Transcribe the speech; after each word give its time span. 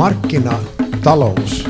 Markkinatalous 0.00 1.68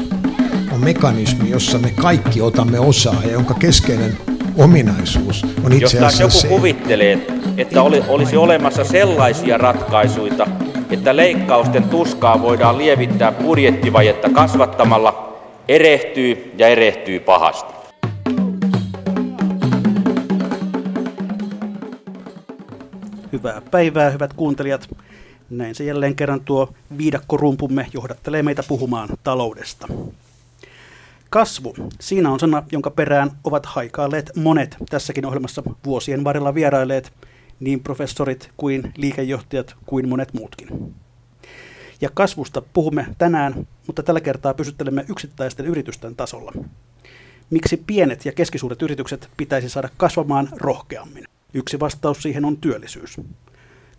on 0.73 0.81
mekanismi, 0.85 1.51
jossa 1.51 1.79
me 1.79 1.91
kaikki 1.91 2.41
otamme 2.43 2.81
osaa 2.81 3.23
ja 3.25 3.31
jonka 3.31 3.55
keskeinen 3.55 4.17
ominaisuus 4.57 5.47
on 5.65 5.73
itse 5.73 5.85
Jos 5.85 5.93
taas 5.93 6.15
asiassa 6.15 6.47
joku 6.47 6.55
se, 6.55 6.61
kuvittelee, 6.61 7.27
että 7.57 7.83
oli, 7.83 8.03
olisi 8.09 8.37
olemassa 8.37 8.85
sellaisia 8.85 9.59
ratkaisuja, 9.59 10.47
että 10.91 11.17
leikkausten 11.17 11.83
tuskaa 11.83 12.43
voidaan 12.43 12.79
lievittää 12.79 13.33
budjettivajetta 13.33 14.31
kasvattamalla, 14.31 15.39
erehtyy 15.69 16.53
ja 16.59 16.69
erehtyy 16.69 17.21
pahasti. 17.21 17.75
Hyvää 23.33 23.63
päivää, 23.71 24.11
hyvät 24.11 24.33
kuuntelijat. 24.33 24.89
Näin 25.51 25.75
se 25.75 25.85
jälleen 25.85 26.17
kerran 26.17 26.41
tuo 26.41 26.75
viidakkorumpumme 26.99 27.87
johdattelee 27.93 28.43
meitä 28.43 28.63
puhumaan 28.69 29.09
taloudesta. 29.25 29.89
Kasvu. 31.31 31.75
Siinä 32.01 32.33
on 32.33 32.41
sana, 32.41 32.63
jonka 32.73 32.91
perään 32.91 33.31
ovat 33.45 33.67
haikailleet 33.67 34.31
monet 34.37 34.77
tässäkin 34.91 35.27
ohjelmassa 35.27 35.63
vuosien 35.85 36.25
varrella 36.25 36.55
vierailleet, 36.55 37.13
niin 37.61 37.81
professorit 37.81 38.51
kuin 38.57 38.93
liikejohtajat 38.97 39.77
kuin 39.87 40.09
monet 40.09 40.33
muutkin. 40.33 40.95
Ja 42.01 42.11
kasvusta 42.15 42.63
puhumme 42.73 43.07
tänään, 43.19 43.67
mutta 43.87 44.03
tällä 44.03 44.21
kertaa 44.21 44.55
pysyttelemme 44.55 45.05
yksittäisten 45.09 45.67
yritysten 45.67 46.17
tasolla. 46.17 46.53
Miksi 47.51 47.77
pienet 47.77 48.25
ja 48.25 48.33
keskisuuret 48.33 48.83
yritykset 48.83 49.29
pitäisi 49.37 49.69
saada 49.69 49.89
kasvamaan 49.97 50.49
rohkeammin? 50.53 51.25
Yksi 51.55 51.81
vastaus 51.81 52.23
siihen 52.23 52.45
on 52.45 52.57
työllisyys. 52.57 53.21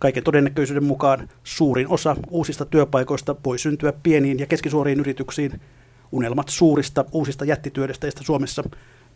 Kaiken 0.02 0.24
todennäköisyyden 0.24 0.84
mukaan 0.84 1.30
suurin 1.44 1.88
osa 1.88 2.16
uusista 2.30 2.66
työpaikoista 2.66 3.36
voi 3.46 3.60
syntyä 3.60 3.94
pieniin 4.04 4.40
ja 4.40 4.46
keskisuoriin 4.46 5.00
yrityksiin. 5.00 5.62
Unelmat 6.12 6.50
suurista 6.50 7.06
uusista 7.12 7.46
jättityödestäjistä 7.46 8.24
Suomessa 8.24 8.64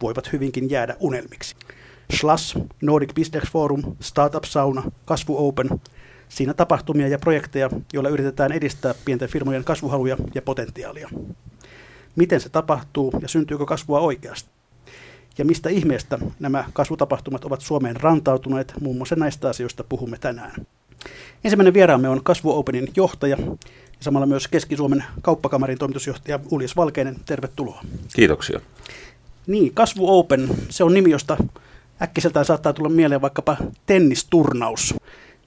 voivat 0.02 0.33
hyvinkin 0.33 0.69
jäädä 0.69 0.95
unelmiksi. 1.00 1.56
Schloss, 2.16 2.58
Nordic 2.81 3.16
Business 3.16 3.52
Forum, 3.52 3.95
Startup 4.00 4.44
Sauna, 4.44 4.83
Kasvu 5.06 5.47
Open. 5.47 5.69
Siinä 6.30 6.53
tapahtumia 6.53 7.08
ja 7.08 7.19
projekteja, 7.19 7.69
joilla 7.94 8.09
yritetään 8.09 8.52
edistää 8.52 8.94
pienten 9.06 9.30
firmojen 9.30 9.63
kasvuhaluja 9.63 10.17
ja 10.36 10.41
potentiaalia. 10.41 11.09
Miten 12.16 12.41
se 12.41 12.50
tapahtuu 12.50 13.13
ja 13.22 13.28
syntyykö 13.28 13.66
kasvua 13.66 14.00
oikeasti? 14.00 14.50
Ja 15.38 15.45
mistä 15.45 15.69
ihmeestä 15.69 16.19
nämä 16.39 16.66
kasvutapahtumat 16.73 17.45
ovat 17.45 17.61
Suomeen 17.61 17.95
rantautuneet, 17.95 18.73
muun 18.81 18.97
muassa 18.97 19.16
näistä 19.16 19.50
asioista 19.50 19.83
puhumme 19.83 20.17
tänään. 20.17 20.66
Ensimmäinen 21.44 21.73
vieraamme 21.73 22.09
on 22.09 22.23
Kasvu 22.23 22.58
Openin 22.58 22.88
johtaja 22.95 23.38
ja 23.39 23.58
samalla 24.00 24.25
myös 24.25 24.48
Keski-Suomen 24.48 25.03
kauppakamarin 25.22 25.78
toimitusjohtaja 25.78 26.39
Uljas 26.52 26.75
Valkeinen. 26.75 27.16
Tervetuloa. 27.25 27.81
Kiitoksia. 28.16 28.59
Niin, 29.47 29.73
Kasvu 29.73 30.20
Open, 30.20 30.50
se 30.70 30.84
on 30.84 30.94
nimi, 30.94 31.12
josta 31.12 31.38
äkkiseltään 32.02 32.45
saattaa 32.45 32.73
tulla 32.73 32.89
mieleen 32.89 33.22
vaikkapa 33.22 33.58
tennisturnaus. 33.86 34.95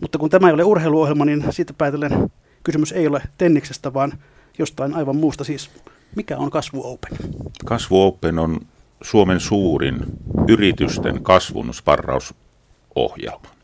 Mutta 0.00 0.18
kun 0.18 0.30
tämä 0.30 0.46
ei 0.46 0.54
ole 0.54 0.64
urheiluohjelma, 0.64 1.24
niin 1.24 1.44
siitä 1.50 1.72
päätellen 1.78 2.30
kysymys 2.64 2.92
ei 2.92 3.06
ole 3.06 3.22
tenniksestä, 3.38 3.94
vaan 3.94 4.12
jostain 4.58 4.94
aivan 4.94 5.16
muusta. 5.16 5.44
Siis 5.44 5.70
mikä 6.16 6.36
on 6.36 6.50
Kasvu 6.50 6.92
Open? 6.92 7.18
Kasvu 7.64 8.02
Open 8.02 8.38
on 8.38 8.60
Suomen 9.02 9.40
suurin 9.40 10.00
yritysten 10.48 11.22
kasvun 11.22 11.74
sparrausohjelma. 11.74 13.57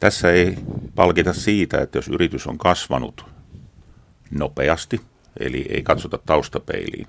Tässä 0.00 0.30
ei 0.30 0.58
palkita 0.94 1.32
siitä, 1.32 1.80
että 1.80 1.98
jos 1.98 2.08
yritys 2.08 2.46
on 2.46 2.58
kasvanut 2.58 3.24
nopeasti, 4.30 5.00
eli 5.40 5.66
ei 5.68 5.82
katsota 5.82 6.18
taustapeiliin, 6.26 7.06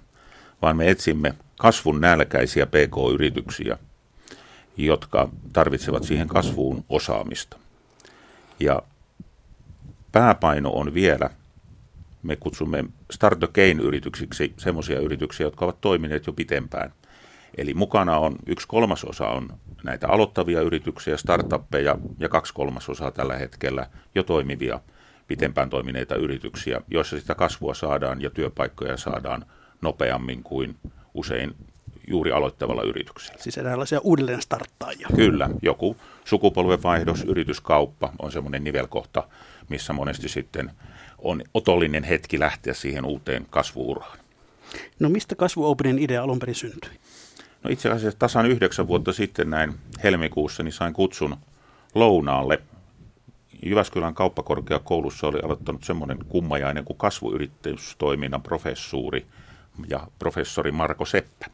vaan 0.62 0.78
me 0.78 0.90
etsimme 0.90 1.34
kasvun 1.60 2.02
nälkäisiä 2.02 2.66
PK-yrityksiä, 2.66 3.78
jotka 4.78 5.30
tarvitsevat 5.54 6.04
siihen 6.04 6.28
kasvuun 6.28 6.86
osaamista. 6.90 7.58
Ja 8.60 8.82
pääpaino 10.12 10.70
on 10.70 10.94
vielä, 10.94 11.30
me 12.24 12.36
kutsumme 12.36 12.86
Start 13.12 13.40
yrityksiksi 13.84 14.54
semmoisia 14.58 15.00
yrityksiä, 15.00 15.46
jotka 15.46 15.66
ovat 15.66 15.82
toimineet 15.82 16.28
jo 16.28 16.34
pitempään. 16.34 16.94
Eli 17.58 17.74
mukana 17.74 18.18
on 18.18 18.36
yksi 18.48 18.68
kolmasosa 18.68 19.28
on 19.28 19.50
näitä 19.84 20.08
aloittavia 20.08 20.62
yrityksiä, 20.62 21.18
startuppeja 21.18 21.98
ja 22.20 22.30
kaksi 22.30 22.54
kolmasosaa 22.54 23.12
tällä 23.12 23.38
hetkellä 23.38 23.88
jo 24.16 24.24
toimivia, 24.24 24.80
pitempään 25.28 25.70
toimineita 25.70 26.16
yrityksiä, 26.16 26.82
joissa 26.92 27.20
sitä 27.20 27.36
kasvua 27.36 27.74
saadaan 27.74 28.22
ja 28.22 28.30
työpaikkoja 28.30 28.98
saadaan 28.98 29.46
nopeammin 29.82 30.44
kuin 30.44 30.76
usein 31.14 31.56
juuri 32.08 32.32
aloittavalla 32.32 32.84
yrityksellä. 32.84 33.42
Siis 33.42 33.58
eräänlaisia 33.58 34.00
uudelleen 34.00 34.42
starttaajia. 34.42 35.08
Kyllä, 35.16 35.50
joku 35.62 35.98
sukupolvenvaihdos, 36.26 37.24
yrityskauppa 37.24 38.14
on 38.20 38.32
semmoinen 38.32 38.64
nivelkohta, 38.64 39.28
missä 39.70 39.94
monesti 39.94 40.30
sitten 40.30 40.72
on 41.18 41.44
otollinen 41.54 42.04
hetki 42.04 42.40
lähteä 42.40 42.74
siihen 42.74 43.06
uuteen 43.06 43.46
kasvuuraan. 43.50 44.18
No 45.00 45.10
mistä 45.10 45.36
Kasvu 45.36 45.66
Openin 45.66 46.00
idea 46.00 46.24
alun 46.24 46.40
perin 46.40 46.56
syntyi? 46.56 46.92
No 47.64 47.70
itse 47.70 47.90
asiassa 47.90 48.20
tasan 48.20 48.46
yhdeksän 48.46 48.88
vuotta 48.88 49.14
sitten 49.14 49.50
näin 49.50 49.74
helmikuussa 50.04 50.64
niin 50.64 50.74
sain 50.74 50.94
kutsun 50.94 51.38
lounaalle. 51.96 52.62
Jyväskylän 53.66 54.14
kauppakorkeakoulussa 54.14 55.28
oli 55.28 55.40
aloittanut 55.44 55.84
semmoinen 55.84 56.18
kummajainen 56.28 56.86
kuin 56.86 56.98
kasvuyrittäjyystoiminnan 56.98 58.42
professuuri 58.42 59.26
ja 59.88 60.08
professori 60.20 60.72
Marko 60.72 61.06
Seppä. 61.06 61.46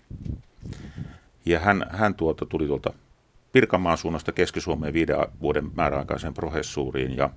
Ja 1.46 1.60
hän, 1.60 1.86
hän 1.90 2.16
tuolta 2.16 2.46
tuli 2.46 2.68
tuolta 2.68 2.94
Pirkanmaan 3.52 3.98
suunnasta 3.98 4.32
Keski-Suomeen 4.32 4.94
viiden 4.94 5.18
vuoden 5.42 5.72
määräaikaiseen 5.76 6.34
professuuriin 6.34 7.18
ja 7.18 7.30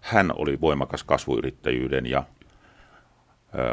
hän 0.00 0.32
oli 0.36 0.60
voimakas 0.60 1.04
kasvuyrittäjyyden 1.04 2.06
ja 2.06 2.24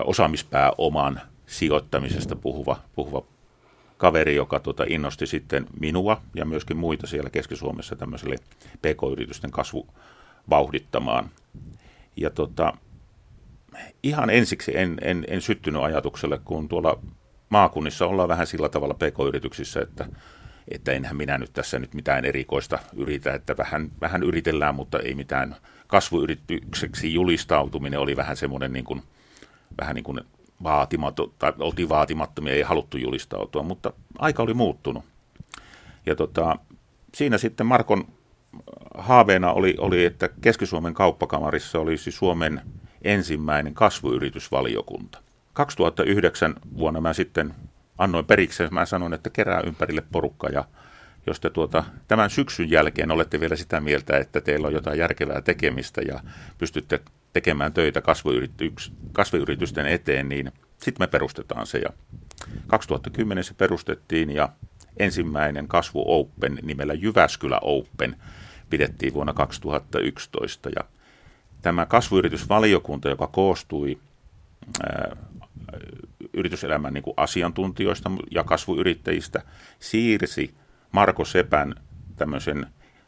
osaamispääoman 0.05 1.21
sijoittamisesta 1.45 2.35
puhuva, 2.35 2.79
puhuva 2.95 3.23
kaveri, 4.03 4.35
joka 4.35 4.59
tota, 4.59 4.83
innosti 4.87 5.27
sitten 5.27 5.65
minua 5.79 6.21
ja 6.35 6.45
myöskin 6.45 6.77
muita 6.77 7.07
siellä 7.07 7.29
Keski-Suomessa 7.29 7.95
tämmöiselle 7.95 8.35
pk-yritysten 8.77 9.51
kasvu 9.51 9.87
vauhdittamaan. 10.49 11.29
Ja 12.15 12.29
tota, 12.29 12.73
ihan 14.03 14.29
ensiksi 14.29 14.77
en, 14.77 14.97
en, 15.01 15.25
en 15.27 15.41
syttynyt 15.41 15.81
ajatukselle, 15.81 16.39
kun 16.45 16.69
tuolla 16.69 16.99
maakunnissa 17.49 18.05
ollaan 18.05 18.29
vähän 18.29 18.47
sillä 18.47 18.69
tavalla 18.69 18.93
pk-yrityksissä, 18.93 19.81
että, 19.81 20.05
että 20.67 20.91
enhän 20.91 21.17
minä 21.17 21.37
nyt 21.37 21.53
tässä 21.53 21.79
nyt 21.79 21.93
mitään 21.93 22.25
erikoista 22.25 22.79
yritä, 22.95 23.33
että 23.33 23.57
vähän, 23.57 23.91
vähän 24.01 24.23
yritellään, 24.23 24.75
mutta 24.75 24.99
ei 24.99 25.15
mitään 25.15 25.55
kasvuyritykseksi 25.87 27.13
julistautuminen 27.13 27.99
oli 27.99 28.17
vähän 28.17 28.37
semmoinen 28.37 28.73
niin 28.73 28.85
kuin, 28.85 29.03
vähän 29.81 29.95
niin 29.95 30.03
kuin 30.03 30.21
vaatimaton, 30.63 31.31
tai 31.39 31.53
oltiin 31.59 31.89
vaatimattomia, 31.89 32.53
ei 32.53 32.61
haluttu 32.61 32.97
julistautua, 32.97 33.63
mutta 33.63 33.93
aika 34.19 34.43
oli 34.43 34.53
muuttunut. 34.53 35.03
Ja 36.05 36.15
tota, 36.15 36.55
siinä 37.15 37.37
sitten 37.37 37.65
Markon 37.65 38.07
haaveena 38.97 39.53
oli, 39.53 39.75
oli, 39.77 40.05
että 40.05 40.29
Keski-Suomen 40.41 40.93
kauppakamarissa 40.93 41.79
olisi 41.79 42.11
Suomen 42.11 42.61
ensimmäinen 43.01 43.73
kasvuyritysvaliokunta. 43.73 45.19
2009 45.53 46.55
vuonna 46.77 47.01
mä 47.01 47.13
sitten 47.13 47.53
annoin 47.97 48.25
periksi, 48.25 48.63
mä 48.71 48.85
sanoin, 48.85 49.13
että 49.13 49.29
kerää 49.29 49.61
ympärille 49.61 50.03
porukka 50.11 50.49
ja 50.49 50.65
jos 51.27 51.39
te 51.39 51.49
tuota, 51.49 51.83
tämän 52.07 52.29
syksyn 52.29 52.71
jälkeen 52.71 53.11
olette 53.11 53.39
vielä 53.39 53.55
sitä 53.55 53.81
mieltä, 53.81 54.17
että 54.17 54.41
teillä 54.41 54.67
on 54.67 54.73
jotain 54.73 54.99
järkevää 54.99 55.41
tekemistä 55.41 56.01
ja 56.01 56.19
pystytte 56.57 56.99
tekemään 57.33 57.73
töitä 57.73 58.01
kasvuyritysten 59.13 59.85
eteen, 59.85 60.29
niin 60.29 60.51
sitten 60.77 61.03
me 61.03 61.07
perustetaan 61.07 61.67
se. 61.67 61.77
Ja 61.77 61.89
2010 62.67 63.43
se 63.43 63.53
perustettiin 63.53 64.29
ja 64.29 64.49
ensimmäinen 64.97 65.67
kasvu 65.67 66.03
Open 66.07 66.59
nimellä 66.61 66.93
Jyväskylä 66.93 67.59
Open 67.61 68.15
pidettiin 68.69 69.13
vuonna 69.13 69.33
2011. 69.33 70.69
Ja 70.69 70.83
tämä 71.61 71.85
kasvuyritysvaliokunta, 71.85 73.09
joka 73.09 73.27
koostui 73.27 73.99
ää, 74.83 75.15
yrityselämän 76.33 76.93
niin 76.93 77.03
kuin 77.03 77.13
asiantuntijoista 77.17 78.11
ja 78.31 78.43
kasvuyrittäjistä, 78.43 79.41
siirsi 79.79 80.53
Marko 80.91 81.25
Sepän 81.25 81.75
tämmöisen 82.15 82.67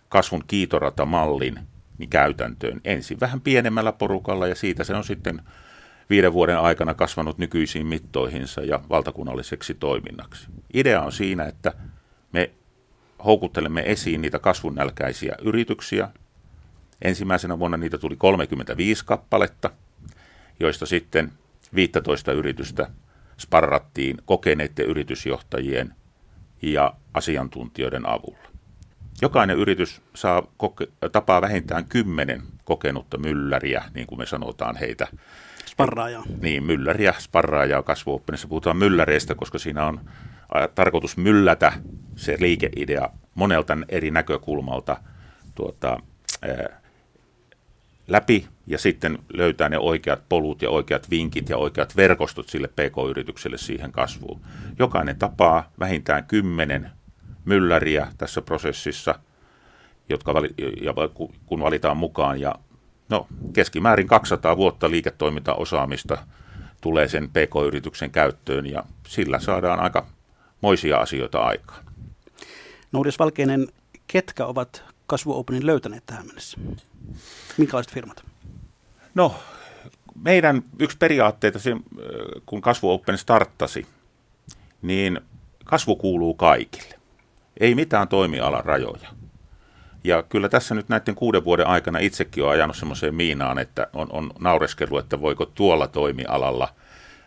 kasvun 0.10 0.44
kiitoratamallin 0.48 1.60
niin 1.98 2.10
käytäntöön. 2.10 2.82
Ensin 2.84 3.20
vähän 3.20 3.42
pienemmällä 3.42 3.92
porukalla 3.92 4.48
ja 4.48 4.56
siitä 4.56 4.84
se 4.84 4.96
on 4.96 5.04
sitten 5.04 5.42
viiden 6.10 6.34
vuoden 6.34 6.60
aikana 6.60 6.94
kasvanut 6.94 7.38
nykyisiin 7.38 7.88
mittoihinsa 7.88 8.62
ja 8.62 8.80
valtakunnalliseksi 8.90 9.74
toiminnaksi. 9.74 10.48
Idea 10.74 11.02
on 11.02 11.12
siinä, 11.12 11.46
että 11.46 11.74
me 12.32 12.52
houkuttelemme 13.26 13.84
esiin 13.86 14.22
niitä 14.22 14.40
kasvunnälkäisiä 14.40 15.36
yrityksiä. 15.42 16.10
Ensimmäisenä 17.02 17.60
vuonna 17.60 17.78
niitä 17.78 17.98
tuli 17.98 18.16
35 18.16 19.06
kappaletta 19.06 19.70
joista 20.60 20.86
sitten 20.86 21.32
15 21.76 22.32
yritystä 22.32 22.88
sparrattiin 23.40 24.18
kokeneiden 24.26 24.86
yritysjohtajien 24.86 25.96
ja 26.62 26.94
asiantuntijoiden 27.14 28.10
avulla. 28.10 28.55
Jokainen 29.22 29.58
yritys 29.58 30.02
saa 30.16 30.42
koke- 30.42 31.10
tapaa 31.12 31.42
vähintään 31.42 31.86
kymmenen 31.86 32.42
kokenutta 32.64 33.18
mylläriä, 33.18 33.84
niin 33.94 34.08
kuin 34.08 34.20
me 34.20 34.26
sanotaan 34.26 34.76
heitä. 34.76 35.08
Sparraajaa. 35.66 36.24
Niin, 36.42 36.64
mylläriä, 36.64 37.14
sparraajaa 37.20 37.84
kasvuoppinissa. 37.84 38.48
Puhutaan 38.48 38.78
mylläreistä, 38.78 39.36
koska 39.36 39.58
siinä 39.58 39.86
on 39.86 40.00
tarkoitus 40.76 41.18
myllätä 41.18 41.74
se 42.16 42.38
liikeidea 42.40 43.10
monelta 43.36 43.78
eri 43.90 44.12
näkökulmalta 44.12 44.98
tuota, 45.56 46.00
ää, 46.42 46.82
läpi 48.08 48.48
ja 48.68 48.78
sitten 48.78 49.20
löytää 49.34 49.70
ne 49.70 49.78
oikeat 49.78 50.30
polut 50.30 50.62
ja 50.62 50.70
oikeat 50.70 51.10
vinkit 51.10 51.50
ja 51.50 51.58
oikeat 51.58 51.96
verkostot 51.96 52.50
sille 52.50 52.68
pk-yritykselle 52.68 53.58
siihen 53.58 53.92
kasvuun. 53.92 54.42
Jokainen 54.80 55.20
tapaa 55.20 55.72
vähintään 55.80 56.24
kymmenen 56.24 56.92
mylläriä 57.46 58.08
tässä 58.18 58.42
prosessissa, 58.42 59.20
jotka 60.10 60.34
vali, 60.34 60.50
ja 60.82 60.94
kun 61.46 61.60
valitaan 61.60 61.98
mukaan. 61.98 62.42
Ja 62.42 62.56
no, 63.10 63.28
keskimäärin 63.54 64.08
200 64.08 64.58
vuotta 64.58 64.90
liiketoimintaosaamista 64.90 66.18
tulee 66.82 67.08
sen 67.08 67.30
pk-yrityksen 67.30 68.12
käyttöön 68.12 68.66
ja 68.66 68.84
sillä 69.08 69.40
saadaan 69.40 69.80
aika 69.80 70.08
moisia 70.62 70.98
asioita 70.98 71.40
aikaan. 71.40 71.86
Noudis 72.92 73.20
Valkeinen, 73.20 73.68
ketkä 74.08 74.46
ovat 74.46 74.84
Kasvu 75.08 75.40
Openin 75.40 75.66
löytäneet 75.66 76.04
tähän 76.06 76.28
mennessä? 76.28 76.58
Minkälaiset 77.58 77.94
firmat? 77.94 78.24
No, 79.16 79.36
meidän 80.24 80.64
yksi 80.80 80.98
periaatteita, 80.98 81.60
kun 82.46 82.62
Kasvu 82.62 82.92
Open 82.92 83.18
starttasi, 83.18 83.88
niin 84.82 85.22
kasvu 85.66 85.96
kuuluu 85.96 86.34
kaikille. 86.34 86.95
Ei 87.60 87.76
mitään 87.76 88.08
toimialan 88.08 88.66
rajoja. 88.66 89.10
Ja 90.04 90.24
kyllä 90.24 90.50
tässä 90.50 90.76
nyt 90.76 90.90
näiden 90.90 91.16
kuuden 91.16 91.46
vuoden 91.46 91.68
aikana 91.68 92.00
itsekin 92.00 92.44
on 92.44 92.50
ajanut 92.50 92.76
semmoiseen 92.76 93.16
miinaan, 93.16 93.60
että 93.60 93.88
on, 93.94 94.08
on 94.12 94.32
naureskellut, 94.40 95.00
että 95.00 95.22
voiko 95.22 95.46
tuolla 95.46 95.88
toimialalla 95.88 96.70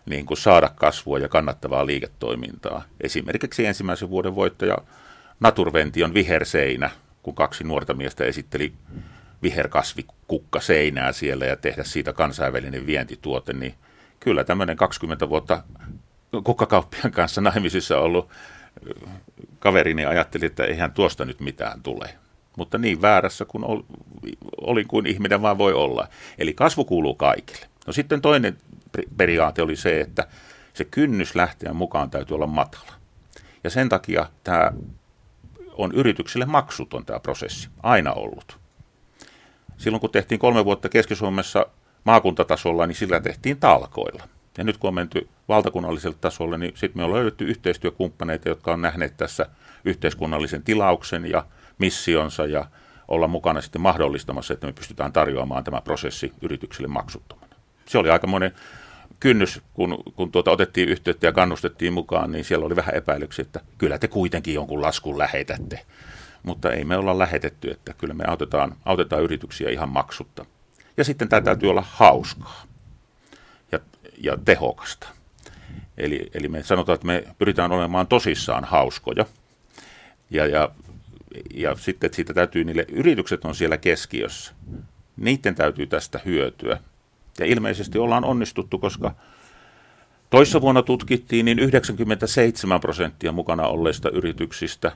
niin 0.06 0.26
kuin 0.26 0.38
saada 0.38 0.70
kasvua 0.74 1.18
ja 1.18 1.28
kannattavaa 1.28 1.86
liiketoimintaa. 1.86 2.82
Esimerkiksi 3.00 3.66
ensimmäisen 3.66 4.10
vuoden 4.10 4.34
voittaja 4.34 4.78
Naturvention 5.40 6.14
viherseinä, 6.14 6.90
kun 7.22 7.34
kaksi 7.34 7.64
nuorta 7.64 7.94
miestä 7.94 8.24
esitteli 8.24 8.72
viherkasvikukka 9.42 10.60
seinää 10.60 11.12
siellä 11.12 11.46
ja 11.46 11.56
tehdä 11.56 11.84
siitä 11.84 12.12
kansainvälinen 12.12 12.86
vientituote, 12.86 13.52
niin 13.52 13.74
kyllä 14.20 14.44
tämmöinen 14.44 14.76
20 14.76 15.28
vuotta 15.28 15.62
kukkakauppian 16.44 17.12
kanssa 17.12 17.40
naimisissa 17.40 17.98
ollut 17.98 18.28
kaverini 19.58 20.04
ajatteli, 20.04 20.46
että 20.46 20.64
eihän 20.64 20.92
tuosta 20.92 21.24
nyt 21.24 21.40
mitään 21.40 21.82
tule. 21.82 22.14
Mutta 22.56 22.78
niin 22.78 23.02
väärässä 23.02 23.44
kuin 23.44 23.64
ol, 23.64 23.82
olin 24.60 24.88
kuin 24.88 25.06
ihminen 25.06 25.42
vaan 25.42 25.58
voi 25.58 25.72
olla. 25.72 26.08
Eli 26.38 26.54
kasvu 26.54 26.84
kuuluu 26.84 27.14
kaikille. 27.14 27.66
No 27.86 27.92
sitten 27.92 28.20
toinen 28.20 28.58
periaate 29.16 29.62
oli 29.62 29.76
se, 29.76 30.00
että 30.00 30.26
se 30.74 30.84
kynnys 30.84 31.34
lähteä 31.34 31.72
mukaan 31.72 32.10
täytyy 32.10 32.34
olla 32.34 32.46
matala. 32.46 32.92
Ja 33.64 33.70
sen 33.70 33.88
takia 33.88 34.26
tämä 34.44 34.72
on 35.72 35.92
yrityksille 35.92 36.46
maksuton 36.46 37.04
tämä 37.04 37.20
prosessi, 37.20 37.68
aina 37.82 38.12
ollut. 38.12 38.58
Silloin 39.76 40.00
kun 40.00 40.10
tehtiin 40.10 40.38
kolme 40.38 40.64
vuotta 40.64 40.88
Keski-Suomessa 40.88 41.66
maakuntatasolla, 42.04 42.86
niin 42.86 42.96
sillä 42.96 43.20
tehtiin 43.20 43.56
talkoilla. 43.56 44.28
Ja 44.58 44.64
nyt 44.64 44.76
kun 44.76 44.88
on 44.88 44.94
menty 44.94 45.28
valtakunnalliselle 45.48 46.16
tasolle, 46.20 46.58
niin 46.58 46.72
sitten 46.76 47.00
me 47.00 47.04
on 47.04 47.12
löydetty 47.12 47.44
yhteistyökumppaneita, 47.44 48.48
jotka 48.48 48.72
on 48.72 48.82
nähneet 48.82 49.16
tässä 49.16 49.46
yhteiskunnallisen 49.84 50.62
tilauksen 50.62 51.30
ja 51.30 51.46
missionsa 51.78 52.46
ja 52.46 52.66
olla 53.08 53.28
mukana 53.28 53.60
sitten 53.60 53.82
mahdollistamassa, 53.82 54.54
että 54.54 54.66
me 54.66 54.72
pystytään 54.72 55.12
tarjoamaan 55.12 55.64
tämä 55.64 55.80
prosessi 55.80 56.32
yrityksille 56.42 56.88
maksuttomana. 56.88 57.54
Se 57.86 57.98
oli 57.98 58.10
aika 58.10 58.26
monen 58.26 58.52
kynnys, 59.20 59.60
kun, 59.74 60.02
kun 60.16 60.32
tuota 60.32 60.50
otettiin 60.50 60.88
yhteyttä 60.88 61.26
ja 61.26 61.32
kannustettiin 61.32 61.92
mukaan, 61.92 62.32
niin 62.32 62.44
siellä 62.44 62.66
oli 62.66 62.76
vähän 62.76 62.94
epäilyksiä, 62.94 63.42
että 63.42 63.60
kyllä 63.78 63.98
te 63.98 64.08
kuitenkin 64.08 64.54
jonkun 64.54 64.82
laskun 64.82 65.18
lähetätte. 65.18 65.80
Mutta 66.42 66.72
ei 66.72 66.84
me 66.84 66.96
olla 66.96 67.18
lähetetty, 67.18 67.70
että 67.70 67.94
kyllä 67.98 68.14
me 68.14 68.24
autetaan, 68.26 68.76
autetaan 68.84 69.22
yrityksiä 69.22 69.70
ihan 69.70 69.88
maksutta. 69.88 70.44
Ja 70.96 71.04
sitten 71.04 71.28
tämä 71.28 71.40
täytyy 71.40 71.70
olla 71.70 71.84
hauskaa 71.90 72.67
ja, 74.22 74.38
tehokasta. 74.44 75.08
Eli, 75.96 76.30
eli 76.34 76.48
me 76.48 76.62
sanotaan, 76.62 76.94
että 76.94 77.06
me 77.06 77.24
pyritään 77.38 77.72
olemaan 77.72 78.06
tosissaan 78.06 78.64
hauskoja. 78.64 79.24
Ja, 80.30 80.46
ja, 80.46 80.70
ja 81.54 81.74
sitten 81.74 82.06
että 82.06 82.16
siitä 82.16 82.34
täytyy, 82.34 82.64
niille 82.64 82.86
yritykset 82.92 83.44
on 83.44 83.54
siellä 83.54 83.76
keskiössä. 83.76 84.54
Niiden 85.16 85.54
täytyy 85.54 85.86
tästä 85.86 86.20
hyötyä. 86.24 86.80
Ja 87.38 87.46
ilmeisesti 87.46 87.98
ollaan 87.98 88.24
onnistuttu, 88.24 88.78
koska 88.78 89.14
toissa 90.30 90.60
vuonna 90.60 90.82
tutkittiin 90.82 91.44
niin 91.44 91.58
97 91.58 92.80
prosenttia 92.80 93.32
mukana 93.32 93.66
olleista 93.66 94.10
yrityksistä 94.10 94.92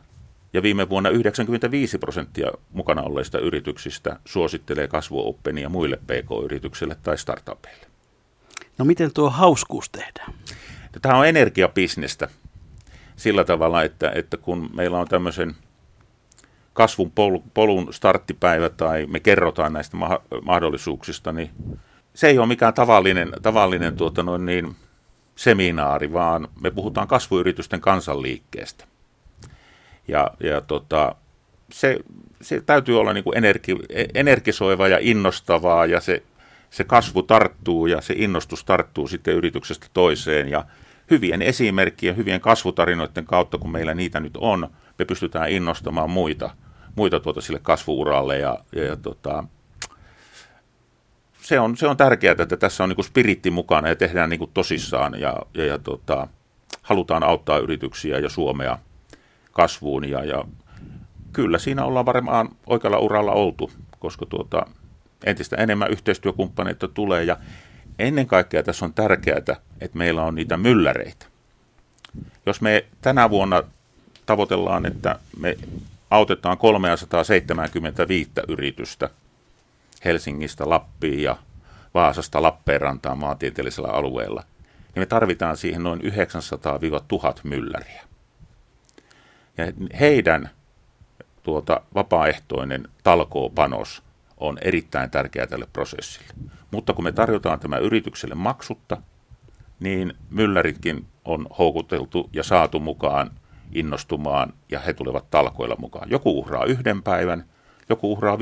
ja 0.52 0.62
viime 0.62 0.88
vuonna 0.88 1.10
95 1.10 1.98
prosenttia 1.98 2.52
mukana 2.72 3.02
olleista 3.02 3.38
yrityksistä 3.38 4.18
suosittelee 4.24 4.88
kasvuoppenia 4.88 5.68
muille 5.68 5.96
pk-yrityksille 5.96 6.96
tai 7.02 7.18
startupeille. 7.18 7.91
No 8.78 8.84
miten 8.84 9.12
tuo 9.14 9.30
hauskuus 9.30 9.90
tehdään? 9.90 10.34
Tämä 11.02 11.16
on 11.16 11.26
energiabisnestä 11.26 12.28
sillä 13.16 13.44
tavalla, 13.44 13.82
että, 13.82 14.12
että 14.14 14.36
kun 14.36 14.70
meillä 14.74 14.98
on 14.98 15.08
tämmöisen 15.08 15.54
kasvun 16.72 17.12
polun 17.54 17.94
starttipäivä 17.94 18.68
tai 18.68 19.06
me 19.06 19.20
kerrotaan 19.20 19.72
näistä 19.72 19.96
mahdollisuuksista, 20.42 21.32
niin 21.32 21.50
se 22.14 22.28
ei 22.28 22.38
ole 22.38 22.46
mikään 22.46 22.74
tavallinen, 22.74 23.32
tavallinen 23.42 23.96
tuota 23.96 24.22
noin 24.22 24.46
niin, 24.46 24.76
seminaari, 25.36 26.12
vaan 26.12 26.48
me 26.60 26.70
puhutaan 26.70 27.08
kasvuyritysten 27.08 27.80
kansanliikkeestä. 27.80 28.84
Ja, 30.08 30.30
ja 30.40 30.60
tota, 30.60 31.14
se, 31.72 31.98
se 32.40 32.60
täytyy 32.60 33.00
olla 33.00 33.12
niin 33.12 33.24
kuin 33.24 33.38
energi, 33.38 33.76
energisoiva 34.14 34.88
ja 34.88 34.98
innostavaa 35.00 35.86
ja 35.86 36.00
se, 36.00 36.22
se 36.72 36.84
kasvu 36.84 37.22
tarttuu 37.22 37.86
ja 37.86 38.00
se 38.00 38.14
innostus 38.16 38.64
tarttuu 38.64 39.08
sitten 39.08 39.34
yrityksestä 39.34 39.86
toiseen. 39.92 40.48
Ja 40.48 40.64
hyvien 41.10 41.42
esimerkkien, 41.42 42.16
hyvien 42.16 42.40
kasvutarinoiden 42.40 43.24
kautta, 43.24 43.58
kun 43.58 43.70
meillä 43.70 43.94
niitä 43.94 44.20
nyt 44.20 44.36
on, 44.36 44.68
me 44.98 45.04
pystytään 45.04 45.50
innostamaan 45.50 46.10
muita, 46.10 46.50
muita 46.94 47.20
tuota 47.20 47.40
sille 47.40 47.60
kasvuuralle. 47.62 48.38
Ja, 48.38 48.58
ja, 48.72 48.84
ja 48.84 48.96
tota, 48.96 49.44
se 51.40 51.60
on, 51.60 51.76
se 51.76 51.86
on 51.86 51.96
tärkeää, 51.96 52.36
että 52.38 52.56
tässä 52.56 52.84
on 52.84 52.88
niin 52.88 53.04
spiritti 53.04 53.50
mukana 53.50 53.88
ja 53.88 53.96
tehdään 53.96 54.30
niin 54.30 54.50
tosissaan. 54.54 55.20
Ja, 55.20 55.36
ja, 55.54 55.64
ja 55.64 55.78
tota, 55.78 56.28
halutaan 56.82 57.22
auttaa 57.22 57.58
yrityksiä 57.58 58.18
ja 58.18 58.28
Suomea 58.28 58.78
kasvuun. 59.50 60.10
Ja, 60.10 60.24
ja 60.24 60.44
kyllä 61.32 61.58
siinä 61.58 61.84
ollaan 61.84 62.06
varmaan 62.06 62.48
oikealla 62.66 62.98
uralla 62.98 63.32
oltu, 63.32 63.70
koska 63.98 64.26
tuota, 64.26 64.66
entistä 65.24 65.56
enemmän 65.56 65.90
yhteistyökumppaneita 65.90 66.88
tulee 66.88 67.24
ja 67.24 67.36
ennen 67.98 68.26
kaikkea 68.26 68.62
tässä 68.62 68.84
on 68.84 68.94
tärkeää, 68.94 69.38
että 69.38 69.98
meillä 69.98 70.22
on 70.22 70.34
niitä 70.34 70.56
mylläreitä. 70.56 71.26
Jos 72.46 72.60
me 72.60 72.84
tänä 73.00 73.30
vuonna 73.30 73.62
tavoitellaan, 74.26 74.86
että 74.86 75.18
me 75.38 75.56
autetaan 76.10 76.58
375 76.58 78.30
yritystä– 78.48 79.10
Helsingistä 80.04 80.70
Lappiin 80.70 81.22
ja 81.22 81.36
Vaasasta 81.94 82.42
Lappeenrantaan 82.42 83.18
maantieteellisellä 83.18 83.88
alueella, 83.88 84.44
niin 84.94 85.02
me 85.02 85.06
tarvitaan 85.06 85.56
siihen 85.56 85.82
noin 85.82 86.00
900-1000 86.00 86.04
mylläriä. 87.42 88.02
Ja 89.58 89.64
heidän 90.00 90.50
tuota, 91.42 91.80
vapaaehtoinen 91.94 92.88
talkoopanos 93.02 94.02
on 94.42 94.58
erittäin 94.62 95.10
tärkeä 95.10 95.46
tälle 95.46 95.66
prosessille. 95.72 96.34
Mutta 96.70 96.92
kun 96.92 97.04
me 97.04 97.12
tarjotaan 97.12 97.60
tämä 97.60 97.78
yritykselle 97.78 98.34
maksutta, 98.34 99.02
niin 99.80 100.14
mylläritkin 100.30 101.06
on 101.24 101.46
houkuteltu 101.58 102.30
ja 102.32 102.42
saatu 102.42 102.80
mukaan 102.80 103.30
innostumaan 103.72 104.52
ja 104.70 104.80
he 104.80 104.92
tulevat 104.92 105.30
talkoilla 105.30 105.76
mukaan. 105.78 106.10
Joku 106.10 106.38
uhraa 106.38 106.64
yhden 106.64 107.02
päivän, 107.02 107.44
joku 107.88 108.12
uhraa 108.12 108.36
5-6 108.36 108.38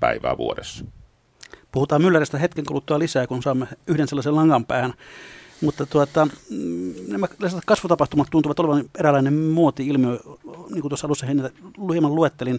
päivää 0.00 0.36
vuodessa. 0.36 0.84
Puhutaan 1.72 2.02
Mülläristä 2.02 2.38
hetken 2.38 2.64
kuluttua 2.64 2.98
lisää, 2.98 3.26
kun 3.26 3.42
saamme 3.42 3.66
yhden 3.86 4.08
sellaisen 4.08 4.36
langan 4.36 4.64
päähän. 4.64 4.94
Mutta 5.60 5.86
tuota, 5.86 6.26
mm, 6.50 6.94
nämä 7.08 7.26
kasvutapahtumat 7.66 8.28
tuntuvat 8.30 8.58
olevan 8.58 8.84
eräänlainen 8.98 9.34
muoti-ilmiö, 9.34 10.18
niin 10.44 10.80
kuin 10.80 10.88
tuossa 10.88 11.06
alussa 11.06 11.26
hieman 11.92 12.14
luettelin. 12.14 12.58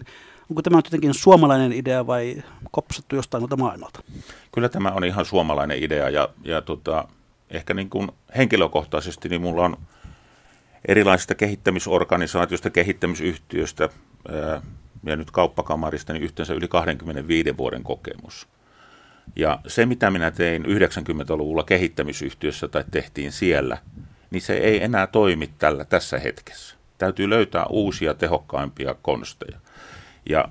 Onko 0.50 0.62
tämä 0.62 0.78
jotenkin 0.78 1.14
suomalainen 1.14 1.72
idea 1.72 2.06
vai 2.06 2.42
kopsattu 2.70 3.16
jostain 3.16 3.40
tuolta 3.40 3.56
maailmalta? 3.56 4.00
Kyllä 4.52 4.68
tämä 4.68 4.90
on 4.90 5.04
ihan 5.04 5.24
suomalainen 5.24 5.82
idea 5.82 6.10
ja, 6.10 6.28
ja 6.44 6.62
tota, 6.62 7.08
ehkä 7.50 7.74
niin 7.74 7.90
kuin 7.90 8.08
henkilökohtaisesti 8.36 9.28
niin 9.28 9.40
mulla 9.40 9.64
on 9.64 9.76
erilaisista 10.88 11.34
kehittämisorganisaatioista, 11.34 12.70
kehittämisyhtiöistä 12.70 13.88
ja 15.04 15.16
nyt 15.16 15.30
kauppakamarista 15.30 16.12
niin 16.12 16.22
yhteensä 16.22 16.54
yli 16.54 16.68
25 16.68 17.56
vuoden 17.56 17.82
kokemus. 17.82 18.48
Ja 19.36 19.60
se, 19.66 19.86
mitä 19.86 20.10
minä 20.10 20.30
tein 20.30 20.64
90-luvulla 20.64 21.62
kehittämisyhtiössä 21.62 22.68
tai 22.68 22.84
tehtiin 22.90 23.32
siellä, 23.32 23.78
niin 24.30 24.42
se 24.42 24.56
ei 24.56 24.82
enää 24.82 25.06
toimi 25.06 25.50
tällä 25.58 25.84
tässä 25.84 26.18
hetkessä. 26.18 26.76
Täytyy 26.98 27.30
löytää 27.30 27.66
uusia, 27.66 28.14
tehokkaimpia 28.14 28.94
konsteja. 29.02 29.60
Ja 30.28 30.48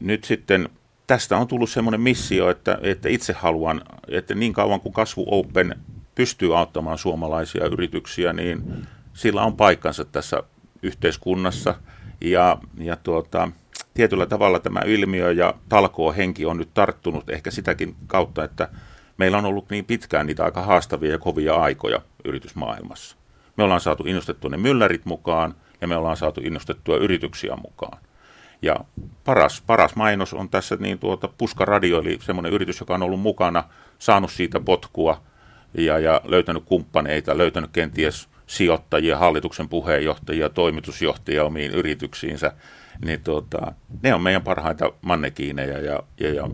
nyt 0.00 0.24
sitten 0.24 0.68
tästä 1.06 1.36
on 1.36 1.48
tullut 1.48 1.70
semmoinen 1.70 2.00
missio, 2.00 2.50
että, 2.50 2.78
että 2.82 3.08
itse 3.08 3.32
haluan, 3.32 3.82
että 4.08 4.34
niin 4.34 4.52
kauan 4.52 4.80
kuin 4.80 4.92
Kasvu 4.92 5.26
Open 5.30 5.78
pystyy 6.14 6.58
auttamaan 6.58 6.98
suomalaisia 6.98 7.66
yrityksiä, 7.66 8.32
niin 8.32 8.86
sillä 9.14 9.42
on 9.42 9.56
paikkansa 9.56 10.04
tässä 10.04 10.42
yhteiskunnassa. 10.82 11.74
Ja, 12.20 12.58
ja 12.78 12.96
tuota, 12.96 13.48
tietyllä 13.94 14.26
tavalla 14.26 14.58
tämä 14.58 14.80
ilmiö 14.86 15.32
ja 15.32 15.54
talkoo 15.68 16.12
henki 16.12 16.46
on 16.46 16.56
nyt 16.56 16.74
tarttunut 16.74 17.30
ehkä 17.30 17.50
sitäkin 17.50 17.96
kautta, 18.06 18.44
että 18.44 18.68
meillä 19.16 19.38
on 19.38 19.44
ollut 19.44 19.70
niin 19.70 19.84
pitkään 19.84 20.26
niitä 20.26 20.44
aika 20.44 20.62
haastavia 20.62 21.10
ja 21.10 21.18
kovia 21.18 21.54
aikoja 21.54 22.00
yritysmaailmassa. 22.24 23.16
Me 23.56 23.64
ollaan 23.64 23.80
saatu 23.80 24.04
innostettua 24.06 24.50
ne 24.50 24.56
myllärit 24.56 25.04
mukaan 25.04 25.54
ja 25.80 25.88
me 25.88 25.96
ollaan 25.96 26.16
saatu 26.16 26.40
innostettua 26.44 26.96
yrityksiä 26.96 27.56
mukaan. 27.56 27.98
Ja 28.62 28.76
paras, 29.24 29.62
paras 29.66 29.96
mainos 29.96 30.34
on 30.34 30.48
tässä 30.48 30.76
niin 30.80 30.98
tuota 30.98 31.28
Puska 31.38 31.64
Radio, 31.64 32.00
eli 32.00 32.18
semmoinen 32.20 32.52
yritys, 32.52 32.80
joka 32.80 32.94
on 32.94 33.02
ollut 33.02 33.20
mukana, 33.20 33.64
saanut 33.98 34.32
siitä 34.32 34.60
potkua 34.60 35.22
ja, 35.74 35.98
ja 35.98 36.20
löytänyt 36.24 36.62
kumppaneita, 36.64 37.38
löytänyt 37.38 37.70
kenties 37.72 38.28
sijoittajia, 38.46 39.18
hallituksen 39.18 39.68
puheenjohtajia, 39.68 40.48
toimitusjohtajia 40.48 41.44
omiin 41.44 41.72
yrityksiinsä, 41.72 42.52
niin 43.04 43.20
tuota, 43.24 43.72
ne 44.02 44.14
on 44.14 44.22
meidän 44.22 44.42
parhaita 44.42 44.92
mannekiineja 45.02 45.78
ja, 45.78 46.02
ja, 46.20 46.34
ja 46.34 46.48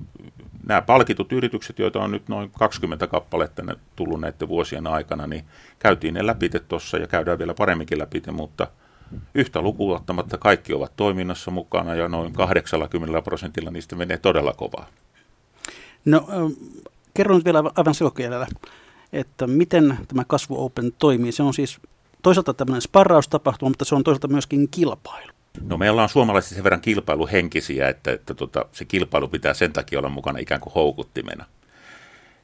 nämä 0.69 0.83
palkitut 0.83 1.33
yritykset, 1.33 1.79
joita 1.79 2.01
on 2.01 2.11
nyt 2.11 2.29
noin 2.29 2.51
20 2.51 3.07
kappaletta 3.07 3.63
tullut 3.97 4.21
näiden 4.21 4.49
vuosien 4.49 4.87
aikana, 4.87 5.27
niin 5.27 5.45
käytiin 5.79 6.15
ne 6.15 6.27
läpi 6.27 6.51
tuossa 6.69 6.97
ja 6.97 7.07
käydään 7.07 7.39
vielä 7.39 7.55
paremminkin 7.55 7.99
läpi, 7.99 8.23
mutta 8.33 8.67
yhtä 9.35 9.61
lukuuttamatta 9.61 10.39
kaikki 10.39 10.75
ovat 10.75 10.93
toiminnassa 10.97 11.51
mukana 11.51 11.95
ja 11.95 12.09
noin 12.09 12.33
80 12.33 13.23
prosentilla 13.23 13.71
niistä 13.71 13.97
menee 13.97 14.19
todella 14.19 14.53
kovaa. 14.53 14.87
No, 16.05 16.29
kerron 17.15 17.37
nyt 17.37 17.45
vielä 17.45 17.63
aivan 17.77 17.95
selkokielellä, 17.95 18.47
että 19.13 19.47
miten 19.47 19.99
tämä 20.09 20.25
Kasvu 20.25 20.65
Open 20.65 20.93
toimii. 20.99 21.33
Se 21.33 21.43
on 21.43 21.55
siis 21.55 21.79
toisaalta 22.23 22.55
tämmöinen 22.55 22.83
sparraustapahtuma, 22.83 23.71
mutta 23.71 23.85
se 23.85 23.95
on 23.95 24.05
toisaalta 24.05 24.29
myöskin 24.29 24.69
kilpailu. 24.69 25.33
No 25.63 25.77
me 25.79 25.91
ollaan 25.91 26.09
suomalaiset 26.09 26.55
sen 26.55 26.65
verran 26.65 26.81
kilpailuhenkisiä, 26.81 27.89
että, 27.89 28.13
että 28.13 28.35
tota, 28.35 28.65
se 28.73 28.85
kilpailu 28.85 29.29
pitää 29.29 29.55
sen 29.55 29.73
takia 29.73 29.99
olla 29.99 30.09
mukana 30.09 30.39
ikään 30.39 30.61
kuin 30.61 30.75
houkuttimena. 30.75 31.45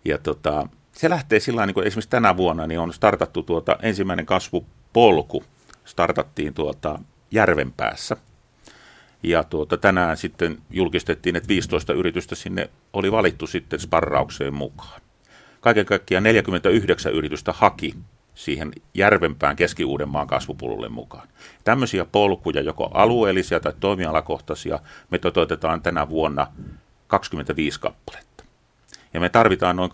Ja 0.04 0.18
tota, 0.18 0.68
se 0.92 1.10
lähtee 1.10 1.40
sillä 1.40 1.66
niin 1.66 1.74
kuin 1.74 1.86
esimerkiksi 1.86 2.10
tänä 2.10 2.36
vuonna 2.36 2.66
niin 2.66 2.80
on 2.80 2.92
startattu 2.92 3.42
tuota 3.42 3.76
ensimmäinen 3.82 4.26
kasvupolku, 4.26 5.44
startattiin 5.84 6.54
tuota 6.54 6.98
Järvenpäässä. 7.30 8.16
Ja 9.22 9.44
tuota, 9.44 9.76
tänään 9.76 10.16
sitten 10.16 10.58
julkistettiin, 10.70 11.36
että 11.36 11.48
15 11.48 11.92
yritystä 11.92 12.34
sinne 12.34 12.70
oli 12.92 13.12
valittu 13.12 13.46
sitten 13.46 13.80
sparraukseen 13.80 14.54
mukaan. 14.54 15.00
Kaiken 15.60 15.86
kaikkiaan 15.86 16.24
49 16.24 17.12
yritystä 17.12 17.52
haki 17.52 17.94
siihen 18.34 18.72
järvenpään 18.94 19.56
Keski-Uudenmaan 19.56 20.26
kasvupululle 20.26 20.88
mukaan. 20.88 21.28
Tämmöisiä 21.64 22.04
polkuja, 22.04 22.60
joko 22.60 22.90
alueellisia 22.94 23.60
tai 23.60 23.72
toimialakohtaisia, 23.80 24.78
me 25.10 25.18
toteutetaan 25.18 25.82
tänä 25.82 26.08
vuonna 26.08 26.46
25 27.06 27.80
kappaletta. 27.80 28.44
Ja 29.14 29.20
me 29.20 29.28
tarvitaan 29.28 29.76
noin 29.76 29.90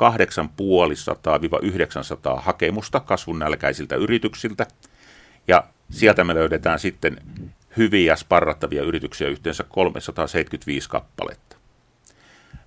8500-900 2.37 2.41
hakemusta 2.41 3.01
kasvun 3.01 3.39
nälkäisiltä 3.39 3.97
yrityksiltä. 3.97 4.67
Ja 5.49 5.65
sieltä 5.91 6.25
me 6.25 6.35
löydetään 6.35 6.79
sitten 6.79 7.21
hyviä 7.77 8.17
sparrattavia 8.17 8.83
yrityksiä 8.83 9.29
yhteensä 9.29 9.65
375 9.69 10.89
kappaletta. 10.89 11.57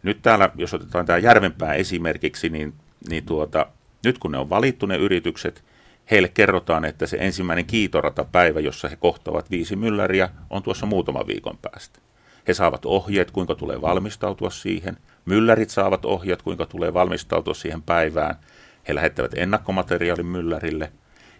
Nyt 0.03 0.21
täällä, 0.21 0.49
jos 0.55 0.73
otetaan 0.73 1.05
tämä 1.05 1.17
Järvenpää 1.17 1.73
esimerkiksi, 1.73 2.49
niin, 2.49 2.73
niin 3.09 3.25
tuota, 3.25 3.65
nyt 4.05 4.17
kun 4.17 4.31
ne 4.31 4.37
on 4.37 4.49
valittu 4.49 4.85
ne 4.85 4.97
yritykset, 4.97 5.63
heille 6.11 6.27
kerrotaan, 6.27 6.85
että 6.85 7.07
se 7.07 7.17
ensimmäinen 7.19 7.65
kiitoratapäivä, 7.65 8.59
jossa 8.59 8.89
he 8.89 8.95
kohtavat 8.95 9.51
viisi 9.51 9.75
mylläriä, 9.75 10.29
on 10.49 10.63
tuossa 10.63 10.85
muutaman 10.85 11.27
viikon 11.27 11.57
päästä. 11.57 11.99
He 12.47 12.53
saavat 12.53 12.85
ohjeet, 12.85 13.31
kuinka 13.31 13.55
tulee 13.55 13.81
valmistautua 13.81 14.49
siihen. 14.49 14.97
Myllärit 15.25 15.69
saavat 15.69 16.05
ohjeet, 16.05 16.41
kuinka 16.41 16.65
tulee 16.65 16.93
valmistautua 16.93 17.53
siihen 17.53 17.81
päivään. 17.81 18.35
He 18.87 18.95
lähettävät 18.95 19.31
ennakkomateriaalin 19.35 20.25
myllärille. 20.25 20.91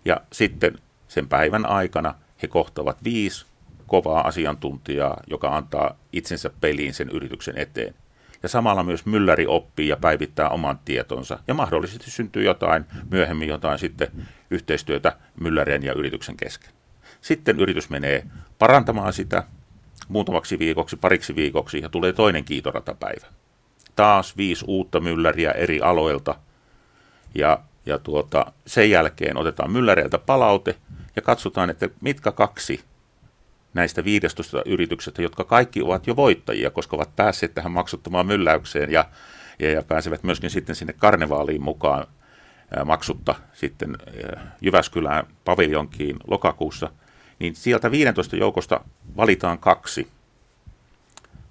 Ja 0.05 0.21
sitten 0.31 0.77
sen 1.13 1.27
päivän 1.27 1.65
aikana 1.65 2.15
he 2.41 2.47
kohtavat 2.47 3.03
viisi 3.03 3.45
kovaa 3.87 4.27
asiantuntijaa, 4.27 5.19
joka 5.27 5.55
antaa 5.55 5.95
itsensä 6.13 6.49
peliin 6.61 6.93
sen 6.93 7.09
yrityksen 7.09 7.57
eteen 7.57 7.95
ja 8.43 8.49
samalla 8.49 8.83
myös 8.83 9.05
mylläri 9.05 9.47
oppii 9.47 9.87
ja 9.87 9.97
päivittää 9.97 10.49
oman 10.49 10.79
tietonsa 10.85 11.39
ja 11.47 11.53
mahdollisesti 11.53 12.11
syntyy 12.11 12.43
jotain, 12.43 12.85
myöhemmin 13.11 13.47
jotain 13.47 13.79
sitten 13.79 14.07
yhteistyötä 14.51 15.15
myllärien 15.39 15.83
ja 15.83 15.93
yrityksen 15.93 16.37
kesken. 16.37 16.71
Sitten 17.21 17.59
yritys 17.59 17.89
menee 17.89 18.27
parantamaan 18.59 19.13
sitä 19.13 19.43
muutamaksi 20.07 20.59
viikoksi, 20.59 20.97
pariksi 20.97 21.35
viikoksi 21.35 21.81
ja 21.81 21.89
tulee 21.89 22.13
toinen 22.13 22.43
kiitoratapäivä. 22.43 23.27
Taas 23.95 24.37
viisi 24.37 24.65
uutta 24.67 24.99
mylläriä 24.99 25.51
eri 25.51 25.81
aloilta 25.81 26.35
ja, 27.35 27.59
ja 27.85 27.97
tuota, 27.97 28.53
sen 28.67 28.89
jälkeen 28.89 29.37
otetaan 29.37 29.71
mylläreiltä 29.71 30.17
palaute 30.17 30.75
ja 31.15 31.21
katsotaan, 31.21 31.69
että 31.69 31.89
mitkä 32.01 32.31
kaksi 32.31 32.83
näistä 33.73 34.03
15 34.03 34.61
yrityksestä, 34.65 35.21
jotka 35.21 35.43
kaikki 35.43 35.81
ovat 35.81 36.07
jo 36.07 36.15
voittajia, 36.15 36.69
koska 36.69 36.95
ovat 36.95 37.15
päässeet 37.15 37.53
tähän 37.53 37.71
maksuttomaan 37.71 38.27
mylläykseen 38.27 38.91
ja, 38.91 39.05
ja, 39.59 39.71
ja 39.71 39.83
pääsevät 39.83 40.23
myöskin 40.23 40.49
sitten 40.49 40.75
sinne 40.75 40.93
karnevaaliin 40.93 41.63
mukaan 41.63 42.07
ää, 42.75 42.85
maksutta 42.85 43.35
sitten 43.53 43.97
ää, 43.99 44.55
Jyväskylään 44.61 45.27
paviljonkiin 45.45 46.17
lokakuussa, 46.27 46.89
niin 47.39 47.55
sieltä 47.55 47.91
15 47.91 48.35
joukosta 48.35 48.81
valitaan 49.17 49.59
kaksi 49.59 50.07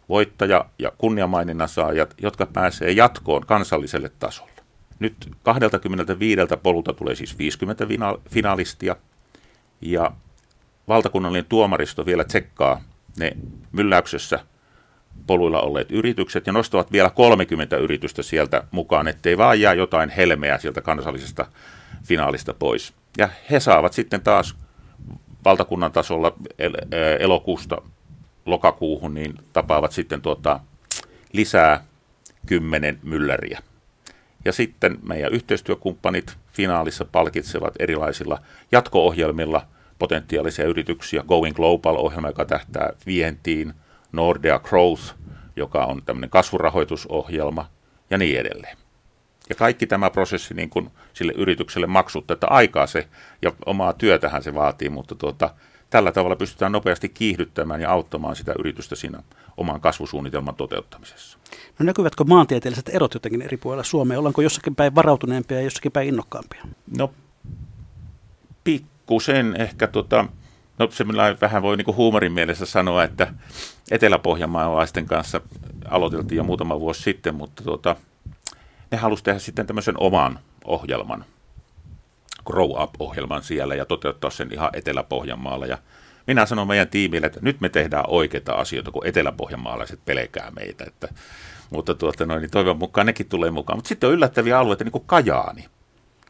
voittaja 0.09 0.64
ja 0.78 0.92
kunniamaininnan 0.99 1.69
saajat, 1.69 2.14
jotka 2.23 2.47
pääsee 2.47 2.90
jatkoon 2.90 3.47
kansalliselle 3.47 4.11
tasolle. 4.19 4.52
Nyt 4.99 5.16
25 5.42 6.40
polulta 6.62 6.92
tulee 6.92 7.14
siis 7.14 7.38
50 7.38 7.87
finalistia 8.31 8.97
ja 9.83 10.12
valtakunnallinen 10.89 11.47
tuomaristo 11.49 12.07
vielä 12.07 12.25
tsekkaa 12.25 12.81
ne 13.19 13.33
mylläyksessä 13.73 14.39
poluilla 15.27 15.61
olleet 15.61 15.91
yritykset 15.91 16.47
ja 16.47 16.53
nostavat 16.53 16.93
vielä 16.93 17.11
30 17.11 17.77
yritystä 17.77 18.23
sieltä 18.23 18.65
mukaan, 18.71 19.09
ettei 19.09 19.39
vaan 19.39 19.61
jää 19.61 19.75
jotain 19.75 20.11
helmeä 20.11 20.59
sieltä 20.59 20.81
kansallisesta 20.81 21.47
finaalista 22.05 22.55
pois. 22.55 22.95
Ja 23.19 23.29
he 23.51 23.61
saavat 23.61 23.93
sitten 23.93 24.21
taas 24.21 24.57
valtakunnan 25.45 25.93
tasolla 25.93 26.37
elokuusta 27.19 27.83
lokakuuhun, 28.47 29.15
niin 29.15 29.35
tapaavat 29.53 29.93
sitten 29.93 30.23
tuota, 30.23 30.61
lisää 31.33 31.85
kymmenen 32.47 32.99
mylläriä. 33.03 33.62
Ja 34.45 34.53
sitten 34.53 34.99
meidän 35.03 35.33
yhteistyökumppanit 35.33 36.37
finaalissa 36.53 37.05
palkitsevat 37.05 37.75
erilaisilla 37.79 38.39
jatko-ohjelmilla– 38.73 39.67
potentiaalisia 40.03 40.65
yrityksiä, 40.65 41.23
Going 41.29 41.57
Global-ohjelma, 41.57 42.29
joka 42.29 42.45
tähtää 42.45 42.93
vientiin, 43.07 43.75
Nordea 44.13 44.59
Growth, 44.59 45.15
joka 45.57 45.85
on 45.85 46.03
tämmöinen 46.05 46.31
kasvurahoitusohjelma 46.31 47.71
ja 48.11 48.19
niin 48.19 48.41
edelleen. 48.41 48.77
Ja 49.49 49.55
kaikki 49.55 49.87
tämä 49.87 50.11
prosessi 50.11 50.55
niin 50.55 50.71
kuin 50.71 50.91
sille 51.13 51.33
yritykselle 51.37 51.87
maksutta, 51.87 52.35
että 52.35 52.47
aikaa 52.47 52.87
se 52.87 53.09
ja 53.43 53.53
omaa 53.67 53.93
työtähän 53.93 54.43
se 54.43 54.55
vaatii, 54.55 54.89
mutta 54.89 55.15
tuota, 55.15 55.55
tällä 55.91 56.13
tavalla 56.13 56.37
pystytään 56.37 56.73
nopeasti 56.73 57.09
kiihdyttämään 57.09 57.81
ja 57.81 57.91
auttamaan 57.91 58.37
sitä 58.37 58.55
yritystä 58.59 58.97
siinä 58.97 59.23
oman 59.57 59.81
kasvusuunnitelman 59.81 60.55
toteuttamisessa. 60.55 61.39
No 61.79 61.87
näkyvätkö 61.87 62.25
maantieteelliset 62.25 62.89
erot 62.89 63.15
jotenkin 63.15 63.43
eri 63.43 63.57
puolilla 63.57 63.85
Suomea? 63.85 64.19
Ollaanko 64.19 64.43
jossakin 64.43 64.75
päin 64.75 64.95
varautuneempia 64.95 65.57
ja 65.57 65.65
jossakin 65.65 65.93
päin 65.93 66.09
innokkaampia? 66.09 66.65
No 66.99 67.13
pikkusen 69.12 69.61
ehkä 69.61 69.87
tota, 69.87 70.25
No 70.78 70.88
se 70.90 71.04
vähän 71.40 71.62
voi 71.62 71.76
niin 71.76 71.97
huumorin 71.97 72.33
mielessä 72.33 72.66
sanoa, 72.66 73.04
että 73.04 73.35
Etelä-Pohjanmaalaisten 73.90 75.07
kanssa 75.07 75.40
aloiteltiin 75.88 76.37
jo 76.37 76.45
muutama 76.45 76.81
vuosi 76.81 77.02
sitten, 77.02 77.35
mutta 77.35 77.64
tuota, 77.64 77.97
ne 78.90 78.99
halusivat 78.99 79.25
tehdä 79.25 79.38
sitten 79.38 79.66
tämmöisen 79.66 79.95
oman 79.99 80.38
ohjelman, 80.64 81.25
Grow 82.47 82.71
Up-ohjelman 82.83 83.42
siellä 83.42 83.75
ja 83.75 83.85
toteuttaa 83.85 84.31
sen 84.31 84.52
ihan 84.52 84.71
Etelä-Pohjanmaalla. 84.73 85.66
Ja 85.66 85.78
minä 86.26 86.47
sanon 86.47 86.69
meidän 86.69 86.88
tiimille, 86.88 87.26
että 87.26 87.40
nyt 87.42 87.61
me 87.61 87.69
tehdään 87.69 88.04
oikeita 88.09 88.52
asioita, 88.52 88.90
kun 88.90 89.07
eteläpohjanmaalaiset 89.07 90.00
pelkää 90.04 90.50
meitä. 90.50 90.85
Että, 90.85 91.09
mutta 91.71 91.95
tuota, 91.95 92.26
noin, 92.26 92.40
niin 92.40 92.50
toivon 92.50 92.78
mukaan 92.78 93.07
nekin 93.07 93.28
tulee 93.28 93.50
mukaan. 93.50 93.78
Mutta 93.78 93.88
sitten 93.88 94.09
on 94.09 94.14
yllättäviä 94.14 94.59
alueita, 94.59 94.85
niin 94.85 94.92
kuin 94.92 95.04
Kajaani 95.07 95.64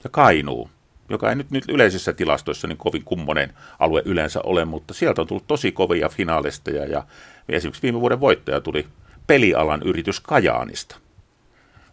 ja 0.05 0.11
Kainuu, 0.11 0.71
joka 1.09 1.31
ei 1.31 1.37
nyt, 1.37 1.51
nyt 1.51 1.65
yleisissä 1.69 2.13
tilastoissa 2.13 2.69
niin 2.69 2.79
kovin 2.79 3.05
kummonen 3.05 3.53
alue 3.79 4.03
yleensä 4.05 4.41
ole, 4.45 4.65
mutta 4.65 4.95
sieltä 4.95 5.21
on 5.21 5.27
tullut 5.27 5.47
tosi 5.47 5.73
kovia 5.73 6.09
finaalisteja 6.09 6.87
ja 6.87 7.05
esimerkiksi 7.49 7.83
viime 7.83 8.01
vuoden 8.01 8.21
voittaja 8.21 8.61
tuli 8.61 8.87
pelialan 9.27 9.83
yritys 9.85 10.21
Kajaanista, 10.21 10.97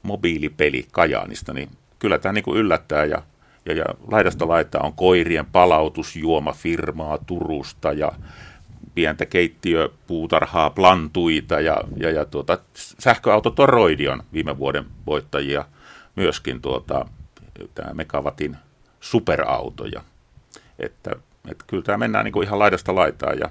mobiilipeli 0.04 0.86
Kajaanista, 0.92 1.54
niin 1.54 1.70
kyllä 2.00 2.20
tämä 2.20 2.34
niin 2.34 2.56
yllättää 2.56 3.06
ja 3.06 3.22
ja, 3.66 3.74
ja 3.74 3.86
laidasta 4.12 4.48
laittaa 4.48 4.82
on 4.84 4.94
koirien 4.94 5.46
palautusjuomafirmaa 5.46 7.18
Turusta 7.18 7.94
ja 7.94 8.12
pientä 8.96 9.25
keittiöpuutarhaa 9.25 10.70
Plantuita 10.70 11.60
ja, 11.60 11.78
ja, 11.98 12.10
ja 12.12 12.25
tuota, 12.25 12.58
sähköauto 12.74 13.50
Toroidi 13.50 14.08
on 14.08 14.24
viime 14.34 14.58
vuoden 14.58 14.86
voittajia 15.06 15.66
myöskin 16.16 16.62
tuota, 16.62 17.06
tämä 17.75 17.94
Megavatin 17.94 18.58
superautoja. 19.00 20.01
Että, 20.79 21.12
että 21.51 21.63
kyllä 21.68 21.84
tämä 21.84 21.98
mennään 21.98 22.25
niin 22.25 22.34
kuin 22.34 22.48
ihan 22.48 22.60
laidasta 22.60 22.96
laitaan 22.96 23.39
ja 23.39 23.50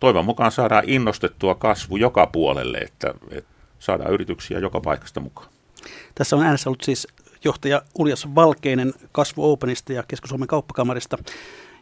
toivon 0.00 0.24
mukaan 0.24 0.52
saadaan 0.52 0.84
innostettua 0.86 1.54
kasvu 1.54 1.96
joka 1.96 2.26
puolelle, 2.26 2.78
että, 2.78 3.14
että 3.30 3.50
saadaan 3.78 4.12
yrityksiä 4.12 4.58
joka 4.58 4.80
paikasta 4.80 5.20
mukaan. 5.20 5.48
Tässä 6.14 6.36
on 6.36 6.42
äänessä 6.42 6.70
ollut 6.70 6.82
siis 6.82 7.08
johtaja 7.44 7.82
Uljas 7.98 8.34
Valkeinen 8.34 8.94
Kasvu 9.12 9.52
Openista 9.52 9.92
ja 9.92 10.02
Keski-Suomen 10.02 10.48
kauppakamarista. 10.48 11.18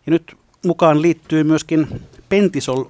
Ja 0.06 0.10
nyt 0.10 0.36
mukaan 0.64 1.02
liittyy 1.02 1.44
myöskin 1.44 2.02
Pentisol 2.28 2.84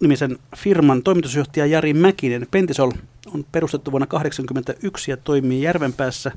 nimisen 0.00 0.38
firman 0.56 1.02
toimitusjohtaja 1.02 1.66
Jari 1.66 1.94
Mäkinen. 1.94 2.46
Pentisol 2.50 2.90
on 3.34 3.44
perustettu 3.52 3.90
vuonna 3.90 4.06
1981 4.06 5.10
ja 5.10 5.16
toimii 5.16 5.62
Järvenpäässä. 5.62 6.32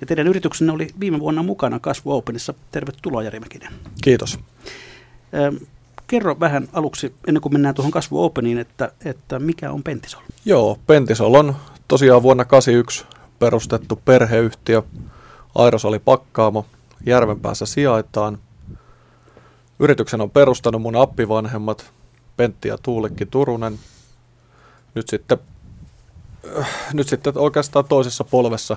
Ja 0.00 0.06
teidän 0.06 0.28
yrityksenne 0.28 0.72
oli 0.72 0.88
viime 1.00 1.20
vuonna 1.20 1.42
mukana 1.42 1.78
Kasvu 1.78 2.12
Openissa. 2.12 2.54
Tervetuloa 2.70 3.22
Jari 3.22 3.40
Mäkinen. 3.40 3.72
Kiitos. 4.02 4.38
Ähm, 5.34 5.56
kerro 6.06 6.40
vähän 6.40 6.68
aluksi, 6.72 7.14
ennen 7.26 7.40
kuin 7.40 7.52
mennään 7.52 7.74
tuohon 7.74 7.92
Kasvu 7.92 8.24
Openiin, 8.24 8.58
että, 8.58 8.92
että 9.04 9.38
mikä 9.38 9.72
on 9.72 9.82
Pentisol? 9.82 10.22
Joo, 10.44 10.78
Pentisol 10.86 11.34
on 11.34 11.56
tosiaan 11.88 12.22
vuonna 12.22 12.44
1981 12.44 13.04
perustettu 13.38 14.02
perheyhtiö. 14.04 14.82
Airos 15.54 15.84
oli 15.84 15.98
pakkaamo. 15.98 16.66
Järvenpäässä 17.06 17.66
sijaitaan. 17.66 18.38
Yrityksen 19.78 20.20
on 20.20 20.30
perustanut 20.30 20.82
mun 20.82 20.96
appivanhemmat 20.96 21.90
Pentti 22.36 22.68
ja 22.68 22.78
Tuulikki 22.78 23.26
Turunen. 23.26 23.78
Nyt 24.94 25.08
sitten, 25.08 25.38
äh, 26.58 26.68
nyt 26.92 27.08
sitten 27.08 27.38
oikeastaan 27.38 27.84
toisessa 27.84 28.24
polvessa 28.24 28.76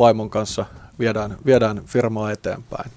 vaimon 0.00 0.30
kanssa 0.30 0.66
viedään, 0.98 1.36
viedään 1.46 1.82
firmaa 1.86 2.30
eteenpäin. 2.30 2.90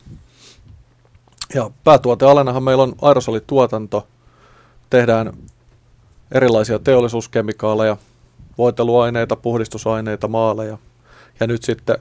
Ja 1.55 1.69
päätuotealenahan 1.83 2.63
meillä 2.63 2.83
on 2.83 2.95
aerosolituotanto. 3.01 4.07
Tehdään 4.89 5.33
erilaisia 6.31 6.79
teollisuuskemikaaleja, 6.79 7.97
voiteluaineita, 8.57 9.35
puhdistusaineita, 9.35 10.27
maaleja. 10.27 10.77
Ja 11.39 11.47
nyt 11.47 11.63
sitten 11.63 11.97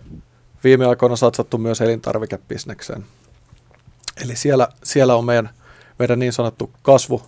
viime 0.65 0.87
aikoina 0.87 1.17
satsattu 1.17 1.59
myös 1.59 1.81
elintarvikebisnekseen. 1.81 3.05
Eli 4.25 4.37
siellä, 4.37 4.69
siellä 4.85 5.17
on 5.17 5.25
meidän, 5.25 5.51
meidän 5.99 6.19
niin 6.19 6.33
sanottu 6.33 6.71
kasvu, 6.83 7.23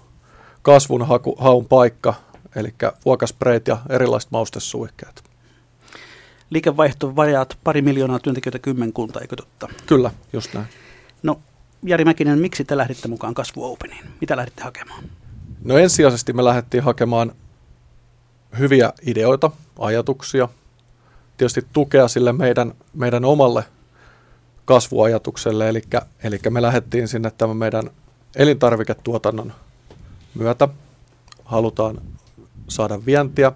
kasvun 0.62 1.06
haku, 1.06 1.36
haun 1.38 1.66
paikka, 1.66 2.14
eli 2.56 2.74
vuokaspreit 3.04 3.68
ja 3.68 3.78
erilaiset 3.88 4.30
maustesuihkeet. 4.30 5.33
Liikevaihto 6.50 7.16
vajaat 7.16 7.58
pari 7.64 7.82
miljoonaa 7.82 8.18
työntekijöitä 8.18 8.58
kymmenkunta, 8.58 9.20
eikö 9.20 9.36
totta? 9.36 9.68
Kyllä, 9.86 10.10
just 10.32 10.54
näin. 10.54 10.66
No 11.22 11.40
Jari 11.82 12.04
Mäkinen, 12.04 12.38
miksi 12.38 12.64
te 12.64 12.76
lähditte 12.76 13.08
mukaan 13.08 13.34
Kasvu 13.34 13.64
Openiin? 13.64 14.04
Mitä 14.20 14.36
lähditte 14.36 14.62
hakemaan? 14.62 15.04
No 15.64 15.78
ensisijaisesti 15.78 16.32
me 16.32 16.44
lähdettiin 16.44 16.82
hakemaan 16.82 17.32
hyviä 18.58 18.92
ideoita, 19.06 19.50
ajatuksia, 19.78 20.48
tietysti 21.36 21.66
tukea 21.72 22.08
sille 22.08 22.32
meidän, 22.32 22.74
meidän 22.94 23.24
omalle 23.24 23.64
kasvuajatukselle, 24.64 25.68
eli, 25.68 25.82
eli 26.24 26.38
me 26.50 26.62
lähdettiin 26.62 27.08
sinne 27.08 27.30
tämän 27.30 27.56
meidän 27.56 27.90
elintarviketuotannon 28.36 29.52
myötä. 30.34 30.68
Halutaan 31.44 32.00
saada 32.68 33.06
vientiä 33.06 33.52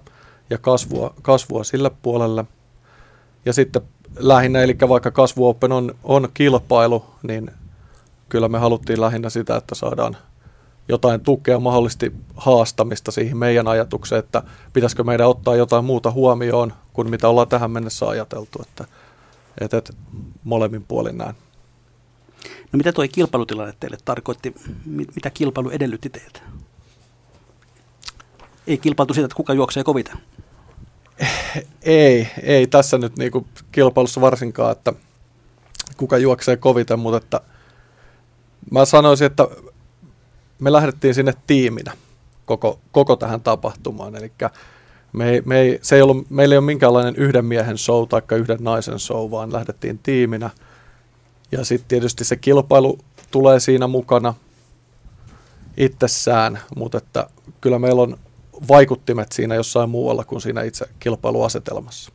ja 0.51 0.59
kasvua, 0.59 1.15
kasvua 1.23 1.65
sille 1.65 1.91
puolelle. 2.03 2.45
Ja 3.49 3.53
sitten 3.53 3.83
lähinnä, 4.19 4.63
eli 4.63 4.77
vaikka 4.89 5.11
kasvuopen 5.11 5.73
on, 5.73 5.95
on 6.05 6.29
kilpailu, 6.35 7.05
niin 7.23 7.51
kyllä 8.29 8.49
me 8.49 8.59
haluttiin 8.59 9.01
lähinnä 9.01 9.31
sitä, 9.31 9.57
että 9.57 9.75
saadaan 9.75 10.17
jotain 10.89 11.21
tukea, 11.21 11.61
mahdollisesti 11.61 12.13
haastamista 12.37 13.13
siihen 13.13 13.37
meidän 13.37 13.69
ajatukseen, 13.69 14.19
että 14.19 14.43
pitäisikö 14.73 15.05
meidän 15.05 15.29
ottaa 15.29 15.57
jotain 15.57 15.85
muuta 15.85 16.11
huomioon 16.11 16.73
kuin 16.93 17.11
mitä 17.11 17.29
ollaan 17.29 17.49
tähän 17.49 17.71
mennessä 17.71 18.07
ajateltu, 18.09 18.59
että, 18.63 18.85
että, 19.61 19.77
että 19.77 19.93
molemmin 20.45 20.85
puolin 20.89 21.19
näin. 21.19 21.35
No 22.73 22.77
mitä 22.77 22.93
tuo 22.93 23.05
kilpailutilanne 23.13 23.75
teille 23.81 23.99
tarkoitti? 24.05 24.55
Mitä 24.87 25.31
kilpailu 25.31 25.71
edellytti 25.71 26.11
teiltä? 26.11 26.41
Ei 28.67 28.79
kilpailtu 28.79 29.15
siitä, 29.15 29.25
että 29.25 29.37
kuka 29.37 29.55
juoksee 29.55 29.85
kovita? 29.85 30.19
Ei, 31.83 32.29
ei 32.43 32.67
tässä 32.67 32.99
nyt 32.99 33.17
niinku 33.17 33.47
kilpailussa 33.73 34.21
varsinkaan, 34.21 34.73
että 34.73 34.93
kuka 35.97 36.19
juoksee 36.19 36.57
koviten, 36.57 36.99
mutta 36.99 37.17
että 37.17 37.41
mä 38.71 38.85
sanoisin, 38.85 39.27
että 39.27 39.49
me 40.59 40.73
lähdettiin 40.73 41.15
sinne 41.15 41.35
tiiminä 41.47 41.93
koko, 42.47 42.79
koko 42.93 43.17
tähän 43.17 43.41
tapahtumaan. 43.41 44.17
Eli 44.17 44.33
me 45.13 45.31
ei, 45.31 45.43
me 45.45 45.59
ei, 45.59 45.79
se 45.83 45.97
ei 45.97 46.03
ollut, 46.03 46.31
meillä 46.31 46.53
ei 46.53 46.59
ole 46.59 46.67
minkäänlainen 46.67 47.17
yhden 47.17 47.45
miehen 47.45 47.79
show 47.79 48.09
tai 48.09 48.23
yhden 48.31 48.59
naisen 48.61 48.99
show, 48.99 49.31
vaan 49.31 49.53
lähdettiin 49.53 49.99
tiiminä. 49.99 50.51
Ja 51.53 51.65
sitten 51.65 51.89
tietysti 51.89 52.25
se 52.25 52.37
kilpailu 52.37 52.99
tulee 53.31 53.61
siinä 53.61 53.87
mukana 53.87 54.35
itsessään, 55.77 56.59
mutta 56.77 56.99
että 56.99 57.27
kyllä 57.61 57.79
meillä 57.79 58.03
on 58.03 58.19
vaikuttimet 58.69 59.33
siinä 59.33 59.55
jossain 59.55 59.91
muualla 59.91 60.25
kuin 60.25 60.41
siinä 60.41 60.63
itse 60.63 60.89
kilpailuasetelmassa. 60.99 62.13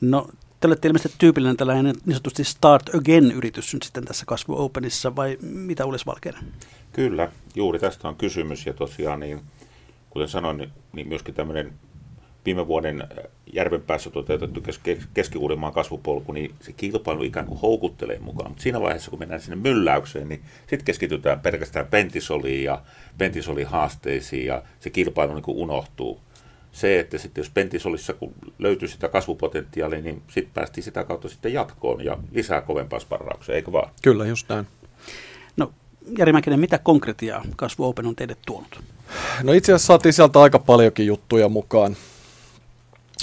No 0.00 0.28
te 0.60 0.66
olette 0.66 0.88
ilmeisesti 0.88 1.18
tyypillinen 1.18 1.56
tällainen 1.56 1.94
niin 2.06 2.14
sanotusti 2.14 2.44
Start 2.44 2.94
Again-yritys 2.94 3.74
nyt 3.74 3.82
sitten 3.82 4.04
tässä 4.04 4.26
Kasvu 4.26 4.64
Openissa, 4.64 5.16
vai 5.16 5.38
mitä 5.42 5.86
Ulis 5.86 6.06
Valkeinen? 6.06 6.44
Kyllä, 6.92 7.32
juuri 7.54 7.78
tästä 7.78 8.08
on 8.08 8.16
kysymys, 8.16 8.66
ja 8.66 8.74
tosiaan 8.74 9.20
niin, 9.20 9.40
kuten 10.10 10.28
sanoin, 10.28 10.56
niin, 10.56 10.72
niin 10.92 11.08
myöskin 11.08 11.34
tämmöinen 11.34 11.72
viime 12.46 12.66
vuoden 12.66 13.08
päässä 13.86 14.10
toteutettu 14.10 14.62
Keski-Uudenmaan 15.14 15.72
kasvupolku, 15.72 16.32
niin 16.32 16.54
se 16.60 16.72
kilpailu 16.72 17.22
ikään 17.22 17.46
kuin 17.46 17.60
houkuttelee 17.60 18.18
mukaan. 18.18 18.50
Mutta 18.50 18.62
siinä 18.62 18.80
vaiheessa, 18.80 19.10
kun 19.10 19.18
mennään 19.18 19.40
sinne 19.40 19.56
mylläykseen, 19.56 20.28
niin 20.28 20.42
sitten 20.60 20.84
keskitytään 20.84 21.40
pelkästään 21.40 21.86
pentisoliin 21.86 22.64
ja 22.64 22.82
pentisolin 23.18 23.66
haasteisiin, 23.66 24.46
ja 24.46 24.62
se 24.80 24.90
kilpailu 24.90 25.34
niin 25.34 25.42
kuin 25.42 25.58
unohtuu 25.58 26.20
se, 26.72 27.00
että 27.00 27.18
sitten 27.18 27.42
jos 27.42 27.50
Pentisolissa 27.50 28.12
kun 28.12 28.34
löytyy 28.58 28.88
sitä 28.88 29.08
kasvupotentiaalia, 29.08 30.00
niin 30.00 30.22
sitten 30.28 30.54
päästiin 30.54 30.84
sitä 30.84 31.04
kautta 31.04 31.28
sitten 31.28 31.52
jatkoon 31.52 32.04
ja 32.04 32.18
lisää 32.32 32.60
kovempaa 32.60 32.98
sparrauksia, 32.98 33.54
eikö 33.54 33.72
vaan? 33.72 33.90
Kyllä, 34.02 34.26
just 34.26 34.48
näin. 34.48 34.66
No, 35.56 35.72
Jari 36.18 36.32
Mäkinen, 36.32 36.60
mitä 36.60 36.78
konkretiaa 36.78 37.44
Kasvu 37.56 37.84
Open 37.84 38.06
on 38.06 38.16
teille 38.16 38.36
tuonut? 38.46 38.80
No 39.42 39.52
itse 39.52 39.72
asiassa 39.72 39.86
saatiin 39.86 40.12
sieltä 40.12 40.40
aika 40.40 40.58
paljonkin 40.58 41.06
juttuja 41.06 41.48
mukaan. 41.48 41.96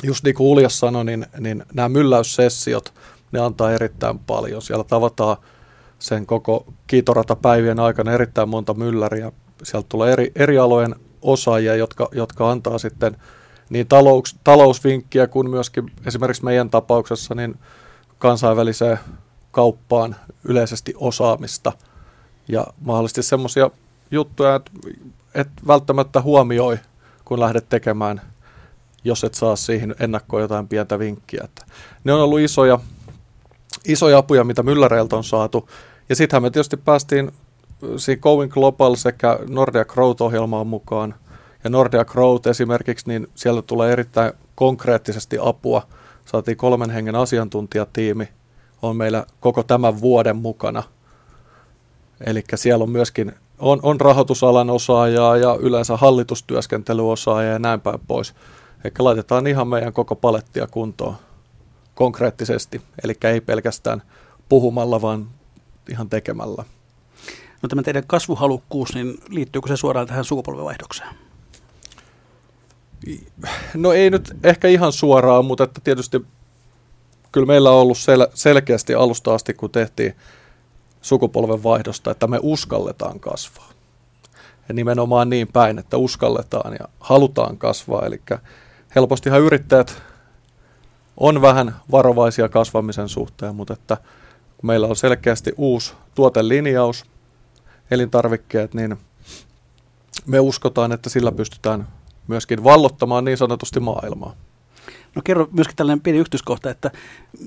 Just 0.03 0.23
niin 0.23 0.35
kuin 0.35 0.47
Uljas 0.47 0.79
sanoi, 0.79 1.05
niin, 1.05 1.25
niin 1.39 1.63
nämä 1.73 1.89
mylläyssessiot, 1.89 2.93
ne 3.31 3.39
antaa 3.39 3.71
erittäin 3.71 4.19
paljon. 4.19 4.61
Siellä 4.61 4.83
tavataan 4.83 5.37
sen 5.99 6.25
koko 6.25 6.65
kiitoratapäivien 6.87 7.79
aikana 7.79 8.11
erittäin 8.11 8.49
monta 8.49 8.73
mylläriä. 8.73 9.31
Sieltä 9.63 9.85
tulee 9.89 10.13
eri, 10.13 10.31
eri 10.35 10.57
alojen 10.57 10.95
osaajia, 11.21 11.75
jotka, 11.75 12.09
jotka 12.11 12.51
antaa 12.51 12.77
sitten 12.77 13.17
niin 13.69 13.87
talous, 13.87 14.35
talousvinkkiä 14.43 15.27
kuin 15.27 15.49
myöskin 15.49 15.91
esimerkiksi 16.05 16.43
meidän 16.43 16.69
tapauksessa 16.69 17.35
niin 17.35 17.59
kansainväliseen 18.19 18.99
kauppaan 19.51 20.15
yleisesti 20.43 20.93
osaamista 20.97 21.71
ja 22.47 22.67
mahdollisesti 22.81 23.23
semmoisia 23.23 23.69
juttuja, 24.11 24.55
että 24.55 24.71
et 25.35 25.47
välttämättä 25.67 26.21
huomioi, 26.21 26.79
kun 27.25 27.39
lähdet 27.39 27.69
tekemään, 27.69 28.21
jos 29.03 29.23
et 29.23 29.33
saa 29.33 29.55
siihen 29.55 29.95
ennakkoon 29.99 30.41
jotain 30.41 30.67
pientä 30.67 30.99
vinkkiä. 30.99 31.41
Että 31.43 31.65
ne 32.03 32.13
on 32.13 32.21
ollut 32.21 32.39
isoja, 32.39 32.79
isoja 33.85 34.17
apuja, 34.17 34.43
mitä 34.43 34.63
Mylläreiltä 34.63 35.15
on 35.15 35.23
saatu. 35.23 35.69
Ja 36.09 36.15
sittenhän 36.15 36.43
me 36.43 36.49
tietysti 36.49 36.77
päästiin 36.77 37.31
siinä 37.97 38.21
Going 38.21 38.51
Global 38.51 38.95
sekä 38.95 39.39
Nordea 39.49 39.85
Growth-ohjelmaan 39.85 40.67
mukaan. 40.67 41.15
Ja 41.63 41.69
Nordea 41.69 42.05
Growth 42.05 42.47
esimerkiksi, 42.47 43.07
niin 43.07 43.27
sieltä 43.35 43.61
tulee 43.61 43.91
erittäin 43.91 44.33
konkreettisesti 44.55 45.37
apua. 45.41 45.87
Saatiin 46.25 46.57
kolmen 46.57 46.89
hengen 46.89 47.15
asiantuntijatiimi, 47.15 48.29
on 48.81 48.95
meillä 48.95 49.25
koko 49.39 49.63
tämän 49.63 50.01
vuoden 50.01 50.35
mukana. 50.35 50.83
Eli 52.25 52.43
siellä 52.55 52.83
on 52.83 52.89
myöskin 52.89 53.33
on, 53.59 53.79
on 53.83 54.01
rahoitusalan 54.01 54.69
osaajaa 54.69 55.37
ja 55.37 55.57
yleensä 55.59 55.97
hallitustyöskentelyosaajaa 55.97 57.53
ja 57.53 57.59
näin 57.59 57.81
päin 57.81 57.99
pois. 58.07 58.33
Eli 58.83 58.93
laitetaan 58.99 59.47
ihan 59.47 59.67
meidän 59.67 59.93
koko 59.93 60.15
palettia 60.15 60.67
kuntoon 60.67 61.15
konkreettisesti, 61.95 62.81
eli 63.03 63.17
ei 63.23 63.41
pelkästään 63.41 64.01
puhumalla, 64.49 65.01
vaan 65.01 65.27
ihan 65.89 66.09
tekemällä. 66.09 66.63
No 67.61 67.69
tämä 67.69 67.83
teidän 67.83 68.03
kasvuhalukkuus, 68.07 68.95
niin 68.95 69.17
liittyykö 69.29 69.67
se 69.67 69.77
suoraan 69.77 70.07
tähän 70.07 70.25
sukupolvenvaihdokseen? 70.25 71.15
No 73.73 73.93
ei 73.93 74.09
nyt 74.09 74.37
ehkä 74.43 74.67
ihan 74.67 74.91
suoraan, 74.91 75.45
mutta 75.45 75.63
että 75.63 75.81
tietysti 75.83 76.25
kyllä 77.31 77.47
meillä 77.47 77.71
on 77.71 77.81
ollut 77.81 77.97
sel- 77.97 78.31
selkeästi 78.33 78.93
alusta 78.93 79.33
asti, 79.33 79.53
kun 79.53 79.71
tehtiin 79.71 80.15
sukupolvenvaihdosta, 81.01 82.11
että 82.11 82.27
me 82.27 82.39
uskalletaan 82.41 83.19
kasvaa. 83.19 83.69
Ja 84.67 84.73
nimenomaan 84.73 85.29
niin 85.29 85.47
päin, 85.47 85.79
että 85.79 85.97
uskalletaan 85.97 86.73
ja 86.79 86.87
halutaan 86.99 87.57
kasvaa. 87.57 88.05
Eli 88.05 88.21
helpostihan 88.95 89.41
yrittäjät 89.41 90.01
on 91.17 91.41
vähän 91.41 91.75
varovaisia 91.91 92.49
kasvamisen 92.49 93.09
suhteen, 93.09 93.55
mutta 93.55 93.73
että 93.73 93.97
kun 94.57 94.67
meillä 94.67 94.87
on 94.87 94.95
selkeästi 94.95 95.53
uusi 95.57 95.93
tuotelinjaus, 96.15 97.05
elintarvikkeet, 97.91 98.73
niin 98.73 98.97
me 100.25 100.39
uskotaan, 100.39 100.91
että 100.91 101.09
sillä 101.09 101.31
pystytään 101.31 101.87
myöskin 102.27 102.63
vallottamaan 102.63 103.25
niin 103.25 103.37
sanotusti 103.37 103.79
maailmaa. 103.79 104.33
No 105.15 105.21
kerro 105.25 105.47
myöskin 105.51 105.75
tällainen 105.75 106.01
pieni 106.01 106.19
yksityiskohta, 106.19 106.69
että 106.69 106.91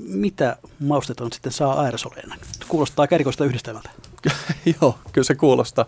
mitä 0.06 0.56
mausteton 0.80 1.32
sitten 1.32 1.52
saa 1.52 1.80
aerosoleina? 1.80 2.36
Kuulostaa 2.68 3.06
kärkoista 3.06 3.44
yhdistelmältä. 3.44 3.90
Joo, 4.80 4.98
kyllä 5.12 5.24
se 5.24 5.34
kuulostaa. 5.34 5.84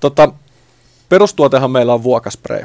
Tota, 0.00 0.32
perustuotehan 1.08 1.70
meillä 1.70 1.94
on 1.94 2.02
vuokaspray, 2.02 2.62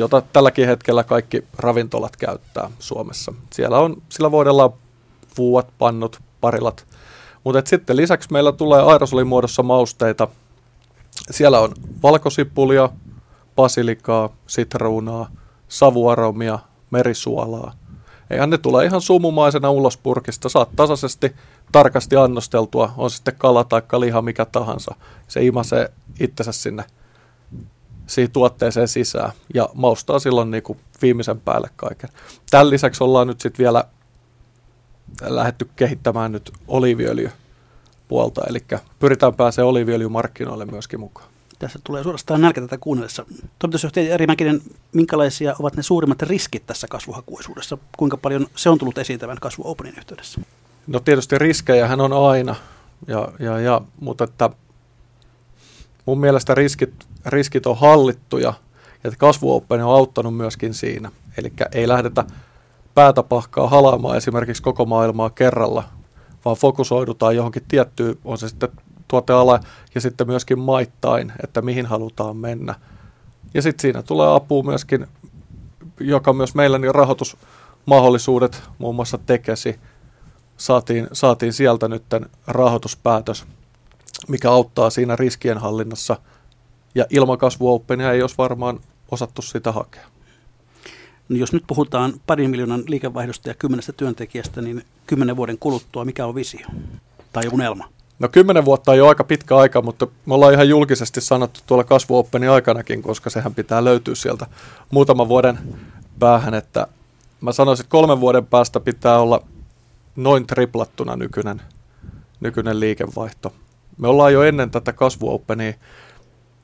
jota 0.00 0.22
tälläkin 0.32 0.66
hetkellä 0.66 1.04
kaikki 1.04 1.44
ravintolat 1.58 2.16
käyttää 2.16 2.70
Suomessa. 2.78 3.32
Siellä 3.52 3.78
on, 3.78 4.02
sillä 4.08 4.30
voidaan 4.30 4.70
vuot, 5.38 5.68
pannut, 5.78 6.20
parilat. 6.40 6.86
Mutta 7.44 7.62
sitten 7.64 7.96
lisäksi 7.96 8.32
meillä 8.32 8.52
tulee 8.52 8.82
aerosolin 8.82 9.26
muodossa 9.26 9.62
mausteita. 9.62 10.28
Siellä 11.30 11.60
on 11.60 11.72
valkosipulia, 12.02 12.88
basilikaa, 13.56 14.28
sitruunaa, 14.46 15.30
savuaromia, 15.68 16.58
merisuolaa. 16.90 17.72
Eihän 18.30 18.50
ne 18.50 18.58
tulee 18.58 18.86
ihan 18.86 19.00
sumumaisena 19.00 19.70
ulos 19.70 19.96
purkista. 19.96 20.48
Saat 20.48 20.68
tasaisesti, 20.76 21.32
tarkasti 21.72 22.16
annosteltua, 22.16 22.92
on 22.96 23.10
sitten 23.10 23.34
kala 23.38 23.64
tai 23.64 23.82
liha, 23.98 24.22
mikä 24.22 24.44
tahansa. 24.44 24.94
Se 25.28 25.44
imasee 25.44 25.92
itsensä 26.20 26.52
sinne 26.52 26.84
siihen 28.10 28.30
tuotteeseen 28.30 28.88
sisään 28.88 29.32
ja 29.54 29.68
maustaa 29.74 30.18
silloin 30.18 30.50
niin 30.50 30.62
kuin 30.62 30.78
viimeisen 31.02 31.40
päälle 31.40 31.70
kaiken. 31.76 32.10
Tämän 32.50 32.70
lisäksi 32.70 33.04
ollaan 33.04 33.26
nyt 33.26 33.40
sitten 33.40 33.64
vielä 33.64 33.84
lähdetty 35.22 35.68
kehittämään 35.76 36.32
nyt 36.32 36.50
oliiviöljypuolta, 36.68 38.42
eli 38.48 38.58
pyritään 38.98 39.34
pääsemään 39.34 39.68
oliiviöljymarkkinoille 39.68 40.64
myöskin 40.64 41.00
mukaan. 41.00 41.30
Tässä 41.58 41.78
tulee 41.84 42.02
suorastaan 42.02 42.40
nälkä 42.40 42.60
tätä 42.60 42.78
kuunnellessa. 42.78 43.26
Toimitusjohtaja 43.58 44.10
Jari 44.10 44.26
Mäkinen, 44.26 44.62
minkälaisia 44.92 45.54
ovat 45.58 45.76
ne 45.76 45.82
suurimmat 45.82 46.22
riskit 46.22 46.66
tässä 46.66 46.86
kasvuhakuisuudessa? 46.88 47.78
Kuinka 47.96 48.16
paljon 48.16 48.46
se 48.56 48.70
on 48.70 48.78
tullut 48.78 48.98
esiin 48.98 49.20
tämän 49.20 49.36
kasvu 49.40 49.62
Openin 49.66 49.94
yhteydessä? 49.98 50.40
No 50.86 51.00
tietysti 51.00 51.38
riskejähän 51.38 52.00
on 52.00 52.30
aina, 52.30 52.56
ja, 53.06 53.28
ja, 53.38 53.60
ja, 53.60 53.80
mutta 54.00 54.24
että 54.24 54.50
mun 56.06 56.20
mielestä 56.20 56.54
riskit, 56.54 57.06
riskit 57.26 57.66
on 57.66 57.78
hallittuja, 57.78 58.54
ja 59.04 59.10
kasvu 59.18 59.54
Open 59.54 59.84
on 59.84 59.94
auttanut 59.94 60.36
myöskin 60.36 60.74
siinä. 60.74 61.10
Eli 61.38 61.52
ei 61.72 61.88
lähdetä 61.88 62.24
päätä 62.94 63.22
pahkaa 63.22 63.68
halaamaan 63.68 64.16
esimerkiksi 64.16 64.62
koko 64.62 64.84
maailmaa 64.84 65.30
kerralla, 65.30 65.84
vaan 66.44 66.56
fokusoidutaan 66.56 67.36
johonkin 67.36 67.62
tiettyyn, 67.68 68.18
on 68.24 68.38
se 68.38 68.48
sitten 68.48 68.68
tuoteala 69.08 69.60
ja 69.94 70.00
sitten 70.00 70.26
myöskin 70.26 70.58
maittain, 70.58 71.32
että 71.42 71.62
mihin 71.62 71.86
halutaan 71.86 72.36
mennä. 72.36 72.74
Ja 73.54 73.62
sitten 73.62 73.82
siinä 73.82 74.02
tulee 74.02 74.34
apu 74.34 74.62
myöskin, 74.62 75.06
joka 76.00 76.32
myös 76.32 76.54
meillä 76.54 76.78
niin 76.78 76.94
rahoitusmahdollisuudet, 76.94 78.62
muun 78.78 78.94
muassa 78.94 79.18
tekesi, 79.18 79.80
saatiin, 80.56 81.08
saatiin 81.12 81.52
sieltä 81.52 81.88
nyt 81.88 82.02
rahoituspäätös, 82.46 83.44
mikä 84.28 84.50
auttaa 84.50 84.90
siinä 84.90 85.16
riskien 85.16 85.58
hallinnassa. 85.58 86.16
Ja 86.94 87.06
ilman 87.10 87.38
kasvu 87.38 87.84
ei 88.12 88.22
olisi 88.22 88.34
varmaan 88.38 88.80
osattu 89.10 89.42
sitä 89.42 89.72
hakea. 89.72 90.06
No 91.28 91.36
jos 91.36 91.52
nyt 91.52 91.64
puhutaan 91.66 92.12
parin 92.26 92.50
miljoonan 92.50 92.82
liikevaihdosta 92.86 93.48
ja 93.48 93.54
kymmenestä 93.54 93.92
työntekijästä, 93.92 94.62
niin 94.62 94.84
kymmenen 95.06 95.36
vuoden 95.36 95.58
kuluttua 95.58 96.04
mikä 96.04 96.26
on 96.26 96.34
visio 96.34 96.66
tai 97.32 97.42
unelma? 97.52 97.88
No 98.18 98.28
kymmenen 98.28 98.64
vuotta 98.64 98.90
on 98.90 98.98
jo 98.98 99.08
aika 99.08 99.24
pitkä 99.24 99.56
aika, 99.56 99.82
mutta 99.82 100.06
me 100.26 100.34
ollaan 100.34 100.52
ihan 100.54 100.68
julkisesti 100.68 101.20
sanottu 101.20 101.60
tuolla 101.66 101.84
kasvuoppenin 101.84 102.50
aikanakin, 102.50 103.02
koska 103.02 103.30
sehän 103.30 103.54
pitää 103.54 103.84
löytyä 103.84 104.14
sieltä 104.14 104.46
muutaman 104.90 105.28
vuoden 105.28 105.58
päähän, 106.18 106.54
että 106.54 106.86
mä 107.40 107.52
sanoisin, 107.52 107.84
että 107.84 107.90
kolmen 107.90 108.20
vuoden 108.20 108.46
päästä 108.46 108.80
pitää 108.80 109.18
olla 109.18 109.42
noin 110.16 110.46
triplattuna 110.46 111.16
nykyinen, 111.16 111.62
nykyinen 112.40 112.80
liikevaihto. 112.80 113.52
Me 113.98 114.08
ollaan 114.08 114.32
jo 114.32 114.42
ennen 114.42 114.70
tätä 114.70 114.92
kasvuoppenia 114.92 115.72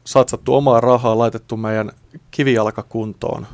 satsattu 0.06 0.54
omaa 0.54 0.80
rahaa, 0.80 1.18
laitettu 1.18 1.56
meidän 1.56 1.92
kivijalka 2.30 2.82
kuntoon, 2.82 3.46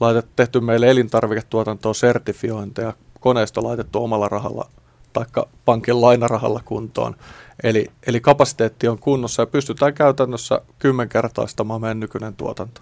laitettu, 0.00 0.32
tehty 0.36 0.60
meille 0.60 0.90
elintarviketuotantoa 0.90 1.94
sertifiointeja, 1.94 2.92
koneisto 3.20 3.64
laitettu 3.64 4.04
omalla 4.04 4.28
rahalla 4.28 4.68
tai 5.12 5.24
pankin 5.64 6.00
lainarahalla 6.00 6.60
kuntoon. 6.64 7.16
Eli, 7.62 7.86
eli 8.06 8.20
kapasiteetti 8.20 8.88
on 8.88 8.98
kunnossa 8.98 9.42
ja 9.42 9.46
pystytään 9.46 9.94
käytännössä 9.94 10.60
kymmenkertaistamaan 10.78 11.80
meidän 11.80 12.00
nykyinen 12.00 12.36
tuotanto. 12.36 12.80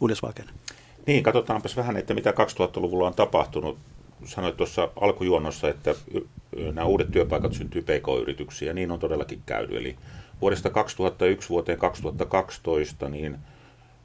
Uudes 0.00 0.22
Valkeinen. 0.22 0.54
Niin, 1.06 1.22
katsotaanpas 1.22 1.76
vähän, 1.76 1.96
että 1.96 2.14
mitä 2.14 2.30
2000-luvulla 2.30 3.06
on 3.06 3.14
tapahtunut. 3.14 3.78
Sanoit 4.24 4.56
tuossa 4.56 4.88
alkujuonnossa, 5.00 5.68
että 5.68 5.94
nämä 6.72 6.84
uudet 6.84 7.10
työpaikat 7.10 7.52
syntyy 7.52 7.82
PK-yrityksiin 7.82 8.66
ja 8.66 8.74
niin 8.74 8.90
on 8.90 8.98
todellakin 8.98 9.42
käynyt. 9.46 9.76
Eli 9.76 9.96
vuodesta 10.40 10.70
2001 10.70 11.48
vuoteen 11.48 11.78
2012 11.78 13.08
niin 13.08 13.38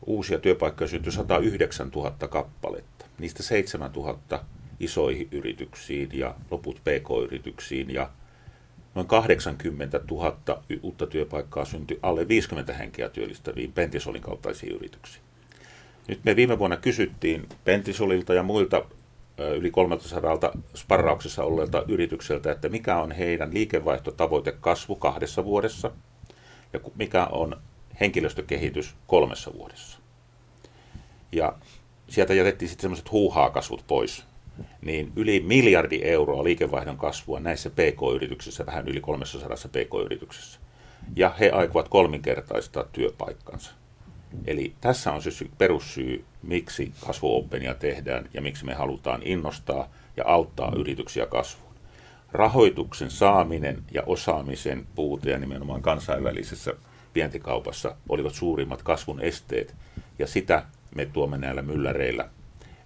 uusia 0.05 0.39
työpaikkoja 0.39 0.87
syntyi 0.87 1.11
109 1.11 1.89
000 1.95 2.11
kappaletta. 2.11 3.05
Niistä 3.19 3.43
7 3.43 3.91
000 3.91 4.19
isoihin 4.79 5.27
yrityksiin 5.31 6.09
ja 6.13 6.35
loput 6.51 6.75
pk-yrityksiin 6.75 7.93
ja 7.93 8.09
noin 8.95 9.07
80 9.07 10.01
000 10.11 10.37
uutta 10.81 11.07
työpaikkaa 11.07 11.65
syntyi 11.65 11.99
alle 12.01 12.27
50 12.27 12.73
henkeä 12.73 13.09
työllistäviin 13.09 13.71
Pentisolin 13.71 14.21
kaltaisiin 14.21 14.75
yrityksiin. 14.75 15.23
Nyt 16.07 16.19
me 16.23 16.35
viime 16.35 16.59
vuonna 16.59 16.77
kysyttiin 16.77 17.49
Pentisolilta 17.63 18.33
ja 18.33 18.43
muilta 18.43 18.85
yli 19.57 19.71
300 19.71 20.39
sparrauksessa 20.75 21.43
olleilta 21.43 21.83
yritykseltä, 21.87 22.51
että 22.51 22.69
mikä 22.69 22.97
on 22.97 23.11
heidän 23.11 23.53
liikevaihtotavoite 23.53 24.51
kasvu 24.51 24.95
kahdessa 24.95 25.45
vuodessa 25.45 25.91
ja 26.75 26.91
mikä 26.95 27.25
on 27.25 27.61
henkilöstökehitys 27.99 28.95
kolmessa 29.07 29.53
vuodessa. 29.53 29.99
Ja 31.31 31.53
sieltä 32.09 32.33
jätettiin 32.33 32.69
sitten 32.69 32.81
semmoiset 32.81 33.11
huuhaa-kasvut 33.11 33.83
pois, 33.87 34.25
niin 34.81 35.11
yli 35.15 35.39
miljardi 35.39 35.99
euroa 36.03 36.43
liikevaihdon 36.43 36.97
kasvua 36.97 37.39
näissä 37.39 37.69
PK-yrityksissä, 37.69 38.65
vähän 38.65 38.87
yli 38.87 39.01
300 39.01 39.49
PK-yrityksessä. 39.49 40.59
Ja 41.15 41.29
he 41.39 41.49
aikovat 41.49 41.89
kolminkertaistaa 41.89 42.83
työpaikkansa. 42.83 43.71
Eli 44.47 44.73
tässä 44.81 45.11
on 45.11 45.21
se 45.21 45.29
perussyy, 45.57 46.25
miksi 46.43 46.91
kasvuopenia 47.05 47.73
tehdään 47.73 48.29
ja 48.33 48.41
miksi 48.41 48.65
me 48.65 48.73
halutaan 48.73 49.21
innostaa 49.23 49.89
ja 50.17 50.23
auttaa 50.27 50.73
yrityksiä 50.75 51.25
kasvuun. 51.25 51.64
Rahoituksen 52.35 53.11
saaminen 53.11 53.83
ja 53.91 54.03
osaamisen 54.05 54.87
puute 54.95 55.31
ja 55.31 55.37
nimenomaan 55.37 55.81
kansainvälisessä 55.81 56.73
vientikaupassa 57.15 57.95
olivat 58.09 58.33
suurimmat 58.33 58.83
kasvun 58.83 59.21
esteet, 59.21 59.75
ja 60.19 60.27
sitä 60.27 60.65
me 60.95 61.05
tuomme 61.05 61.37
näillä 61.37 61.61
mylläreillä, 61.61 62.29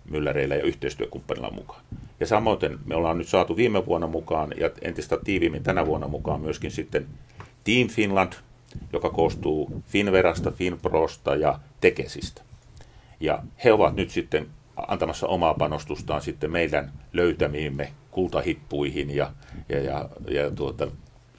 mylläreillä 0.09 0.55
ja 0.55 0.63
yhteistyökumppanilla 0.63 1.51
mukaan. 1.51 1.81
Ja 2.19 2.27
samoin 2.27 2.59
me 2.85 2.95
ollaan 2.95 3.17
nyt 3.17 3.27
saatu 3.27 3.55
viime 3.57 3.85
vuonna 3.85 4.07
mukaan 4.07 4.53
ja 4.57 4.69
entistä 4.81 5.17
tiiviimmin 5.23 5.63
tänä 5.63 5.85
vuonna 5.85 6.07
mukaan 6.07 6.41
myöskin 6.41 6.71
sitten 6.71 7.07
Team 7.63 7.87
Finland, 7.87 8.33
joka 8.93 9.09
koostuu 9.09 9.83
Finverasta, 9.87 10.51
Finprosta 10.51 11.35
ja 11.35 11.59
Tekesistä. 11.81 12.41
Ja 13.19 13.43
he 13.63 13.73
ovat 13.73 13.95
nyt 13.95 14.09
sitten 14.09 14.47
antamassa 14.87 15.27
omaa 15.27 15.53
panostustaan 15.53 16.21
sitten 16.21 16.51
meidän 16.51 16.91
löytämiimme 17.13 17.91
kultahippuihin 18.11 19.15
ja, 19.15 19.31
ja, 19.69 19.79
ja, 19.79 20.09
ja 20.29 20.51
tuota, 20.51 20.87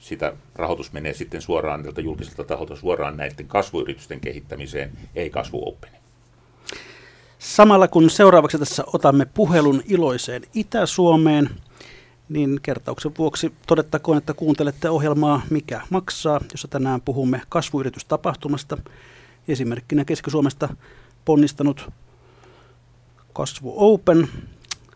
sitä 0.01 0.33
rahoitus 0.55 0.93
menee 0.93 1.15
sitten 1.15 1.43
suoraan 1.43 1.83
niiltä 1.83 2.01
julkiselta 2.01 2.45
taholta 2.45 2.77
suoraan 2.77 3.17
näiden 3.17 3.47
kasvuyritysten 3.47 4.21
kehittämiseen, 4.21 4.93
ei 5.15 5.31
kasvuoppini. 5.31 6.01
Samalla 7.39 7.89
kun 7.89 8.11
seuraavaksi 8.11 8.59
tässä 8.59 8.85
otamme 8.87 9.27
puhelun 9.35 9.83
iloiseen 9.89 10.43
Itä-Suomeen, 10.55 11.51
niin 12.29 12.61
kertauksen 12.63 13.13
vuoksi 13.19 13.53
todettakoon, 13.67 14.19
että 14.19 14.35
kuuntelette 14.35 14.91
ohjelmaa 14.91 15.43
Mikä 15.51 15.81
maksaa, 15.91 16.41
jossa 16.53 16.69
tänään 16.69 17.01
puhumme 17.01 17.43
kasvuyritystapahtumasta. 17.49 18.79
Esimerkkinä 19.49 20.05
Keski-Suomesta 20.05 20.69
ponnistanut 21.25 21.91
Kasvu 23.33 23.75
Open. 23.77 24.29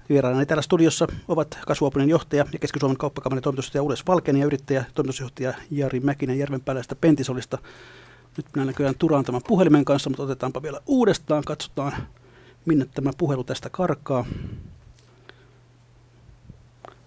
Vieraana 0.09 0.47
täällä 0.47 0.63
studiossa 0.63 1.07
ovat 1.29 1.59
Kasvu 1.67 1.87
Openin 1.87 2.09
johtaja 2.09 2.45
ja 2.53 2.59
Keski-Suomen 2.59 2.97
kauppakamarin 2.97 3.43
toimitusjohtaja 3.43 3.83
Ules 3.83 4.07
Valkeni 4.07 4.41
ja 4.41 4.47
yrittäjä 4.47 4.85
toimitusjohtaja 4.95 5.55
Jari 5.71 6.01
Mäkinen 6.01 6.39
Järvenpääläistä 6.39 6.95
Pentisolista. 6.95 7.59
Nyt 8.37 8.47
minä 8.55 8.65
näköjään 8.65 8.95
turaan 8.99 9.25
tämän 9.25 9.41
puhelimen 9.49 9.85
kanssa, 9.85 10.11
mutta 10.11 10.23
otetaanpa 10.23 10.63
vielä 10.63 10.81
uudestaan. 10.87 11.45
Katsotaan, 11.45 11.93
minne 12.65 12.87
tämä 12.95 13.11
puhelu 13.19 13.45
tästä 13.45 13.71
karkaa. 13.71 14.25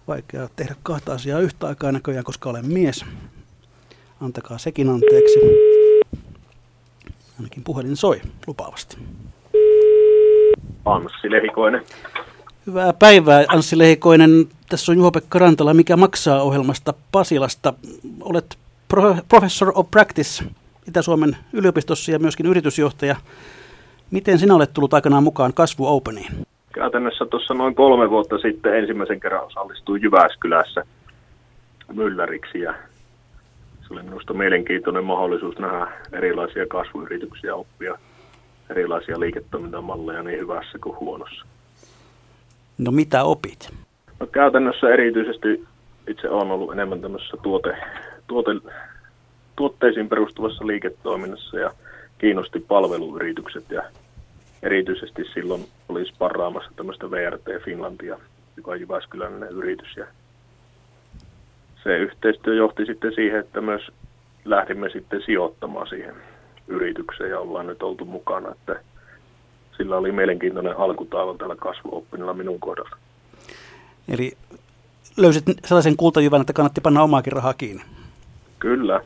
Vaikea 0.08 0.48
tehdä 0.56 0.74
kahta 0.82 1.12
asiaa 1.12 1.40
yhtä 1.40 1.66
aikaa 1.66 1.92
näköjään, 1.92 2.24
koska 2.24 2.50
olen 2.50 2.72
mies. 2.72 3.04
Antakaa 4.20 4.58
sekin 4.58 4.88
anteeksi. 4.88 5.38
Ainakin 7.38 7.64
puhelin 7.64 7.96
soi 7.96 8.20
lupaavasti. 8.46 8.96
Anssi 10.84 11.30
Lehikoinen. 11.30 11.84
Hyvää 12.68 12.92
päivää, 12.92 13.44
Anssi 13.48 13.78
Lehikoinen. 13.78 14.30
Tässä 14.68 14.92
on 14.92 14.98
Juho-Pekka 14.98 15.38
Rantala, 15.38 15.74
mikä 15.74 15.96
maksaa 15.96 16.42
ohjelmasta 16.42 16.94
Pasilasta. 17.12 17.74
Olet 18.20 18.58
Professor 19.28 19.72
of 19.74 19.90
Practice 19.90 20.44
Itä-Suomen 20.88 21.36
yliopistossa 21.52 22.12
ja 22.12 22.18
myöskin 22.18 22.46
yritysjohtaja. 22.46 23.16
Miten 24.10 24.38
sinä 24.38 24.54
olet 24.54 24.72
tullut 24.72 24.94
aikanaan 24.94 25.22
mukaan 25.22 25.54
Kasvu 25.54 25.86
Openiin? 25.86 26.32
Käytännössä 26.74 27.26
tuossa 27.26 27.54
noin 27.54 27.74
kolme 27.74 28.10
vuotta 28.10 28.38
sitten 28.38 28.78
ensimmäisen 28.78 29.20
kerran 29.20 29.46
osallistuin 29.46 30.02
Jyväskylässä 30.02 30.84
mylläriksi 31.92 32.60
ja 32.60 32.74
se 33.80 33.94
oli 33.94 34.02
minusta 34.02 34.34
mielenkiintoinen 34.34 35.04
mahdollisuus 35.04 35.58
nähdä 35.58 35.86
erilaisia 36.12 36.66
kasvuyrityksiä, 36.66 37.54
oppia 37.54 37.98
erilaisia 38.70 39.20
liiketoimintamalleja 39.20 40.22
niin 40.22 40.40
hyvässä 40.40 40.78
kuin 40.78 40.98
huonossa. 41.00 41.46
No 42.78 42.90
mitä 42.90 43.24
opit? 43.24 43.70
No 44.20 44.26
käytännössä 44.26 44.88
erityisesti 44.88 45.64
itse 46.08 46.28
olen 46.28 46.50
ollut 46.50 46.72
enemmän 46.72 47.00
tämmöisessä 47.00 47.36
tuote, 47.42 47.76
tuote, 48.26 48.50
tuotteisiin 49.56 50.08
perustuvassa 50.08 50.66
liiketoiminnassa 50.66 51.58
ja 51.58 51.70
kiinnosti 52.18 52.60
palveluyritykset 52.60 53.70
ja 53.70 53.82
erityisesti 54.62 55.24
silloin 55.34 55.68
oli 55.88 56.06
sparraamassa 56.06 56.70
tämmöistä 56.76 57.10
VRT 57.10 57.64
Finlandia, 57.64 58.18
joka 58.56 58.70
on 58.70 58.80
Jyväskyläinen 58.80 59.48
yritys 59.48 59.96
ja 59.96 60.06
se 61.82 61.98
yhteistyö 61.98 62.54
johti 62.54 62.86
sitten 62.86 63.14
siihen, 63.14 63.40
että 63.40 63.60
myös 63.60 63.82
lähdimme 64.44 64.90
sitten 64.90 65.22
sijoittamaan 65.26 65.88
siihen 65.88 66.14
yritykseen 66.68 67.30
ja 67.30 67.40
ollaan 67.40 67.66
nyt 67.66 67.82
oltu 67.82 68.04
mukana, 68.04 68.50
että 68.50 68.80
sillä 69.78 69.96
oli 69.96 70.12
mielenkiintoinen 70.12 70.76
alkutaival 70.76 71.34
tällä 71.34 71.56
kasvuoppinilla 71.56 72.34
minun 72.34 72.60
kohdalla. 72.60 72.96
Eli 74.08 74.32
löysit 75.16 75.44
sellaisen 75.64 75.96
kultajyvän, 75.96 76.40
että 76.40 76.52
kannatti 76.52 76.80
panna 76.80 77.02
omaakin 77.02 77.32
rahaa 77.32 77.54
kiinni? 77.54 77.82
Kyllä. 78.58 79.00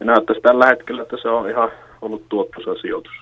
Ja 0.00 0.06
näyttäisi 0.06 0.40
tällä 0.42 0.66
hetkellä, 0.66 1.02
että 1.02 1.16
se 1.22 1.28
on 1.28 1.50
ihan 1.50 1.70
ollut 2.02 2.28
tuottoisa 2.28 2.74
sijoitus. 2.80 3.12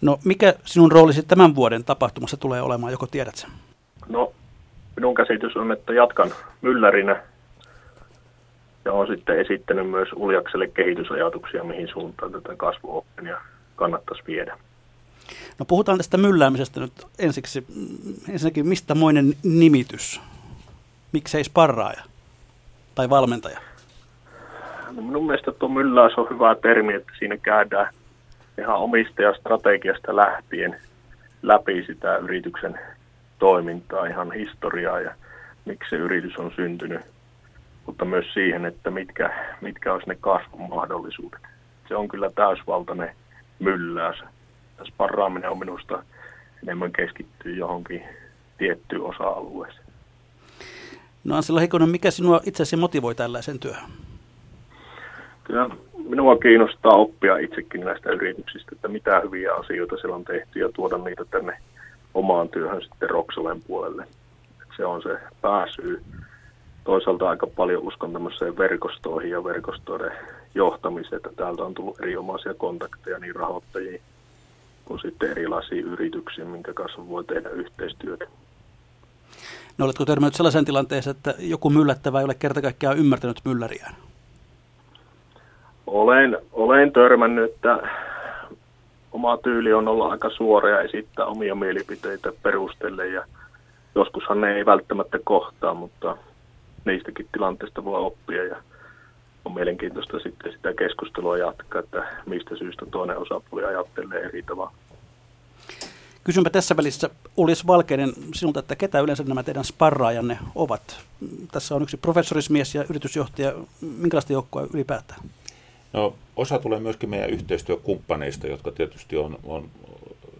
No 0.00 0.18
mikä 0.24 0.54
sinun 0.64 0.92
roolisi 0.92 1.22
tämän 1.22 1.54
vuoden 1.54 1.84
tapahtumassa 1.84 2.36
tulee 2.36 2.62
olemaan, 2.62 2.92
joko 2.92 3.06
tiedät 3.06 3.34
sen? 3.34 3.50
No 4.08 4.32
minun 4.96 5.14
käsitys 5.14 5.56
on, 5.56 5.72
että 5.72 5.92
jatkan 5.92 6.30
myllärinä 6.62 7.22
ja 8.84 8.92
olen 8.92 9.16
sitten 9.16 9.40
esittänyt 9.40 9.90
myös 9.90 10.08
Uljakselle 10.16 10.68
kehitysajatuksia, 10.68 11.64
mihin 11.64 11.88
suuntaan 11.88 12.32
tätä 12.32 12.56
kasvuoppenia 12.56 13.40
kannattaisi 13.76 14.22
viedä. 14.26 14.58
No 15.58 15.64
puhutaan 15.64 15.98
tästä 15.98 16.16
mylläämisestä 16.16 16.80
nyt 16.80 17.06
ensiksi. 17.18 17.66
Ensinnäkin, 18.28 18.66
mistä 18.66 18.94
moinen 18.94 19.34
nimitys? 19.42 20.20
Miksei 21.12 21.44
sparraaja 21.44 22.02
tai 22.94 23.10
valmentaja? 23.10 23.60
No 24.96 25.02
minun 25.02 25.26
mielestä 25.26 25.52
tuo 25.52 25.68
mylläys 25.68 26.14
on 26.18 26.26
hyvä 26.30 26.54
termi, 26.54 26.94
että 26.94 27.12
siinä 27.18 27.36
käydään 27.36 27.94
ihan 28.58 28.76
omistajastrategiasta 28.76 30.16
lähtien 30.16 30.80
läpi 31.42 31.84
sitä 31.86 32.16
yrityksen 32.16 32.78
toimintaa, 33.38 34.06
ihan 34.06 34.32
historiaa 34.32 35.00
ja 35.00 35.14
miksi 35.64 35.90
se 35.90 35.96
yritys 35.96 36.36
on 36.36 36.52
syntynyt, 36.56 37.00
mutta 37.86 38.04
myös 38.04 38.26
siihen, 38.34 38.64
että 38.64 38.90
mitkä, 38.90 39.30
mitkä 39.60 39.92
olisi 39.92 40.08
ne 40.08 40.16
kasvun 40.20 40.68
mahdollisuudet. 40.68 41.40
Se 41.88 41.96
on 41.96 42.08
kyllä 42.08 42.30
täysvaltainen 42.34 43.16
mylläys. 43.58 44.22
Sparraaminen 44.84 45.50
on 45.50 45.58
minusta 45.58 46.02
enemmän 46.62 46.92
keskittyy 46.92 47.56
johonkin 47.56 48.02
tiettyyn 48.58 49.02
osa-alueeseen. 49.02 49.86
No 51.24 51.36
Ansela 51.36 51.60
Hikonen, 51.60 51.88
mikä 51.88 52.10
sinua 52.10 52.40
itse 52.44 52.62
asiassa 52.62 52.76
motivoi 52.76 53.14
tällaisen 53.14 53.58
työhön? 53.58 53.90
Kyllä 55.44 55.70
minua 56.08 56.36
kiinnostaa 56.36 56.92
oppia 56.92 57.38
itsekin 57.38 57.80
näistä 57.80 58.10
yrityksistä, 58.10 58.70
että 58.72 58.88
mitä 58.88 59.20
hyviä 59.20 59.54
asioita 59.54 59.96
siellä 59.96 60.16
on 60.16 60.24
tehty 60.24 60.58
ja 60.58 60.68
tuoda 60.74 60.98
niitä 60.98 61.24
tänne 61.24 61.58
omaan 62.14 62.48
työhön 62.48 62.82
sitten 62.82 63.10
Roksalen 63.10 63.62
puolelle. 63.66 64.06
Se 64.76 64.84
on 64.84 65.02
se 65.02 65.18
pääsyy. 65.40 66.02
Toisaalta 66.84 67.28
aika 67.28 67.46
paljon 67.46 67.82
uskon 67.82 68.12
tämmöiseen 68.12 68.58
verkostoihin 68.58 69.30
ja 69.30 69.44
verkostoiden 69.44 70.12
johtamiseen, 70.54 71.16
että 71.16 71.30
täältä 71.36 71.62
on 71.62 71.74
tullut 71.74 72.00
erinomaisia 72.00 72.54
kontakteja 72.54 73.18
niin 73.18 73.36
rahoittajiin 73.36 74.02
kuin 74.90 75.00
sitten 75.00 75.30
erilaisiin 75.30 75.84
yrityksiin, 75.84 76.46
minkä 76.46 76.72
kanssa 76.72 77.08
voi 77.08 77.24
tehdä 77.24 77.48
yhteistyötä. 77.48 78.24
No 79.78 79.84
oletko 79.84 80.04
törmännyt 80.04 80.34
sellaisen 80.34 80.64
tilanteeseen, 80.64 81.16
että 81.16 81.34
joku 81.38 81.70
myllättävä 81.70 82.18
ei 82.18 82.24
ole 82.24 82.34
kerta 82.34 82.62
kaikkiaan 82.62 82.98
ymmärtänyt 82.98 83.40
mylläriään? 83.44 83.94
Olen, 85.86 86.38
olen 86.52 86.92
törmännyt, 86.92 87.50
että 87.50 87.78
oma 89.12 89.36
tyyli 89.36 89.72
on 89.72 89.88
olla 89.88 90.08
aika 90.08 90.30
suora 90.30 90.68
ja 90.70 90.80
esittää 90.80 91.26
omia 91.26 91.54
mielipiteitä 91.54 92.32
perustelle 92.42 93.08
ja 93.08 93.24
joskushan 93.94 94.40
ne 94.40 94.54
ei 94.54 94.66
välttämättä 94.66 95.18
kohtaa, 95.24 95.74
mutta 95.74 96.16
niistäkin 96.84 97.28
tilanteista 97.32 97.84
voi 97.84 98.00
oppia 98.00 98.44
ja 98.44 98.56
on 99.44 99.54
mielenkiintoista 99.54 100.18
sitten 100.18 100.52
sitä 100.52 100.74
keskustelua 100.74 101.38
jatkaa, 101.38 101.80
että 101.80 102.06
mistä 102.26 102.56
syystä 102.56 102.86
toinen 102.86 103.18
osapuoli 103.18 103.64
ajattelee 103.64 104.20
eri 104.20 104.42
tavalla. 104.42 104.72
Kysynpä 106.24 106.50
tässä 106.50 106.76
välissä 106.76 107.10
Ulis 107.36 107.66
Valkeinen 107.66 108.12
sinulta, 108.34 108.60
että 108.60 108.76
ketä 108.76 109.00
yleensä 109.00 109.22
nämä 109.22 109.42
teidän 109.42 109.64
sparraajanne 109.64 110.38
ovat? 110.54 111.00
Tässä 111.52 111.74
on 111.74 111.82
yksi 111.82 111.96
professorismies 111.96 112.74
ja 112.74 112.84
yritysjohtaja. 112.90 113.54
Minkälaista 113.80 114.32
joukkoa 114.32 114.66
ylipäätään? 114.74 115.20
No, 115.92 116.14
osa 116.36 116.58
tulee 116.58 116.80
myöskin 116.80 117.10
meidän 117.10 117.30
yhteistyökumppaneista, 117.30 118.46
jotka 118.46 118.72
tietysti 118.72 119.16
on, 119.16 119.38
on 119.44 119.68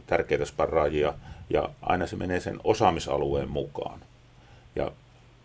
tärkeitä 0.07 0.45
sparraajia, 0.45 1.15
ja 1.51 1.69
aina 1.83 2.07
se 2.07 2.17
menee 2.17 2.41
sen 2.41 2.61
osaamisalueen 2.65 3.49
mukaan. 3.49 4.01
Ja 4.77 4.93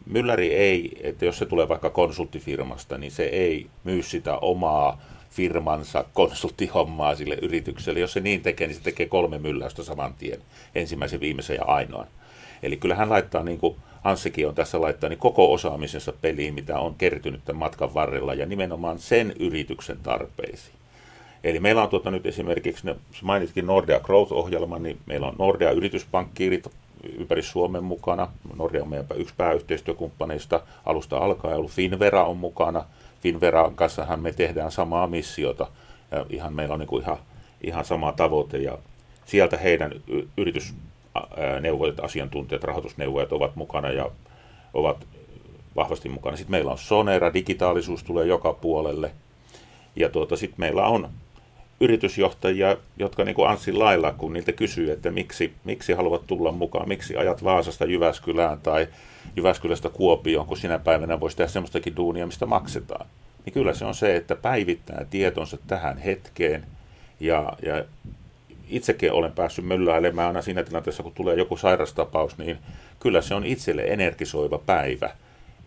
Mylläri 0.05 0.53
ei, 0.53 0.97
että 1.03 1.25
jos 1.25 1.37
se 1.37 1.45
tulee 1.45 1.69
vaikka 1.69 1.89
konsulttifirmasta, 1.89 2.97
niin 2.97 3.11
se 3.11 3.23
ei 3.23 3.67
myy 3.83 4.03
sitä 4.03 4.37
omaa 4.37 5.01
firmansa 5.29 6.05
konsulttihommaa 6.13 7.15
sille 7.15 7.37
yritykselle. 7.41 7.99
Jos 7.99 8.13
se 8.13 8.19
niin 8.19 8.41
tekee, 8.41 8.67
niin 8.67 8.75
se 8.75 8.83
tekee 8.83 9.05
kolme 9.05 9.37
mylläystä 9.37 9.83
saman 9.83 10.13
tien, 10.13 10.39
ensimmäisen, 10.75 11.19
viimeisen 11.19 11.55
ja 11.55 11.63
ainoan. 11.63 12.07
Eli 12.63 12.77
kyllä 12.77 12.95
hän 12.95 13.09
laittaa 13.09 13.43
niin 13.43 13.57
kuin 13.57 13.75
Anssikin 14.03 14.47
on 14.47 14.55
tässä 14.55 14.81
laittaa, 14.81 15.09
niin 15.09 15.19
koko 15.19 15.53
osaamisensa 15.53 16.13
peliin, 16.21 16.53
mitä 16.53 16.79
on 16.79 16.95
kertynyt 16.95 17.45
tämän 17.45 17.59
matkan 17.59 17.93
varrella 17.93 18.33
ja 18.33 18.45
nimenomaan 18.45 18.99
sen 18.99 19.33
yrityksen 19.39 19.97
tarpeisiin. 20.03 20.75
Eli 21.43 21.59
meillä 21.59 21.83
on 21.83 21.89
tuota 21.89 22.11
nyt 22.11 22.25
esimerkiksi, 22.25 22.87
mainitkin 23.21 23.65
Nordea 23.65 23.99
Growth-ohjelman, 23.99 24.83
niin 24.83 24.97
meillä 25.05 25.27
on 25.27 25.35
Nordea 25.39 25.71
yrityspankkiirit 25.71 26.67
ympäri 27.17 27.41
Suomen 27.41 27.83
mukana. 27.83 28.27
Nordea 28.55 28.81
on 28.81 28.89
meidän 28.89 29.07
yksi 29.15 29.33
pääyhteistyökumppaneista. 29.37 30.61
Alusta 30.85 31.17
alkaen 31.17 31.57
ollut 31.57 31.71
Finvera 31.71 32.25
on 32.25 32.37
mukana. 32.37 32.85
Finveran 33.21 33.75
kanssahan 33.75 34.19
me 34.19 34.31
tehdään 34.31 34.71
samaa 34.71 35.07
missiota. 35.07 35.67
Ja 36.11 36.25
ihan 36.29 36.53
meillä 36.53 36.73
on 36.73 36.79
niin 36.79 36.87
kuin 36.87 37.03
ihan, 37.03 37.17
ihan 37.61 37.85
sama 37.85 38.11
tavoite 38.11 38.57
ja 38.57 38.77
sieltä 39.25 39.57
heidän 39.57 39.91
yritysneuvojat, 40.37 41.99
asiantuntijat, 41.99 42.63
rahoitusneuvojat 42.63 43.31
ovat 43.31 43.55
mukana 43.55 43.91
ja 43.91 44.11
ovat 44.73 44.97
vahvasti 45.75 46.09
mukana. 46.09 46.37
Sitten 46.37 46.51
meillä 46.51 46.71
on 46.71 46.77
Sonera, 46.77 47.33
digitaalisuus 47.33 48.03
tulee 48.03 48.25
joka 48.25 48.53
puolelle. 48.53 49.11
Ja 49.95 50.09
tuota, 50.09 50.35
sitten 50.35 50.59
meillä 50.59 50.87
on 50.87 51.09
yritysjohtajia, 51.79 52.77
jotka 52.99 53.23
niin 53.23 53.35
kuin 53.35 53.49
Anssin 53.49 53.79
lailla, 53.79 54.11
kun 54.11 54.33
niiltä 54.33 54.51
kysyy, 54.51 54.91
että 54.91 55.11
miksi, 55.11 55.53
miksi 55.63 55.93
haluat 55.93 56.27
tulla 56.27 56.51
mukaan, 56.51 56.87
miksi 56.87 57.17
ajat 57.17 57.43
Vaasasta 57.43 57.85
Jyväskylään 57.85 58.59
tai 58.63 58.87
Jyväskylästä 59.35 59.89
Kuopioon, 59.89 60.47
kun 60.47 60.57
sinä 60.57 60.79
päivänä 60.79 61.19
voisi 61.19 61.37
tehdä 61.37 61.51
semmoistakin 61.51 61.95
duunia, 61.95 62.25
mistä 62.25 62.45
maksetaan. 62.45 63.05
Niin 63.45 63.53
kyllä 63.53 63.73
se 63.73 63.85
on 63.85 63.95
se, 63.95 64.15
että 64.15 64.35
päivittää 64.35 65.05
tietonsa 65.09 65.57
tähän 65.67 65.97
hetkeen 65.97 66.65
ja, 67.19 67.53
ja 67.61 67.85
itsekin 68.69 69.11
olen 69.11 69.31
päässyt 69.31 69.65
mylläilemään 69.65 70.27
aina 70.27 70.41
siinä 70.41 70.63
tilanteessa, 70.63 71.03
kun 71.03 71.11
tulee 71.15 71.35
joku 71.35 71.57
sairastapaus, 71.57 72.37
niin 72.37 72.57
kyllä 72.99 73.21
se 73.21 73.35
on 73.35 73.45
itselle 73.45 73.81
energisoiva 73.81 74.57
päivä. 74.57 75.09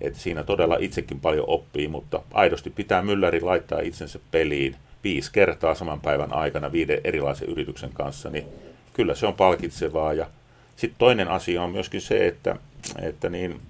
Että 0.00 0.18
siinä 0.18 0.44
todella 0.44 0.76
itsekin 0.80 1.20
paljon 1.20 1.44
oppii, 1.48 1.88
mutta 1.88 2.22
aidosti 2.32 2.70
pitää 2.70 3.02
mylläri 3.02 3.40
laittaa 3.40 3.80
itsensä 3.80 4.18
peliin– 4.30 4.76
viisi 5.04 5.32
kertaa 5.32 5.74
saman 5.74 6.00
päivän 6.00 6.34
aikana 6.34 6.72
viiden 6.72 7.00
erilaisen 7.04 7.48
yrityksen 7.48 7.90
kanssa, 7.92 8.30
niin 8.30 8.46
kyllä 8.92 9.14
se 9.14 9.26
on 9.26 9.34
palkitsevaa. 9.34 10.12
Ja 10.12 10.26
sitten 10.76 10.98
toinen 10.98 11.28
asia 11.28 11.62
on 11.62 11.70
myöskin 11.70 12.00
se, 12.00 12.26
että, 12.26 12.56
että 13.02 13.28
niin 13.28 13.60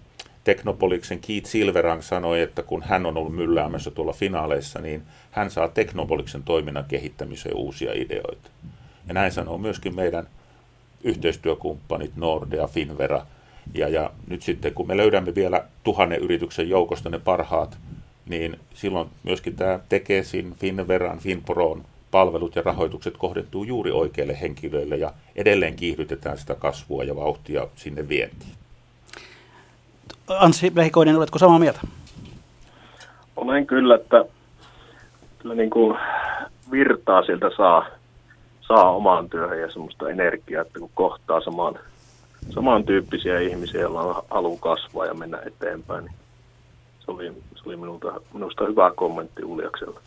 Teknopoliksen 0.45 1.19
Keith 1.19 1.47
Silverang 1.47 2.03
sanoi, 2.03 2.41
että 2.41 2.63
kun 2.63 2.83
hän 2.83 3.07
on 3.07 3.17
ollut 3.17 3.35
mylläämässä 3.35 3.91
tuolla 3.91 4.13
finaaleissa, 4.13 4.81
niin 4.81 5.03
hän 5.31 5.51
saa 5.51 5.69
Teknopoliksen 5.69 6.43
toiminnan 6.43 6.85
kehittämiseen 6.85 7.57
uusia 7.57 7.93
ideoita. 7.95 8.51
Ja 9.09 9.15
näin 9.15 9.33
sanoo 9.33 9.59
myöskin 9.59 9.95
meidän 9.95 10.29
yhteistyökumppanit 11.05 12.17
Nordea, 12.17 12.67
Finvera. 12.67 13.27
Ja, 13.75 13.89
ja 13.89 14.11
nyt 14.27 14.43
sitten 14.43 14.75
kun 14.75 14.87
me 14.87 14.97
löydämme 14.97 15.35
vielä 15.35 15.65
tuhannen 15.85 16.21
yrityksen 16.21 16.69
joukosta 16.69 17.11
ne 17.11 17.19
parhaat 17.19 17.79
niin 18.29 18.59
silloin 18.75 19.09
myöskin 19.23 19.57
tämä 19.57 19.81
Tekesin, 19.89 20.55
Finveran, 20.55 21.19
Finproon 21.19 21.85
palvelut 22.11 22.57
ja 22.57 22.63
rahoitukset 22.63 23.17
kohdentuu 23.17 23.65
juuri 23.65 23.91
oikeille 23.91 24.41
henkilöille 24.41 24.97
ja 24.97 25.13
edelleen 25.37 25.77
kiihdytetään 25.77 26.39
sitä 26.39 26.55
kasvua 26.55 27.05
ja 27.05 27.17
vauhtia 27.17 27.67
sinne 27.77 28.09
vientiin. 28.09 28.53
Anssi 30.29 30.73
Lehikoinen, 30.75 31.17
oletko 31.17 31.39
samaa 31.39 31.59
mieltä? 31.59 31.81
Olen 33.37 33.67
kyllä, 33.67 33.95
että 33.95 34.25
kyllä 35.39 35.55
niin 35.55 35.71
kuin 35.71 35.99
virtaa 36.71 37.23
sieltä 37.23 37.51
saa, 37.57 37.87
saa 38.61 38.91
omaan 38.91 39.31
työhön 39.31 39.61
ja 39.61 39.71
semmoista 39.71 40.11
energiaa, 40.11 40.63
että 40.63 40.79
kun 40.79 40.91
kohtaa 40.95 41.41
samaan, 41.41 41.79
samantyyppisiä 42.51 43.41
ihmisiä, 43.41 43.81
joilla 43.81 44.03
on 44.03 44.23
halu 44.31 44.57
kasvaa 44.57 45.07
ja 45.07 45.15
mennä 45.15 45.39
eteenpäin, 45.47 46.05
niin 46.05 46.15
se 47.05 47.11
oli, 47.11 47.33
se 47.59 47.69
oli 47.69 47.77
minulta, 47.77 48.21
minusta 48.35 48.65
hyvä 48.65 48.91
kommentti 48.97 49.45
Uljaksella. 49.45 50.01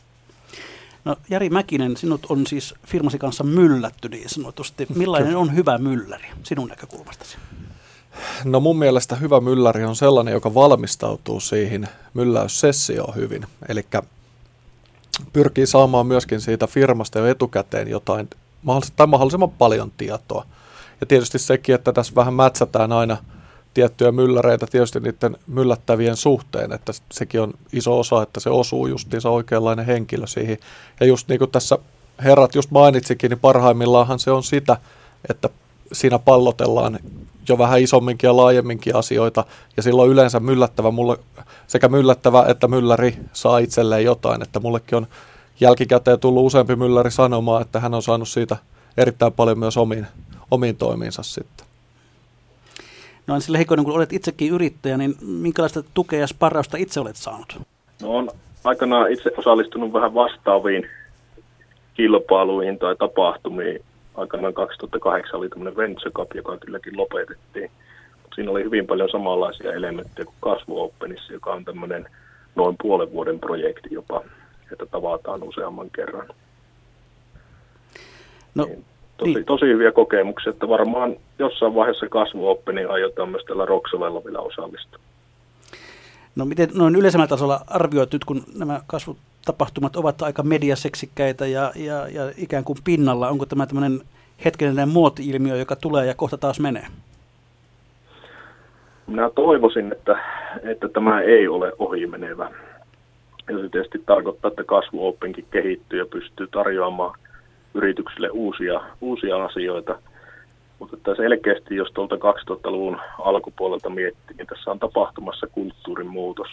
No 1.06 1.16
Jari 1.30 1.50
Mäkinen, 1.50 1.98
sinut 1.98 2.26
on 2.30 2.48
siis 2.48 2.74
firmasi 2.88 3.18
kanssa 3.18 3.44
myllätty 3.44 4.10
niin 4.10 4.30
sanotusti. 4.30 4.88
Millainen 4.96 5.36
on 5.36 5.56
hyvä 5.56 5.78
mylläri 5.78 6.28
sinun 6.44 6.68
näkökulmastasi? 6.68 7.38
No 8.44 8.60
mun 8.60 8.80
mielestä 8.80 9.16
hyvä 9.16 9.40
mylläri 9.40 9.84
on 9.84 9.96
sellainen, 9.96 10.32
joka 10.32 10.54
valmistautuu 10.54 11.40
siihen 11.40 11.88
mylläyssessioon 12.14 13.16
hyvin. 13.16 13.46
Eli 13.70 13.86
pyrkii 15.34 15.68
saamaan 15.68 16.08
myöskin 16.08 16.42
siitä 16.42 16.68
firmasta 16.68 17.20
jo 17.20 17.26
etukäteen 17.26 17.88
jotain, 17.88 18.30
tai 18.96 19.08
mahdollisimman 19.08 19.52
paljon 19.52 19.92
tietoa. 19.98 20.46
Ja 21.02 21.08
tietysti 21.08 21.40
sekin, 21.40 21.76
että 21.76 21.94
tässä 21.94 22.16
vähän 22.16 22.34
mätsätään 22.34 22.92
aina– 22.92 23.18
tiettyjä 23.74 24.12
mylläreitä 24.12 24.68
tietysti 24.68 25.00
niiden 25.00 25.38
myllättävien 25.48 26.16
suhteen, 26.18 26.74
että 26.74 26.94
sekin 27.12 27.42
on 27.42 27.54
iso 27.74 28.00
osa, 28.00 28.24
että 28.24 28.40
se 28.40 28.50
osuu 28.50 28.88
justiinsa 28.88 29.30
oikeanlainen 29.30 29.86
henkilö 29.86 30.28
siihen. 30.28 30.58
Ja 31.00 31.06
just 31.06 31.28
niin 31.28 31.40
kuin 31.40 31.52
tässä 31.52 31.78
herrat 32.24 32.56
just 32.56 32.72
mainitsikin, 32.72 33.30
niin 33.30 33.40
parhaimmillaanhan 33.40 34.20
se 34.20 34.32
on 34.32 34.44
sitä, 34.44 34.78
että 35.30 35.50
siinä 35.94 36.20
pallotellaan 36.20 37.00
jo 37.50 37.58
vähän 37.58 37.82
isomminkin 37.82 38.28
ja 38.28 38.38
laajemminkin 38.38 38.96
asioita, 38.96 39.46
ja 39.78 39.84
silloin 39.84 40.12
yleensä 40.12 40.40
myllättävä 40.40 40.92
mulle, 40.92 41.18
sekä 41.68 41.88
myllättävä 41.88 42.46
että 42.48 42.68
mylläri 42.68 43.18
saa 43.34 43.58
itselleen 43.58 44.04
jotain, 44.04 44.42
että 44.42 44.60
mullekin 44.60 44.98
on 44.98 45.08
jälkikäteen 45.60 46.20
tullut 46.20 46.46
useampi 46.46 46.76
mylläri 46.76 47.12
sanomaan, 47.12 47.62
että 47.62 47.80
hän 47.80 47.94
on 47.94 48.04
saanut 48.04 48.30
siitä 48.30 48.58
erittäin 48.98 49.34
paljon 49.34 49.60
myös 49.60 49.78
omiin, 49.78 50.08
omiin 50.52 50.76
toimiinsa 50.76 51.24
sitten. 51.24 51.61
No 53.28 53.34
Anssi 53.34 53.54
Lehikoinen, 53.54 53.86
kun 53.86 53.94
olet 53.94 54.14
itsekin 54.14 54.52
yrittäjä, 54.52 54.98
niin 54.98 55.16
minkälaista 55.22 55.84
tukea 55.94 56.20
ja 56.20 56.28
sparrausta 56.28 56.78
itse 56.78 57.00
olet 57.00 57.16
saanut? 57.16 57.62
No 58.02 58.16
on 58.16 58.32
aikanaan 58.64 59.12
itse 59.12 59.32
osallistunut 59.38 59.94
vähän 59.94 60.14
vastaaviin 60.14 60.90
kilpailuihin 61.94 62.80
tai 62.80 62.96
tapahtumiin. 62.96 63.84
Aikanaan 64.16 64.54
2008 64.54 65.40
oli 65.40 65.50
tämmöinen 65.50 65.78
Venture 65.78 66.12
Cup, 66.12 66.36
joka 66.36 66.58
kylläkin 66.58 66.98
lopetettiin. 66.98 67.72
Siinä 68.36 68.52
oli 68.52 68.64
hyvin 68.64 68.88
paljon 68.88 69.10
samanlaisia 69.10 69.74
elementtejä 69.74 70.26
kuin 70.26 70.36
Kasvu 70.40 70.82
Openissa, 70.82 71.34
joka 71.34 71.54
on 71.54 71.66
tämmöinen 71.66 72.06
noin 72.56 72.76
puolen 72.82 73.12
vuoden 73.12 73.40
projekti 73.40 73.90
jopa, 73.92 74.22
että 74.72 74.86
tavataan 74.86 75.44
useamman 75.44 75.90
kerran. 75.90 76.28
No, 78.56 78.66
niin 78.66 78.86
tosi, 79.22 79.34
niin. 79.34 79.46
tosi 79.46 79.66
hyviä 79.66 79.92
kokemuksia, 79.92 80.50
että 80.50 80.70
varmaan 80.70 81.16
jossain 81.40 81.76
vaiheessa 81.76 82.10
kasvuoppi, 82.10 82.74
niin 82.74 82.92
aiotaan 82.92 83.30
myös 83.30 83.44
tällä 83.46 83.66
Roksolella 83.66 84.24
vielä 84.26 84.40
osallistua. 84.40 85.00
No 86.36 86.46
miten 86.46 86.70
noin 86.74 86.96
yleisemmällä 86.96 87.30
tasolla 87.30 87.62
arvioit 87.68 88.14
nyt, 88.14 88.26
kun 88.26 88.44
nämä 88.56 88.82
kasvutapahtumat 88.88 89.96
ovat 89.96 90.22
aika 90.22 90.44
mediaseksikkäitä 90.44 91.48
ja, 91.48 91.72
ja, 91.76 92.08
ja 92.08 92.32
ikään 92.38 92.64
kuin 92.64 92.78
pinnalla, 92.84 93.30
onko 93.30 93.46
tämä 93.46 93.66
tämmöinen 93.66 94.02
hetkellinen 94.46 94.90
muoti-ilmiö, 94.90 95.56
joka 95.56 95.76
tulee 95.76 96.06
ja 96.06 96.14
kohta 96.14 96.38
taas 96.38 96.60
menee? 96.60 96.88
Minä 99.08 99.30
toivoisin, 99.36 99.92
että, 99.92 100.20
että 100.64 100.90
tämä 100.90 101.22
ei 101.22 101.48
ole 101.48 101.74
ohimenevä. 101.80 102.52
Ja 103.50 103.58
se 103.58 103.70
tietysti 103.70 104.04
tarkoittaa, 104.06 104.50
että 104.50 104.64
kasvuoppenkin 104.64 105.46
kehittyy 105.52 106.00
ja 106.00 106.06
pystyy 106.06 106.48
tarjoamaan– 106.48 107.20
yrityksille 107.74 108.30
uusia, 108.30 108.82
uusia 109.02 109.46
asioita. 109.46 110.00
Mutta 110.80 110.98
että 110.98 111.16
selkeästi, 111.16 111.76
jos 111.76 111.92
tuolta 111.94 112.16
2000-luvun 112.16 113.00
alkupuolelta 113.20 113.90
miettii, 113.90 114.36
niin 114.38 114.48
tässä 114.48 114.72
on 114.72 114.80
tapahtumassa 114.80 115.48
kulttuurin 115.48 116.08
muutos 116.08 116.48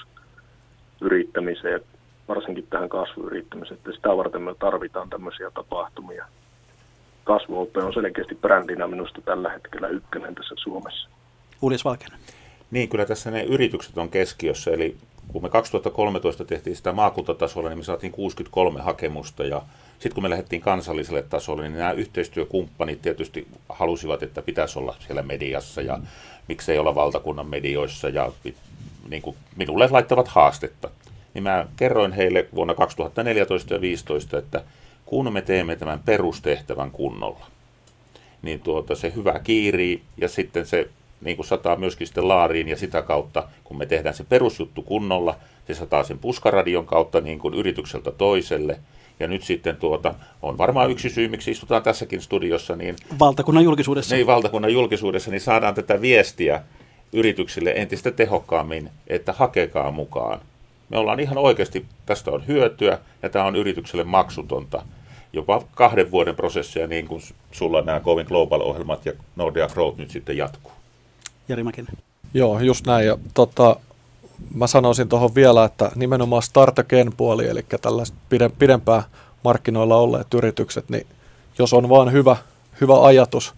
yrittämiseen, 1.01 1.81
varsinkin 2.29 2.67
tähän 2.71 2.89
kasvuyrittämiseen. 2.89 3.79
Että 3.79 3.93
sitä 3.93 4.17
varten 4.17 4.43
me 4.43 4.55
tarvitaan 4.59 5.11
tämmöisiä 5.11 5.51
tapahtumia. 5.51 6.27
Kasvuope 7.25 7.83
on 7.83 7.93
selkeästi 7.93 8.35
brändinä 8.35 8.87
minusta 8.87 9.21
tällä 9.21 9.51
hetkellä 9.51 9.89
ykkönen 9.89 10.35
tässä 10.35 10.55
Suomessa. 10.59 11.09
Uulis 11.63 11.85
Valkeinen. 11.85 12.19
Niin, 12.71 12.89
kyllä 12.89 13.07
tässä 13.07 13.31
ne 13.31 13.43
yritykset 13.43 13.99
on 13.99 14.09
keskiössä, 14.09 14.71
eli 14.71 14.97
kun 15.29 15.43
me 15.43 15.49
2013 15.49 16.45
tehtiin 16.45 16.77
sitä 16.77 16.93
maakuntatasolla, 16.93 17.69
niin 17.69 17.79
me 17.79 17.85
saatiin 17.85 18.13
63 18.13 18.81
hakemusta 18.81 19.45
ja 19.45 19.63
sitten 19.99 20.15
kun 20.15 20.23
me 20.23 20.31
lähdettiin 20.31 20.63
kansalliselle 20.63 21.23
tasolle, 21.23 21.63
niin 21.63 21.79
nämä 21.79 21.93
yhteistyökumppanit 21.93 23.03
tietysti 23.03 23.47
halusivat, 23.69 24.23
että 24.23 24.43
pitäisi 24.43 24.79
olla 24.79 24.97
siellä 25.07 25.23
mediassa 25.23 25.83
ja 25.83 25.99
miksei 26.49 26.79
olla 26.79 26.95
valtakunnan 26.95 27.47
medioissa 27.47 28.09
ja 28.09 28.33
niin 29.09 29.23
kuin 29.23 29.37
minulle 29.57 29.89
laittavat 29.91 30.29
haastetta. 30.29 30.91
Niin 31.35 31.43
mä 31.43 31.67
kerroin 31.77 32.13
heille 32.13 32.49
vuonna 32.55 32.75
2014 32.75 33.75
ja 33.75 33.79
2015, 33.79 34.39
että 34.39 34.65
kun 35.07 35.33
me 35.33 35.43
teemme 35.43 35.77
tämän 35.77 36.01
perustehtävän 36.05 36.91
kunnolla, 36.91 37.47
niin 38.43 38.61
tuota, 38.61 38.95
se 38.95 39.13
hyvä 39.17 39.39
kiirii 39.39 40.03
ja 40.17 40.29
sitten 40.29 40.67
se 40.67 40.89
niin 41.21 41.37
kuin 41.37 41.47
sataa 41.47 41.77
myöskin 41.77 42.07
sitten 42.07 42.29
laariin 42.29 42.69
ja 42.69 42.77
sitä 42.77 43.03
kautta, 43.03 43.49
kun 43.65 43.79
me 43.79 43.87
tehdään 43.87 44.15
se 44.15 44.25
perusjuttu 44.25 44.83
kunnolla, 44.83 45.37
se 45.67 45.75
sataa 45.75 46.05
sen 46.05 46.19
puskaradion 46.19 46.87
kautta 46.87 47.21
niin 47.21 47.39
kuin 47.39 47.55
yritykseltä 47.55 48.11
toiselle– 48.11 48.79
ja 49.21 49.29
nyt 49.29 49.43
sitten 49.43 49.77
tuota, 49.77 50.15
on 50.43 50.59
varmaan 50.59 50.91
yksi 50.91 51.11
syy, 51.11 51.29
miksi 51.29 51.51
istutaan 51.51 51.83
tässäkin 51.83 52.21
studiossa. 52.21 52.77
Niin, 52.77 52.97
valtakunnan 53.19 53.65
julkisuudessa. 53.65 54.15
Niin, 54.15 54.27
valtakunnan 54.27 54.73
julkisuudessa, 54.73 55.31
niin 55.31 55.41
saadaan 55.41 55.75
tätä 55.75 56.01
viestiä 56.01 56.63
yrityksille 57.13 57.73
entistä 57.77 58.11
tehokkaammin, 58.11 58.91
että 59.07 59.33
hakekaa 59.33 59.91
mukaan. 59.91 60.41
Me 60.89 60.99
ollaan 60.99 61.21
ihan 61.21 61.39
oikeasti, 61.39 61.87
tästä 62.07 62.31
on 62.31 62.47
hyötyä 62.47 62.99
ja 63.23 63.29
tämä 63.29 63.45
on 63.45 63.57
yritykselle 63.57 64.05
maksutonta. 64.05 64.83
Jopa 65.33 65.63
kahden 65.75 66.11
vuoden 66.11 66.37
prosessia, 66.37 66.87
niin 66.87 67.07
kuin 67.07 67.23
sulla 67.53 67.83
nämä 67.83 68.01
Going 68.01 68.29
Global-ohjelmat 68.29 69.07
ja 69.07 69.13
Nordea 69.37 69.69
Growth 69.69 69.99
nyt 69.99 70.11
sitten 70.11 70.37
jatkuu. 70.37 70.73
Jari 71.49 71.65
Mäkinen. 71.65 71.95
Joo, 72.35 72.61
just 72.61 72.87
näin. 72.87 73.07
Ja, 73.07 73.19
tota, 73.35 73.77
mä 74.55 74.67
sanoisin 74.67 75.09
tuohon 75.09 75.35
vielä, 75.35 75.65
että 75.65 75.91
nimenomaan 75.95 76.43
start 76.43 76.79
again 76.79 77.13
puoli, 77.17 77.49
eli 77.49 77.65
tällaiset 77.83 78.17
pidempään 78.59 79.03
markkinoilla 79.45 79.97
olleet 79.97 80.35
yritykset, 80.35 80.89
niin 80.89 81.07
jos 81.59 81.73
on 81.73 81.89
vaan 81.89 82.13
hyvä, 82.13 82.37
hyvä 82.81 83.05
ajatus, 83.05 83.55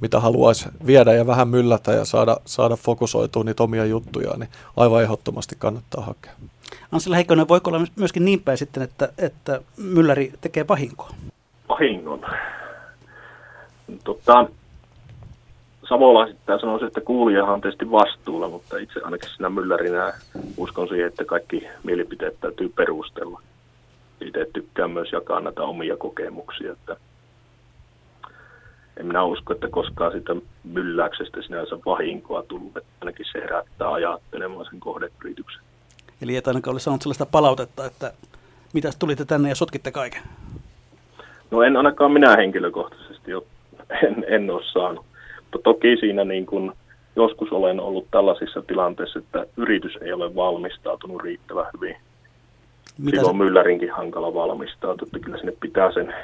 mitä 0.00 0.20
haluaisi 0.20 0.68
viedä 0.86 1.12
ja 1.12 1.26
vähän 1.26 1.48
myllätä 1.48 1.92
ja 1.92 2.04
saada, 2.04 2.36
saada 2.44 2.76
fokusoitua 2.76 3.44
niitä 3.44 3.62
omia 3.62 3.84
juttuja, 3.84 4.36
niin 4.36 4.48
aivan 4.76 5.02
ehdottomasti 5.02 5.56
kannattaa 5.58 6.04
hakea. 6.04 6.32
Ansel 6.92 7.14
Heikkonen, 7.14 7.48
voiko 7.48 7.70
olla 7.70 7.86
myöskin 7.96 8.24
niin 8.24 8.42
päin 8.42 8.58
sitten, 8.58 8.82
että, 8.82 9.12
että 9.18 9.60
mylläri 9.76 10.32
tekee 10.40 10.68
vahinkoa? 10.68 11.10
Vahingon? 11.68 12.20
Tota, 14.04 14.46
savolaisettain 15.88 16.60
sanoisin, 16.60 16.86
että 16.86 17.00
kuulijahan 17.00 17.54
on 17.54 17.60
tietysti 17.60 17.90
vastuulla, 17.90 18.48
mutta 18.48 18.78
itse 18.78 19.00
ainakin 19.04 19.30
sinä 19.36 19.50
myllärinä 19.50 20.12
uskon 20.56 20.88
siihen, 20.88 21.06
että 21.06 21.24
kaikki 21.24 21.66
mielipiteet 21.84 22.40
täytyy 22.40 22.68
perustella. 22.68 23.40
Itse 24.20 24.46
tykkään 24.52 24.90
myös 24.90 25.12
jakaa 25.12 25.40
näitä 25.40 25.62
omia 25.62 25.96
kokemuksia, 25.96 26.72
että 26.72 26.96
en 28.96 29.06
minä 29.06 29.24
usko, 29.24 29.52
että 29.52 29.68
koskaan 29.68 30.12
sitä 30.12 30.36
mylläyksestä 30.64 31.42
sinänsä 31.42 31.78
vahinkoa 31.86 32.42
tullut, 32.42 32.76
että 32.76 32.90
ainakin 33.00 33.26
se 33.32 33.40
herättää 33.40 33.92
ajattelemaan 33.92 34.66
sen 34.70 34.80
kohdeyrityksen. 34.80 35.62
Eli 36.22 36.36
et 36.36 36.48
ainakaan 36.48 36.74
ole 36.74 36.80
saanut 36.80 37.02
sellaista 37.02 37.26
palautetta, 37.26 37.86
että 37.86 38.12
mitä 38.72 38.90
tulitte 38.98 39.24
tänne 39.24 39.48
ja 39.48 39.54
sotkitte 39.54 39.90
kaiken? 39.90 40.22
No 41.50 41.62
en 41.62 41.76
ainakaan 41.76 42.12
minä 42.12 42.36
henkilökohtaisesti 42.36 43.34
ole, 43.34 43.44
en, 44.02 44.24
en 44.28 44.50
ole 44.50 44.62
saanut. 44.72 45.05
Mutta 45.52 45.58
toki 45.64 45.96
siinä 45.96 46.24
niin 46.24 46.46
kuin 46.46 46.72
joskus 47.16 47.52
olen 47.52 47.80
ollut 47.80 48.06
tällaisissa 48.10 48.62
tilanteissa, 48.62 49.18
että 49.18 49.46
yritys 49.56 49.96
ei 50.00 50.12
ole 50.12 50.34
valmistautunut 50.34 51.22
riittävän 51.22 51.66
hyvin. 51.76 51.96
Mitä 52.98 53.16
Silloin 53.16 53.36
se... 53.36 53.44
myllärinkin 53.44 53.92
hankala 53.92 54.34
valmistautua, 54.34 55.06
että 55.06 55.18
kyllä 55.18 55.38
sinne 55.38 55.52
pitää 55.60 55.92
sen 55.92 56.14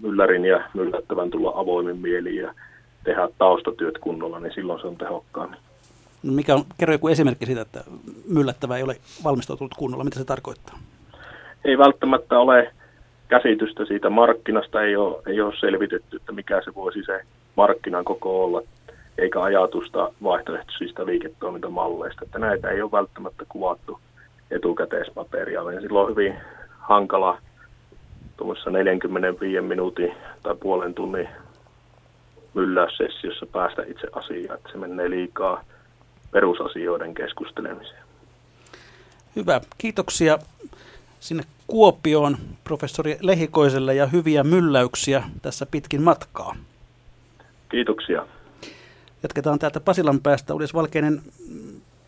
myllärin 0.00 0.44
ja 0.44 0.60
myllättävän 0.74 1.30
tulla 1.30 1.52
avoimin 1.54 1.98
mieli 1.98 2.36
ja 2.36 2.54
tehdä 3.04 3.28
taustatyöt 3.38 3.98
kunnolla, 3.98 4.40
niin 4.40 4.54
silloin 4.54 4.80
se 4.80 4.86
on 4.86 4.96
tehokkaammin. 4.96 5.58
No 6.22 6.32
mikä 6.32 6.54
on, 6.54 6.64
kerro 6.78 6.94
joku 6.94 7.08
esimerkki 7.08 7.46
siitä, 7.46 7.60
että 7.60 7.84
myllättävä 8.28 8.76
ei 8.76 8.82
ole 8.82 8.96
valmistautunut 9.24 9.74
kunnolla. 9.74 10.04
Mitä 10.04 10.18
se 10.18 10.24
tarkoittaa? 10.24 10.78
Ei 11.64 11.78
välttämättä 11.78 12.38
ole 12.38 12.72
käsitystä 13.28 13.84
siitä 13.84 14.10
markkinasta, 14.10 14.82
ei 14.82 14.96
ole, 14.96 15.22
ei 15.26 15.40
ole 15.40 15.54
selvitetty, 15.60 16.16
että 16.16 16.32
mikä 16.32 16.62
se 16.64 16.74
voisi 16.74 17.02
se 17.06 17.20
markkinan 17.56 18.04
koko 18.04 18.44
olla, 18.44 18.62
eikä 19.18 19.42
ajatusta 19.42 20.12
vaihtoehtoisista 20.22 21.06
liiketoimintamalleista. 21.06 22.24
Että 22.24 22.38
näitä 22.38 22.70
ei 22.70 22.82
ole 22.82 22.92
välttämättä 22.92 23.44
kuvattu 23.48 24.00
etukäteismateriaaliin. 24.50 25.80
Silloin 25.80 26.04
on 26.04 26.10
hyvin 26.10 26.34
hankala 26.78 27.38
tuommoisessa 28.36 28.70
45 28.70 29.60
minuutin 29.60 30.14
tai 30.42 30.54
puolen 30.54 30.94
tunnin 30.94 31.28
mylläyssessiossa 32.54 33.46
päästä 33.46 33.82
itse 33.82 34.08
asiaan, 34.12 34.58
että 34.58 34.72
se 34.72 34.78
menee 34.78 35.10
liikaa 35.10 35.64
perusasioiden 36.30 37.14
keskustelemiseen. 37.14 38.02
Hyvä. 39.36 39.60
Kiitoksia 39.78 40.38
sinne 41.20 41.42
Kuopioon 41.66 42.36
professori 42.64 43.18
Lehikoiselle 43.20 43.94
ja 43.94 44.06
hyviä 44.06 44.44
mylläyksiä 44.44 45.22
tässä 45.42 45.66
pitkin 45.66 46.02
matkaa. 46.02 46.56
Kiitoksia. 47.70 48.26
Jatketaan 49.22 49.58
täältä 49.58 49.80
Pasilan 49.80 50.20
päästä. 50.20 50.54
Ulis 50.54 50.74
Valkeinen, 50.74 51.22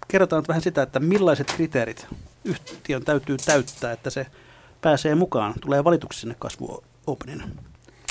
kerrotaan 0.08 0.44
vähän 0.48 0.62
sitä, 0.62 0.82
että 0.82 1.00
millaiset 1.00 1.52
kriteerit 1.52 2.06
yhtiön 2.44 3.04
täytyy 3.04 3.36
täyttää, 3.46 3.92
että 3.92 4.10
se 4.10 4.26
pääsee 4.80 5.14
mukaan, 5.14 5.54
tulee 5.60 5.84
valituksi 5.84 6.20
sinne 6.20 6.36
kasvu 6.38 6.84
Openin 7.06 7.42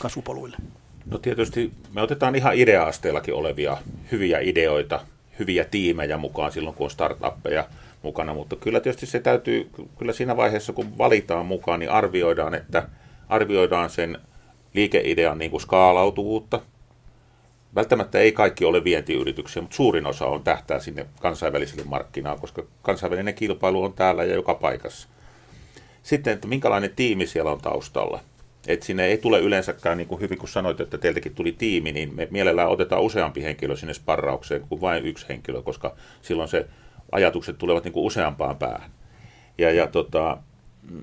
kasvupoluille? 0.01 0.57
No 1.05 1.17
tietysti 1.17 1.71
me 1.93 2.01
otetaan 2.01 2.35
ihan 2.35 2.55
idea-asteellakin 2.55 3.33
olevia 3.33 3.77
hyviä 4.11 4.39
ideoita, 4.39 4.99
hyviä 5.39 5.65
tiimejä 5.65 6.17
mukaan 6.17 6.51
silloin, 6.51 6.75
kun 6.75 6.85
on 6.85 6.91
startuppeja 6.91 7.67
mukana, 8.03 8.33
mutta 8.33 8.55
kyllä 8.55 8.79
tietysti 8.79 9.05
se 9.05 9.19
täytyy, 9.19 9.69
kyllä 9.97 10.13
siinä 10.13 10.37
vaiheessa, 10.37 10.73
kun 10.73 10.97
valitaan 10.97 11.45
mukaan, 11.45 11.79
niin 11.79 11.91
arvioidaan, 11.91 12.55
että 12.55 12.89
arvioidaan 13.29 13.89
sen 13.89 14.17
liikeidean 14.73 15.37
niin 15.37 15.51
kuin 15.51 15.61
skaalautuvuutta. 15.61 16.61
Välttämättä 17.77 18.19
ei 18.19 18.31
kaikki 18.31 18.65
ole 18.65 18.83
vientiyrityksiä, 18.83 19.61
mutta 19.61 19.75
suurin 19.75 20.05
osa 20.05 20.25
on 20.25 20.43
tähtää 20.43 20.79
sinne 20.79 21.05
kansainväliselle 21.19 21.83
markkinaan, 21.85 22.39
koska 22.39 22.63
kansainvälinen 22.81 23.33
kilpailu 23.33 23.83
on 23.83 23.93
täällä 23.93 24.23
ja 24.23 24.35
joka 24.35 24.55
paikassa. 24.55 25.07
Sitten, 26.03 26.33
että 26.33 26.47
minkälainen 26.47 26.91
tiimi 26.95 27.27
siellä 27.27 27.51
on 27.51 27.61
taustalla. 27.61 28.19
Että 28.67 28.85
sinne 28.85 29.05
ei 29.05 29.17
tule 29.17 29.39
yleensäkään, 29.39 29.97
niin 29.97 30.07
kuin 30.07 30.21
hyvin 30.21 30.37
kun 30.37 30.49
sanoit, 30.49 30.79
että 30.79 30.97
teiltäkin 30.97 31.35
tuli 31.35 31.51
tiimi, 31.51 31.91
niin 31.91 32.15
me 32.15 32.27
mielellään 32.31 32.69
otetaan 32.69 33.01
useampi 33.01 33.43
henkilö 33.43 33.75
sinne 33.75 33.93
sparraukseen 33.93 34.61
kuin 34.69 34.81
vain 34.81 35.05
yksi 35.05 35.25
henkilö, 35.29 35.61
koska 35.61 35.95
silloin 36.21 36.49
se 36.49 36.67
ajatukset 37.11 37.57
tulevat 37.57 37.83
niin 37.83 37.93
kuin 37.93 38.05
useampaan 38.05 38.57
päähän. 38.57 38.91
Ja, 39.57 39.71
ja 39.71 39.87
tota, 39.87 40.37
mm, 40.91 41.01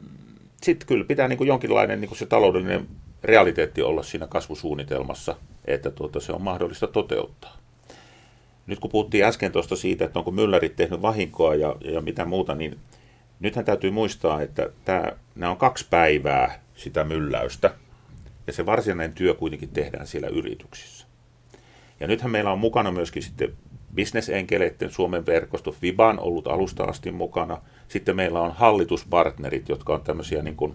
sitten 0.62 0.88
kyllä 0.88 1.04
pitää 1.04 1.28
niin 1.28 1.38
kuin 1.38 1.48
jonkinlainen 1.48 2.00
niin 2.00 2.08
kuin 2.08 2.18
se 2.18 2.26
taloudellinen 2.26 2.88
realiteetti 3.24 3.82
olla 3.82 4.02
siinä 4.02 4.26
kasvusuunnitelmassa, 4.26 5.36
että 5.64 5.90
tuota, 5.90 6.20
se 6.20 6.32
on 6.32 6.42
mahdollista 6.42 6.86
toteuttaa. 6.86 7.56
Nyt 8.66 8.78
kun 8.78 8.90
puhuttiin 8.90 9.24
äsken 9.24 9.52
tuosta 9.52 9.76
siitä, 9.76 10.04
että 10.04 10.18
onko 10.18 10.30
myllärit 10.30 10.76
tehnyt 10.76 11.02
vahinkoa 11.02 11.54
ja, 11.54 11.76
ja 11.80 12.00
mitä 12.00 12.24
muuta, 12.24 12.54
niin 12.54 12.78
nythän 13.40 13.64
täytyy 13.64 13.90
muistaa, 13.90 14.42
että 14.42 14.70
tämä, 14.84 15.04
nämä 15.34 15.50
on 15.50 15.56
kaksi 15.56 15.86
päivää 15.90 16.60
sitä 16.74 17.04
mylläystä, 17.04 17.74
ja 18.46 18.52
se 18.52 18.66
varsinainen 18.66 19.14
työ 19.14 19.34
kuitenkin 19.34 19.68
tehdään 19.68 20.06
siellä 20.06 20.28
yrityksissä. 20.28 21.06
Ja 22.00 22.06
nythän 22.06 22.30
meillä 22.30 22.52
on 22.52 22.58
mukana 22.58 22.90
myöskin 22.90 23.22
sitten 23.22 23.52
bisnesenkeleiden 23.94 24.90
Suomen 24.90 25.26
verkosto, 25.26 25.72
FIBA 25.72 26.08
on 26.08 26.20
ollut 26.20 26.46
alusta 26.46 26.84
asti 26.84 27.10
mukana. 27.10 27.60
Sitten 27.88 28.16
meillä 28.16 28.40
on 28.40 28.52
hallituspartnerit, 28.52 29.68
jotka 29.68 29.94
on 29.94 30.02
tämmöisiä 30.02 30.42
niin 30.42 30.56
kuin 30.56 30.74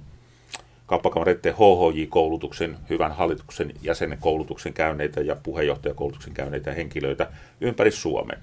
kauppakamareiden 0.89 1.53
HHJ-koulutuksen, 1.53 2.77
hyvän 2.89 3.11
hallituksen 3.11 3.71
jäsenen 3.81 4.17
koulutuksen 4.17 4.73
käyneitä 4.73 5.21
ja 5.21 5.35
puheenjohtajakoulutuksen 5.43 6.33
käyneitä 6.33 6.73
henkilöitä 6.73 7.27
ympäri 7.61 7.91
Suomen. 7.91 8.39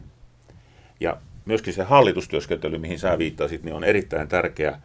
Ja 1.01 1.16
myöskin 1.44 1.74
se 1.74 1.82
hallitustyöskentely, 1.82 2.78
mihin 2.78 2.99
sä 2.99 3.18
viittasit, 3.18 3.62
niin 3.62 3.74
on 3.74 3.84
erittäin 3.84 4.28
tärkeä 4.28 4.80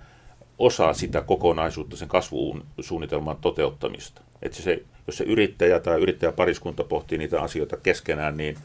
osa 0.58 0.94
sitä 0.94 1.22
kokonaisuutta, 1.22 1.98
sen 1.98 2.08
kasvusuunnitelman 2.08 3.38
toteuttamista. 3.38 4.22
Että 4.42 4.62
se, 4.62 4.84
jos 5.08 5.18
se 5.18 5.24
yrittäjä 5.24 5.80
tai 5.80 6.02
yrittäjäpariskunta 6.02 6.84
pohtii 6.84 7.18
niitä 7.18 7.42
asioita 7.42 7.78
keskenään, 7.78 8.38
niin 8.38 8.58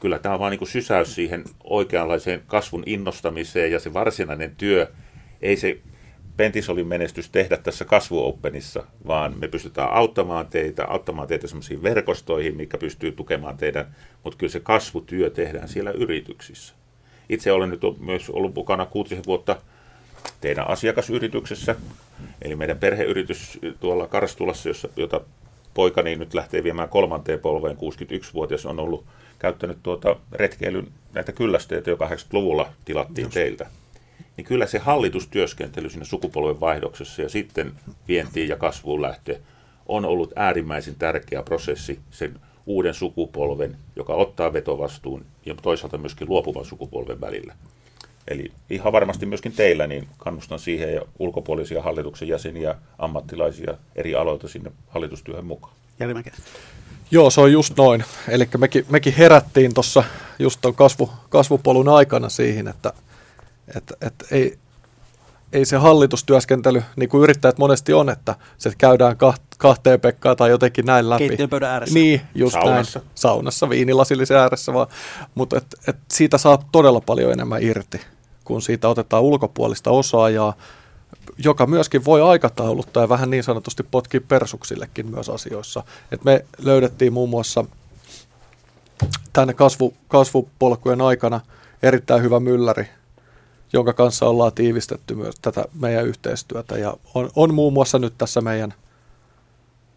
kyllä 0.00 0.18
tämä 0.18 0.34
on 0.34 0.40
vain 0.40 0.58
niin 0.58 0.68
sysäys 0.68 1.14
siihen 1.14 1.44
oikeanlaiseen 1.64 2.42
kasvun 2.46 2.82
innostamiseen 2.86 3.72
ja 3.72 3.80
se 3.80 3.94
varsinainen 3.94 4.54
työ, 4.56 4.92
ei 5.42 5.56
se 5.56 5.78
Pentisolin 6.36 6.86
menestys 6.86 7.30
tehdä 7.30 7.56
tässä 7.56 7.84
kasvuopenissa, 7.84 8.84
vaan 9.06 9.34
me 9.38 9.48
pystytään 9.48 9.92
auttamaan 9.92 10.46
teitä, 10.46 10.84
auttamaan 10.84 11.28
teitä 11.28 11.46
sellaisiin 11.46 11.82
verkostoihin, 11.82 12.56
mikä 12.56 12.78
pystyy 12.78 13.12
tukemaan 13.12 13.56
teidän, 13.56 13.96
mutta 14.24 14.38
kyllä 14.38 14.50
se 14.50 14.60
kasvutyö 14.60 15.30
tehdään 15.30 15.68
siellä 15.68 15.90
yrityksissä. 15.90 16.74
Itse 17.28 17.52
olen 17.52 17.70
nyt 17.70 17.80
myös 18.00 18.30
ollut 18.30 18.54
mukana 18.54 18.86
kuutisen 18.86 19.24
vuotta 19.26 19.56
teidän 20.40 20.68
asiakasyrityksessä, 20.68 21.76
eli 22.42 22.56
meidän 22.56 22.78
perheyritys 22.78 23.58
tuolla 23.80 24.06
Karstulassa, 24.06 24.68
jossa, 24.68 24.88
jota 24.96 25.20
poikani 25.74 26.16
nyt 26.16 26.34
lähtee 26.34 26.64
viemään 26.64 26.88
kolmanteen 26.88 27.40
polveen, 27.40 27.76
61-vuotias 27.76 28.66
on 28.66 28.80
ollut 28.80 29.04
käyttänyt 29.38 29.78
tuota 29.82 30.16
retkeilyn 30.32 30.88
näitä 31.12 31.32
kyllästeitä, 31.32 31.90
joka 31.90 32.06
80-luvulla 32.08 32.72
tilattiin 32.84 33.24
Just. 33.24 33.34
teiltä. 33.34 33.66
Niin 34.36 34.44
kyllä 34.44 34.66
se 34.66 34.78
hallitustyöskentely 34.78 35.90
siinä 35.90 36.04
sukupolven 36.04 36.60
vaihdoksessa 36.60 37.22
ja 37.22 37.28
sitten 37.28 37.72
vientiin 38.08 38.48
ja 38.48 38.56
kasvuun 38.56 39.02
lähtö 39.02 39.38
on 39.86 40.04
ollut 40.04 40.32
äärimmäisen 40.36 40.94
tärkeä 40.94 41.42
prosessi 41.42 41.98
sen 42.10 42.40
uuden 42.66 42.94
sukupolven, 42.94 43.76
joka 43.96 44.14
ottaa 44.14 44.52
vetovastuun 44.52 45.24
ja 45.46 45.54
toisaalta 45.62 45.98
myöskin 45.98 46.28
luopuvan 46.28 46.64
sukupolven 46.64 47.20
välillä. 47.20 47.54
Eli 48.28 48.52
ihan 48.70 48.92
varmasti 48.92 49.26
myöskin 49.26 49.52
teillä, 49.52 49.86
niin 49.86 50.08
kannustan 50.18 50.58
siihen 50.58 50.94
ja 50.94 51.02
ulkopuolisia 51.18 51.82
hallituksen 51.82 52.28
jäseniä, 52.28 52.74
ammattilaisia 52.98 53.74
eri 53.96 54.14
aloilta 54.14 54.48
sinne 54.48 54.72
hallitustyöhön 54.88 55.46
mukaan. 55.46 55.74
Jälkimäkin. 56.00 56.32
Joo, 57.10 57.30
se 57.30 57.40
on 57.40 57.52
just 57.52 57.76
noin. 57.76 58.04
Eli 58.28 58.48
mekin, 58.58 58.86
mekin 58.90 59.12
herättiin 59.12 59.74
tuossa 59.74 60.04
just 60.38 60.60
tuon 60.60 60.74
kasvu, 60.74 61.10
kasvupolun 61.28 61.88
aikana 61.88 62.28
siihen, 62.28 62.68
että, 62.68 62.92
että, 63.74 63.94
että 64.00 64.24
ei, 64.30 64.58
ei 65.52 65.64
se 65.64 65.76
hallitustyöskentely, 65.76 66.82
niin 66.96 67.08
kuin 67.08 67.22
yrittäjät 67.22 67.58
monesti 67.58 67.92
on, 67.92 68.10
että 68.10 68.34
se 68.58 68.72
käydään 68.78 69.16
kahteen 69.58 70.00
pekkaa 70.00 70.36
tai 70.36 70.50
jotenkin 70.50 70.86
näin 70.86 71.10
läpi. 71.10 71.28
Keittiönpöydän 71.28 71.70
ääressä. 71.70 71.94
Niin, 71.94 72.20
just 72.34 72.52
Saunassa. 72.52 72.98
näin. 72.98 73.10
Saunassa, 73.14 73.68
viinilasillisen 73.68 74.36
ääressä 74.36 74.72
vaan. 74.72 74.86
Mutta 75.34 75.56
et, 75.56 75.66
et 75.88 75.96
siitä 76.12 76.38
saa 76.38 76.58
todella 76.72 77.00
paljon 77.00 77.32
enemmän 77.32 77.62
irti, 77.62 78.00
kun 78.44 78.62
siitä 78.62 78.88
otetaan 78.88 79.22
ulkopuolista 79.22 79.90
osaajaa, 79.90 80.54
joka 81.38 81.66
myöskin 81.66 82.04
voi 82.04 82.22
aikatauluttaa 82.22 83.02
ja 83.02 83.08
vähän 83.08 83.30
niin 83.30 83.44
sanotusti 83.44 83.82
potkia 83.90 84.20
persuksillekin 84.28 85.06
myös 85.06 85.28
asioissa. 85.28 85.82
Et 86.12 86.24
me 86.24 86.44
löydettiin 86.58 87.12
muun 87.12 87.30
muassa 87.30 87.64
tänne 89.32 89.54
kasvu, 89.54 89.94
kasvupolkujen 90.08 91.00
aikana 91.00 91.40
erittäin 91.82 92.22
hyvä 92.22 92.40
mylläri, 92.40 92.88
jonka 93.76 93.92
kanssa 93.92 94.26
ollaan 94.26 94.52
tiivistetty 94.52 95.14
myös 95.14 95.34
tätä 95.42 95.64
meidän 95.80 96.06
yhteistyötä. 96.06 96.78
Ja 96.78 96.96
on, 97.14 97.30
on 97.36 97.54
muun 97.54 97.72
muassa 97.72 97.98
nyt 97.98 98.14
tässä 98.18 98.40
meidän 98.40 98.74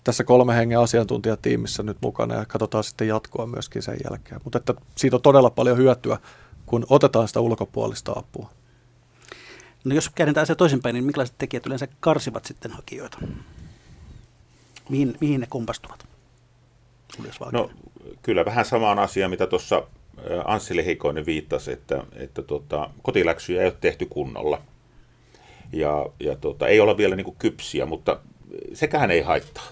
tässä 0.03 0.23
kolme 0.23 0.55
hengen 0.55 0.79
asiantuntijatiimissä 0.79 1.83
nyt 1.83 1.97
mukana 2.01 2.35
ja 2.35 2.45
katsotaan 2.45 2.83
sitten 2.83 3.07
jatkoa 3.07 3.45
myöskin 3.45 3.81
sen 3.81 3.97
jälkeen. 4.09 4.41
Mutta 4.43 4.57
että 4.57 4.73
siitä 4.95 5.15
on 5.15 5.21
todella 5.21 5.49
paljon 5.49 5.77
hyötyä, 5.77 6.17
kun 6.65 6.85
otetaan 6.89 7.27
sitä 7.27 7.39
ulkopuolista 7.39 8.13
apua. 8.15 8.49
No 9.83 9.95
jos 9.95 10.09
käännetään 10.09 10.47
se 10.47 10.55
toisinpäin, 10.55 10.93
niin 10.93 11.03
minkälaiset 11.03 11.35
tekijät 11.37 11.65
yleensä 11.65 11.87
karsivat 11.99 12.45
sitten 12.45 12.71
hakijoita? 12.71 13.17
Mihin, 14.89 15.17
mihin 15.21 15.41
ne 15.41 15.47
kompastuvat? 15.49 16.07
No 17.51 17.69
kyllä 18.21 18.45
vähän 18.45 18.65
samaan 18.65 18.99
asiaan, 18.99 19.31
mitä 19.31 19.47
tuossa 19.47 19.83
Anssi 20.45 20.75
Lehikoinen 20.75 21.25
viittasi, 21.25 21.71
että, 21.71 22.03
että 22.15 22.41
tota, 22.41 22.89
kotiläksyjä 23.01 23.61
ei 23.61 23.67
ole 23.67 23.77
tehty 23.81 24.05
kunnolla. 24.05 24.61
Ja, 25.73 26.05
ja 26.19 26.35
tota, 26.35 26.67
ei 26.67 26.79
olla 26.79 26.97
vielä 26.97 27.15
niin 27.15 27.35
kypsiä, 27.39 27.85
mutta 27.85 28.19
sekään 28.73 29.11
ei 29.11 29.21
haittaa. 29.21 29.71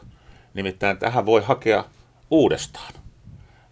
Nimittäin 0.53 0.97
tähän 0.97 1.25
voi 1.25 1.41
hakea 1.41 1.83
uudestaan. 2.31 2.93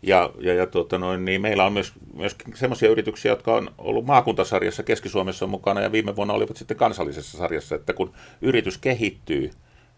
Ja, 0.02 0.32
ja, 0.40 0.54
ja 0.54 0.68
tuota 0.68 0.98
noin, 0.98 1.26
niin 1.26 1.42
meillä 1.42 1.66
on 1.66 1.74
myös, 1.74 1.94
myös 2.14 2.36
sellaisia 2.54 2.90
yrityksiä, 2.90 3.32
jotka 3.32 3.56
on 3.56 3.72
ollut 3.78 4.06
maakuntasarjassa 4.06 4.84
Keski-Suomessa 4.84 5.48
mukana 5.48 5.82
ja 5.82 5.92
viime 5.92 6.16
vuonna 6.16 6.34
olivat 6.34 6.58
sitten 6.58 6.78
kansallisessa 6.78 7.38
sarjassa, 7.38 7.76
että 7.76 7.94
kun 7.94 8.14
yritys 8.42 8.78
kehittyy, 8.78 9.52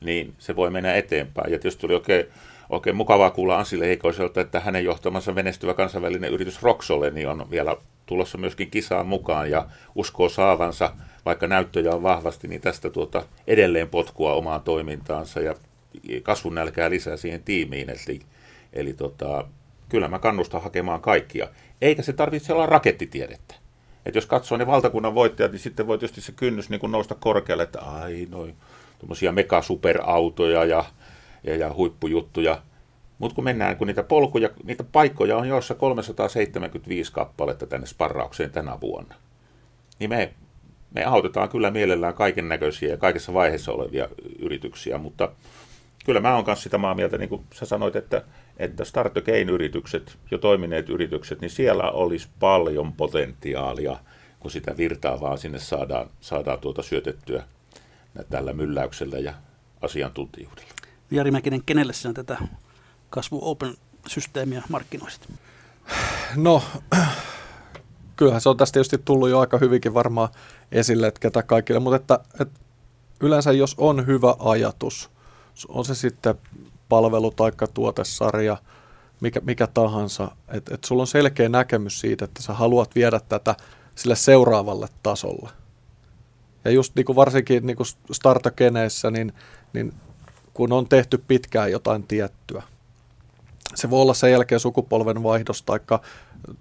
niin 0.03 0.33
se 0.37 0.55
voi 0.55 0.69
mennä 0.69 0.95
eteenpäin. 0.95 1.51
Ja 1.51 1.59
tietysti 1.59 1.85
oli 1.85 1.93
oikein, 1.93 2.25
oikein 2.69 2.95
mukavaa 2.95 3.29
kuulla 3.29 3.59
Ansi 3.59 3.79
Leikoiselta, 3.79 4.41
että 4.41 4.59
hänen 4.59 4.83
johtamansa 4.83 5.33
menestyvä 5.33 5.73
kansainvälinen 5.73 6.31
yritys 6.31 6.63
Roxole 6.63 7.09
niin 7.09 7.27
on 7.27 7.51
vielä 7.51 7.77
tulossa 8.05 8.37
myöskin 8.37 8.71
kisaan 8.71 9.07
mukaan 9.07 9.51
ja 9.51 9.65
uskoo 9.95 10.29
saavansa, 10.29 10.93
vaikka 11.25 11.47
näyttöjä 11.47 11.91
on 11.91 12.03
vahvasti, 12.03 12.47
niin 12.47 12.61
tästä 12.61 12.89
tuota 12.89 13.23
edelleen 13.47 13.89
potkua 13.89 14.33
omaan 14.33 14.61
toimintaansa 14.61 15.39
ja 15.39 15.55
kasvun 16.23 16.55
nälkää 16.55 16.89
lisää 16.89 17.17
siihen 17.17 17.43
tiimiin. 17.43 17.89
Eli, 17.89 18.19
eli 18.73 18.93
tota, 18.93 19.47
kyllä 19.89 20.07
mä 20.07 20.19
kannustan 20.19 20.61
hakemaan 20.61 21.01
kaikkia. 21.01 21.47
Eikä 21.81 22.01
se 22.01 22.13
tarvitse 22.13 22.53
olla 22.53 22.65
rakettitiedettä. 22.65 23.55
Et 24.05 24.15
jos 24.15 24.25
katsoo 24.25 24.57
ne 24.57 24.67
valtakunnan 24.67 25.15
voittajat, 25.15 25.51
niin 25.51 25.59
sitten 25.59 25.87
voi 25.87 25.97
tietysti 25.97 26.21
se 26.21 26.31
kynnys 26.31 26.69
niin 26.69 26.91
nousta 26.91 27.15
korkealle, 27.19 27.63
että 27.63 27.81
ai 27.81 28.27
noin 28.29 28.55
tuommoisia 28.99 29.31
megasuperautoja 29.31 30.65
ja, 30.65 30.85
ja, 31.43 31.55
ja 31.55 31.73
huippujuttuja. 31.73 32.61
Mutta 33.19 33.35
kun 33.35 33.43
mennään, 33.43 33.77
kun 33.77 33.87
niitä 33.87 34.03
polkuja, 34.03 34.49
niitä 34.63 34.83
paikkoja 34.83 35.37
on 35.37 35.47
joissa 35.47 35.75
375 35.75 37.11
kappaletta 37.11 37.67
tänne 37.67 37.87
sparraukseen 37.87 38.51
tänä 38.51 38.81
vuonna, 38.81 39.15
niin 39.99 40.09
me, 40.09 40.33
me 40.91 41.03
autetaan 41.03 41.49
kyllä 41.49 41.71
mielellään 41.71 42.13
kaiken 42.13 42.49
näköisiä 42.49 42.89
ja 42.89 42.97
kaikessa 42.97 43.33
vaiheessa 43.33 43.71
olevia 43.71 44.09
yrityksiä, 44.39 44.97
mutta 44.97 45.31
kyllä 46.05 46.19
mä 46.19 46.35
oon 46.35 46.45
kanssa 46.45 46.63
sitä 46.63 46.77
maa 46.77 46.95
mieltä, 46.95 47.17
niin 47.17 47.29
kuin 47.29 47.43
sä 47.53 47.65
sanoit, 47.65 47.95
että, 47.95 48.21
että 48.57 48.85
Start 48.85 49.13
yritykset 49.51 50.17
jo 50.31 50.37
toimineet 50.37 50.89
yritykset, 50.89 51.41
niin 51.41 51.51
siellä 51.51 51.91
olisi 51.91 52.27
paljon 52.39 52.93
potentiaalia, 52.93 53.97
kun 54.39 54.51
sitä 54.51 54.77
virtaa 54.77 55.21
vaan 55.21 55.37
sinne 55.37 55.59
saadaan, 55.59 56.09
saadaan 56.21 56.59
tuota 56.59 56.83
syötettyä 56.83 57.43
tällä 58.29 58.53
mylläyksellä 58.53 59.19
ja 59.19 59.33
asiantuntijuudella. 59.81 60.76
Jari 61.11 61.31
Mäkinen, 61.31 61.63
kenelle 61.65 61.93
sinä 61.93 62.13
tätä 62.13 62.37
kasvu 63.09 63.39
open-systeemiä 63.41 64.63
markkinoisit? 64.69 65.29
No, 66.35 66.63
kyllähän 68.15 68.41
se 68.41 68.49
on 68.49 68.57
tästä 68.57 68.73
tietysti 68.73 68.97
tullut 69.05 69.29
jo 69.29 69.39
aika 69.39 69.57
hyvinkin 69.57 69.93
varmaan 69.93 70.29
esille, 70.71 71.07
että 71.07 71.19
ketä 71.19 71.43
kaikille, 71.43 71.79
mutta 71.79 71.95
että, 71.95 72.19
että 72.41 72.59
yleensä 73.21 73.51
jos 73.51 73.75
on 73.77 74.07
hyvä 74.07 74.35
ajatus– 74.39 75.09
on 75.67 75.85
se 75.85 75.95
sitten 75.95 76.35
palvelu- 76.89 77.31
tai 77.31 77.51
tuotesarja, 77.73 78.57
mikä, 79.21 79.39
mikä 79.39 79.67
tahansa, 79.67 80.31
että 80.47 80.75
et 80.75 80.83
sulla 80.83 81.03
on 81.03 81.07
selkeä 81.07 81.49
näkemys 81.49 81.99
siitä, 81.99 82.25
että 82.25 82.41
sä 82.41 82.53
haluat 82.53 82.95
viedä 82.95 83.19
tätä 83.29 83.55
sille 83.95 84.15
seuraavalle 84.15 84.87
tasolle. 85.03 85.49
Ja 86.65 86.71
just 86.71 86.95
niin 86.95 87.05
kuin 87.05 87.15
varsinkin 87.15 87.67
niin 87.67 87.77
kuin 87.77 87.87
niin, 89.11 89.33
niin 89.73 89.93
kun 90.57 90.73
on 90.73 90.89
tehty 90.89 91.17
pitkään 91.17 91.71
jotain 91.71 92.03
tiettyä, 92.03 92.63
se 93.75 93.89
voi 93.89 94.01
olla 94.01 94.13
sen 94.13 94.31
jälkeen 94.31 94.59
sukupolven 94.59 95.23
vaihdos, 95.23 95.63
tai 95.63 95.79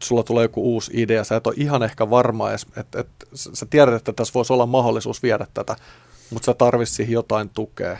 sulla 0.02 0.22
tulee 0.22 0.44
joku 0.44 0.62
uusi 0.74 0.90
idea, 0.94 1.24
sä 1.24 1.36
et 1.36 1.46
ole 1.46 1.54
ihan 1.58 1.82
ehkä 1.82 2.10
varma 2.10 2.50
edes, 2.50 2.66
että, 2.76 3.00
että 3.00 3.26
sä 3.34 3.66
tiedät, 3.70 3.94
että 3.94 4.12
tässä 4.12 4.34
voisi 4.34 4.52
olla 4.52 4.66
mahdollisuus 4.66 5.22
viedä 5.22 5.46
tätä, 5.54 5.76
mutta 6.30 6.46
sä 6.46 6.54
tarvitset 6.54 6.96
siihen 6.96 7.12
jotain 7.12 7.48
tukea. 7.48 7.96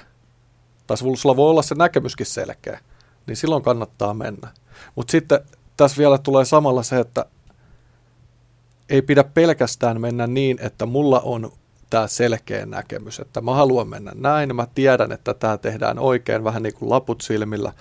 Tai 0.87 0.97
sulla 0.97 1.37
voi 1.37 1.51
olla 1.51 1.63
se 1.63 1.75
näkemyskin 1.75 2.27
selkeä, 2.27 2.81
niin 3.27 3.37
silloin 3.37 3.63
kannattaa 3.63 4.15
mennä. 4.15 4.49
Mutta 4.95 5.11
sitten 5.11 5.41
tässä 5.77 5.99
vielä 5.99 6.19
tulee 6.19 6.45
samalla 6.45 6.83
se, 6.83 7.01
että 7.01 7.25
ei 8.89 9.03
pidä 9.03 9.25
pelkästään 9.25 10.01
mennä 10.01 10.27
niin, 10.27 10.59
että 10.61 10.87
mulla 10.87 11.21
on 11.21 11.53
tämä 11.91 12.07
selkeä 12.07 12.67
näkemys, 12.67 13.21
että 13.21 13.41
mä 13.41 13.55
haluan 13.55 13.89
mennä 13.89 14.13
näin, 14.15 14.57
mä 14.57 14.67
tiedän, 14.75 15.13
että 15.13 15.35
tämä 15.35 15.59
tehdään 15.59 15.99
oikein, 15.99 16.45
vähän 16.45 16.63
niin 16.63 16.75
kuin 16.75 16.91
laput 16.91 17.21
silmillä, 17.21 17.73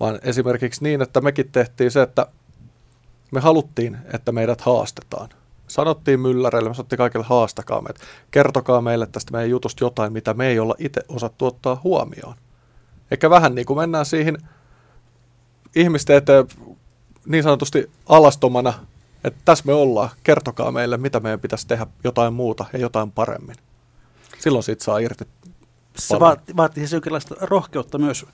vaan 0.00 0.18
esimerkiksi 0.22 0.84
niin, 0.84 1.02
että 1.02 1.20
mekin 1.20 1.52
tehtiin 1.52 1.90
se, 1.90 2.02
että 2.02 2.26
me 3.30 3.40
haluttiin, 3.40 3.98
että 4.14 4.32
meidät 4.32 4.60
haastetaan. 4.60 5.28
Sanottiin 5.68 6.20
mylläreille, 6.20 6.68
me 6.68 6.74
sanottiin 6.74 6.96
kaikille 6.96 7.26
haastakaa 7.28 7.80
meitä, 7.80 8.00
kertokaa 8.30 8.80
meille 8.80 9.06
tästä 9.06 9.32
meidän 9.32 9.50
jutusta 9.50 9.84
jotain, 9.84 10.12
mitä 10.12 10.34
me 10.34 10.48
ei 10.48 10.58
olla 10.58 10.74
itse 10.78 11.00
osattu 11.08 11.46
ottaa 11.46 11.80
huomioon. 11.84 12.34
Eikä 13.10 13.30
vähän 13.30 13.54
niin 13.54 13.66
kuin 13.66 13.78
mennään 13.78 14.06
siihen 14.06 14.38
ihmisten 15.76 16.16
eteen 16.16 16.46
niin 17.26 17.42
sanotusti 17.42 17.90
alastomana, 18.06 18.74
että 19.24 19.40
tässä 19.44 19.64
me 19.66 19.72
ollaan, 19.72 20.10
kertokaa 20.22 20.72
meille, 20.72 20.96
mitä 20.96 21.20
meidän 21.20 21.40
pitäisi 21.40 21.66
tehdä 21.66 21.86
jotain 22.04 22.34
muuta 22.34 22.64
ja 22.72 22.78
jotain 22.78 23.12
paremmin. 23.12 23.56
Silloin 24.38 24.62
siitä 24.62 24.84
saa 24.84 24.98
irti 24.98 25.24
Se 25.98 26.20
vaatii, 26.20 26.56
vaatii 26.56 26.80
siis 26.80 26.92
jonkinlaista 26.92 27.34
rohkeutta 27.40 27.98
myös. 27.98 28.26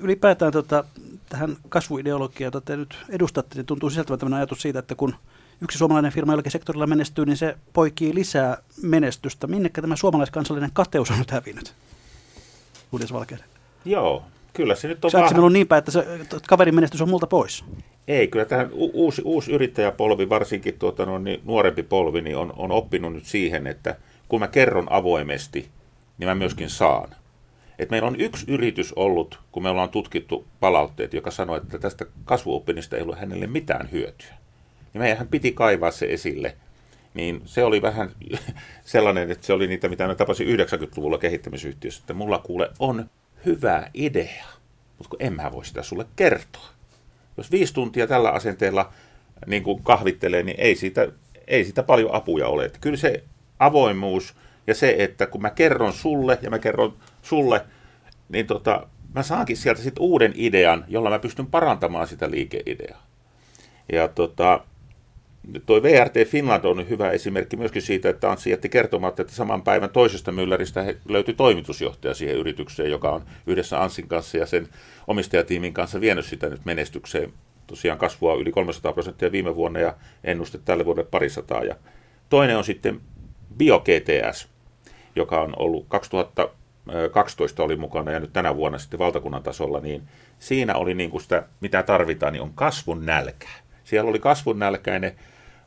Ylipäätään 0.00 0.52
tota, 0.52 0.84
tähän 1.28 1.56
kasvuideologiaan, 1.68 2.46
jota 2.46 2.60
te 2.60 2.76
nyt 2.76 2.98
edustatte, 3.08 3.54
niin 3.54 3.66
tuntuu 3.66 3.90
sisältävän 3.90 4.18
tämmöinen 4.18 4.38
ajatus 4.38 4.62
siitä, 4.62 4.78
että 4.78 4.94
kun 4.94 5.14
yksi 5.60 5.78
suomalainen 5.78 6.12
firma 6.12 6.32
jollakin 6.32 6.52
sektorilla 6.52 6.86
menestyy, 6.86 7.26
niin 7.26 7.36
se 7.36 7.56
poikii 7.72 8.14
lisää 8.14 8.58
menestystä. 8.82 9.46
Minnekä 9.46 9.80
tämä 9.80 9.96
suomalaiskansallinen 9.96 10.70
kateus 10.72 11.10
on 11.10 11.18
nyt 11.18 11.30
hävinnyt? 11.30 11.74
Uudis 12.92 13.12
Valkeiden. 13.12 13.46
Joo, 13.84 14.24
kyllä 14.52 14.74
se 14.74 14.88
nyt 14.88 15.04
on 15.04 15.10
Saatko 15.10 15.36
vähän... 15.36 15.52
niin 15.52 15.66
päin, 15.66 15.78
että 15.78 15.90
se 15.90 16.04
kaverin 16.48 16.74
menestys 16.74 17.02
on 17.02 17.08
multa 17.08 17.26
pois? 17.26 17.64
Ei, 18.08 18.28
kyllä 18.28 18.44
tähän 18.44 18.70
uusi, 18.72 19.22
uusi 19.24 19.52
yrittäjäpolvi, 19.52 20.28
varsinkin 20.28 20.78
tuota, 20.78 21.06
no, 21.06 21.18
niin 21.18 21.40
nuorempi 21.44 21.82
polvi, 21.82 22.20
niin 22.20 22.36
on, 22.36 22.52
on 22.56 22.72
oppinut 22.72 23.12
nyt 23.12 23.24
siihen, 23.24 23.66
että 23.66 23.96
kun 24.28 24.40
mä 24.40 24.48
kerron 24.48 24.86
avoimesti, 24.90 25.68
niin 26.18 26.28
mä 26.28 26.34
myöskin 26.34 26.70
saan. 26.70 27.10
Et 27.78 27.90
meillä 27.90 28.08
on 28.08 28.20
yksi 28.20 28.44
yritys 28.48 28.92
ollut, 28.92 29.40
kun 29.52 29.62
me 29.62 29.70
ollaan 29.70 29.88
tutkittu 29.88 30.46
palautteet, 30.60 31.14
joka 31.14 31.30
sanoi, 31.30 31.56
että 31.56 31.78
tästä 31.78 32.06
kasvuoppinista 32.24 32.96
ei 32.96 33.02
ollut 33.02 33.18
hänelle 33.18 33.46
mitään 33.46 33.90
hyötyä. 33.92 34.34
Niin 34.92 35.02
meidän 35.02 35.28
piti 35.28 35.52
kaivaa 35.52 35.90
se 35.90 36.06
esille. 36.06 36.56
Niin 37.14 37.42
se 37.44 37.64
oli 37.64 37.82
vähän 37.82 38.10
sellainen, 38.84 39.30
että 39.30 39.46
se 39.46 39.52
oli 39.52 39.66
niitä, 39.66 39.88
mitä 39.88 40.06
mä 40.06 40.14
tapasin 40.14 40.58
90-luvulla 40.58 41.18
kehittämisyhtiössä, 41.18 42.00
että 42.00 42.14
mulla 42.14 42.38
kuule 42.38 42.70
on 42.78 43.10
hyvä 43.46 43.90
idea, 43.94 44.44
mutta 44.98 45.10
kun 45.10 45.26
en 45.26 45.32
mä 45.32 45.52
voi 45.52 45.64
sitä 45.64 45.82
sulle 45.82 46.06
kertoa. 46.16 46.68
Jos 47.36 47.50
viisi 47.50 47.74
tuntia 47.74 48.06
tällä 48.06 48.30
asenteella 48.30 48.92
niin 49.46 49.62
kuin 49.62 49.82
kahvittelee, 49.82 50.42
niin 50.42 50.60
ei 50.60 50.76
siitä, 50.76 51.08
ei 51.46 51.64
siitä 51.64 51.82
paljon 51.82 52.14
apuja 52.14 52.48
ole. 52.48 52.64
Että 52.64 52.78
kyllä 52.80 52.96
se 52.96 53.24
avoimuus 53.58 54.34
ja 54.66 54.74
se, 54.74 54.94
että 54.98 55.26
kun 55.26 55.42
mä 55.42 55.50
kerron 55.50 55.92
sulle 55.92 56.38
ja 56.42 56.50
mä 56.50 56.58
kerron 56.58 56.96
sulle, 57.22 57.64
niin 58.28 58.46
tota, 58.46 58.86
mä 59.14 59.22
saankin 59.22 59.56
sieltä 59.56 59.82
sitten 59.82 60.02
uuden 60.02 60.32
idean, 60.36 60.84
jolla 60.88 61.10
mä 61.10 61.18
pystyn 61.18 61.46
parantamaan 61.46 62.06
sitä 62.06 62.30
liikeideaa. 62.30 63.06
Ja 63.92 64.08
tota, 64.08 64.64
Tuo 65.66 65.82
VRT 65.82 66.14
Finland 66.26 66.64
on 66.64 66.88
hyvä 66.88 67.10
esimerkki 67.10 67.56
myöskin 67.56 67.82
siitä, 67.82 68.08
että 68.08 68.30
Anssi 68.30 68.50
jätti 68.50 68.68
kertomatta, 68.68 69.22
että 69.22 69.34
saman 69.34 69.62
päivän 69.62 69.90
toisesta 69.90 70.32
mylläristä 70.32 70.94
löytyi 71.08 71.34
toimitusjohtaja 71.34 72.14
siihen 72.14 72.36
yritykseen, 72.36 72.90
joka 72.90 73.10
on 73.10 73.22
yhdessä 73.46 73.82
Anssin 73.82 74.08
kanssa 74.08 74.38
ja 74.38 74.46
sen 74.46 74.68
omistajatiimin 75.06 75.72
kanssa 75.72 76.00
vienyt 76.00 76.24
sitä 76.24 76.48
nyt 76.48 76.64
menestykseen. 76.64 77.32
Tosiaan 77.66 77.98
kasvua 77.98 78.34
yli 78.34 78.52
300 78.52 78.92
prosenttia 78.92 79.32
viime 79.32 79.56
vuonna 79.56 79.80
ja 79.80 79.94
ennuste 80.24 80.58
tälle 80.64 80.84
vuodelle 80.84 81.08
parisataa. 81.10 81.64
Ja 81.64 81.76
toinen 82.28 82.56
on 82.56 82.64
sitten 82.64 83.00
BioGTS, 83.56 84.48
joka 85.16 85.40
on 85.40 85.52
ollut 85.56 85.86
2012 85.88 87.62
oli 87.62 87.76
mukana 87.76 88.12
ja 88.12 88.20
nyt 88.20 88.32
tänä 88.32 88.56
vuonna 88.56 88.78
sitten 88.78 88.98
valtakunnan 88.98 89.42
tasolla, 89.42 89.80
niin 89.80 90.02
siinä 90.38 90.74
oli 90.74 90.94
niin 90.94 91.10
kuin 91.10 91.20
sitä, 91.20 91.42
mitä 91.60 91.82
tarvitaan, 91.82 92.32
niin 92.32 92.42
on 92.42 92.54
kasvun 92.54 93.06
nälkää. 93.06 93.58
Siellä 93.84 94.10
oli 94.10 94.18
kasvun 94.18 94.58
nälkäinen 94.58 95.16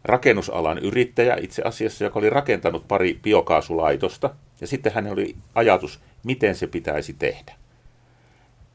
rakennusalan 0.03 0.77
yrittäjä 0.77 1.37
itse 1.41 1.61
asiassa, 1.65 2.03
joka 2.03 2.19
oli 2.19 2.29
rakentanut 2.29 2.87
pari 2.87 3.19
biokaasulaitosta, 3.23 4.29
ja 4.61 4.67
sitten 4.67 4.93
hän 4.93 5.07
oli 5.07 5.35
ajatus, 5.55 5.99
miten 6.23 6.55
se 6.55 6.67
pitäisi 6.67 7.13
tehdä. 7.13 7.53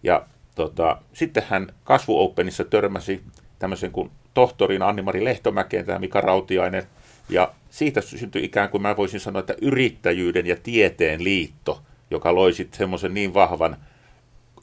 Ja 0.02 0.26
tota, 0.54 0.98
sitten 1.12 1.42
hän 1.48 1.66
Kasvu 1.84 2.20
Openissa 2.20 2.64
törmäsi 2.64 3.22
tämmöisen 3.58 3.92
kuin 3.92 4.10
tohtorin 4.34 4.82
Anni-Mari 4.82 5.24
Lehtomäkeen, 5.24 5.84
tämä 5.84 5.98
Mika 5.98 6.20
Rautiainen, 6.20 6.82
ja 7.28 7.52
siitä 7.70 8.00
syntyi 8.00 8.44
ikään 8.44 8.70
kuin 8.70 8.82
mä 8.82 8.96
voisin 8.96 9.20
sanoa, 9.20 9.40
että 9.40 9.54
yrittäjyyden 9.62 10.46
ja 10.46 10.56
tieteen 10.62 11.24
liitto, 11.24 11.82
joka 12.10 12.34
loi 12.34 12.52
sitten 12.52 12.78
semmoisen 12.78 13.14
niin 13.14 13.34
vahvan 13.34 13.76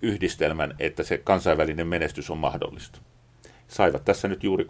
yhdistelmän, 0.01 0.75
että 0.79 1.03
se 1.03 1.17
kansainvälinen 1.17 1.87
menestys 1.87 2.29
on 2.29 2.37
mahdollista 2.37 2.99
saivat 3.67 4.05
tässä 4.05 4.27
nyt 4.27 4.43
juuri 4.43 4.63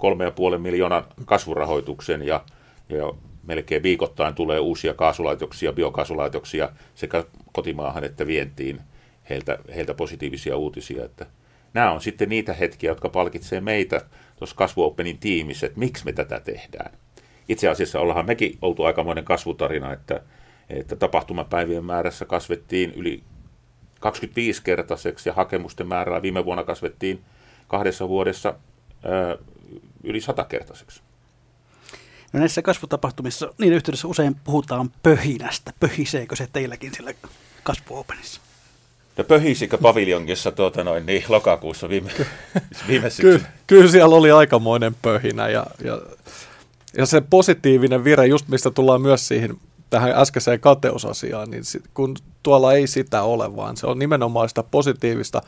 3,5 0.54 0.58
miljoonan 0.58 1.06
kasvurahoituksen 1.26 2.22
ja, 2.22 2.44
ja 2.90 3.14
melkein 3.44 3.84
viikoittain 3.84 4.36
tulee 4.36 4.60
uusia 4.60 4.94
kaasulaitoksia, 4.94 5.74
biokaasulaitoksia 5.74 6.70
sekä 6.96 7.24
kotimaahan 7.54 8.04
että 8.04 8.28
vientiin 8.28 8.82
heiltä, 9.30 9.60
heiltä 9.76 9.94
positiivisia 9.94 10.58
uutisia. 10.58 11.06
Että 11.06 11.26
nämä 11.74 11.92
on 11.92 12.02
sitten 12.02 12.30
niitä 12.30 12.54
hetkiä, 12.54 12.92
jotka 12.92 13.10
palkitsee 13.10 13.62
meitä 13.62 14.02
tuossa 14.36 14.56
kasvuopenin 14.56 15.18
tiimissä, 15.18 15.68
että 15.68 15.80
miksi 15.80 16.06
me 16.06 16.14
tätä 16.14 16.40
tehdään. 16.40 16.92
Itse 17.50 17.70
asiassa 17.70 18.00
ollaan 18.00 18.26
mekin 18.26 18.58
oltu 18.62 18.84
aikamoinen 18.84 19.26
kasvutarina, 19.26 19.94
että, 19.94 20.22
että 20.70 20.96
tapahtumapäivien 20.96 21.86
määrässä 21.86 22.26
kasvettiin 22.26 22.92
yli 22.92 23.24
25-kertaiseksi 23.96 25.30
ja 25.30 25.34
hakemusten 25.34 25.88
määrää 25.88 26.22
viime 26.22 26.46
vuonna 26.46 26.64
kasvettiin 26.64 27.22
kahdessa 27.68 28.10
vuodessa 28.10 28.54
yli 30.04 30.22
satakertaiseksi. 30.22 31.02
No 32.34 32.40
näissä 32.40 32.62
kasvutapahtumissa, 32.62 33.54
niin 33.58 33.74
yhteydessä 33.74 34.08
usein 34.08 34.36
puhutaan 34.36 34.92
pöhinästä. 35.04 35.74
Pöhiseekö 35.80 36.36
se 36.36 36.48
teilläkin 36.54 36.94
sillä 36.96 37.14
kasvuopenissa? 37.64 38.42
No 39.18 39.24
pöhisikö 39.24 39.78
paviljongissa 39.78 40.52
tuota 40.52 40.84
noin, 40.84 41.06
niin 41.06 41.24
lokakuussa 41.30 41.90
viime, 41.90 42.12
viime 42.88 43.10
Ky- 43.22 43.44
Kyllä 43.68 43.92
siellä 43.92 44.16
oli 44.16 44.32
aikamoinen 44.32 44.96
pöhinä 45.02 45.50
ja, 45.50 45.66
ja, 45.84 46.02
ja 46.98 47.06
se 47.06 47.22
positiivinen 47.22 48.04
vire, 48.04 48.28
just 48.28 48.48
mistä 48.48 48.72
tullaan 48.72 49.02
myös 49.02 49.28
siihen 49.28 49.58
tähän 49.90 50.12
äskeiseen 50.16 50.60
kateusasiaan, 50.60 51.52
niin 51.52 51.64
kun 51.94 52.16
tuolla 52.44 52.74
ei 52.74 52.88
sitä 52.88 53.24
ole, 53.24 53.56
vaan 53.56 53.78
se 53.78 53.88
on 53.88 54.00
nimenomaan 54.00 54.50
sitä 54.50 54.64
positiivista 54.64 55.42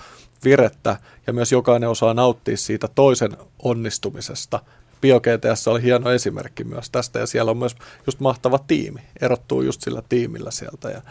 virettä 0.43 0.97
ja 1.27 1.33
myös 1.33 1.51
jokainen 1.51 1.89
osaa 1.89 2.13
nauttia 2.13 2.57
siitä 2.57 2.87
toisen 2.87 3.37
onnistumisesta. 3.63 4.59
BioGTS 5.01 5.67
oli 5.67 5.83
hieno 5.83 6.11
esimerkki 6.11 6.63
myös 6.63 6.89
tästä 6.89 7.19
ja 7.19 7.27
siellä 7.27 7.51
on 7.51 7.57
myös 7.57 7.75
just 8.05 8.19
mahtava 8.19 8.59
tiimi, 8.59 9.01
erottuu 9.21 9.61
just 9.61 9.81
sillä 9.81 10.01
tiimillä 10.09 10.51
sieltä 10.51 10.89
ja, 10.89 11.01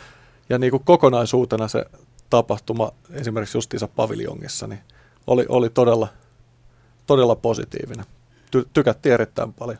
ja 0.48 0.58
niin 0.58 0.70
kuin 0.70 0.84
kokonaisuutena 0.84 1.68
se 1.68 1.84
tapahtuma 2.30 2.92
esimerkiksi 3.10 3.58
justiinsa 3.58 3.88
paviljongissa 3.88 4.66
niin 4.66 4.80
oli, 5.26 5.46
oli 5.48 5.70
todella, 5.70 6.08
todella 7.06 7.36
positiivinen. 7.36 8.04
Ty, 8.50 8.68
tykättiin 8.72 9.12
erittäin 9.12 9.52
paljon. 9.52 9.78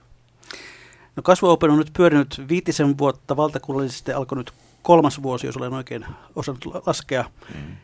No 1.17 1.23
Kasvu 1.23 1.49
Open 1.49 1.71
on 1.71 1.79
nyt 1.79 1.91
pyörinyt 1.97 2.43
viitisen 2.49 2.99
vuotta 2.99 3.37
valtakunnallisesti, 3.37 4.13
alkoi 4.13 4.39
nyt 4.39 4.53
kolmas 4.83 5.23
vuosi, 5.23 5.47
jos 5.47 5.57
olen 5.57 5.73
oikein 5.73 6.07
osannut 6.37 6.87
laskea. 6.87 7.25
Mm. 7.55 7.77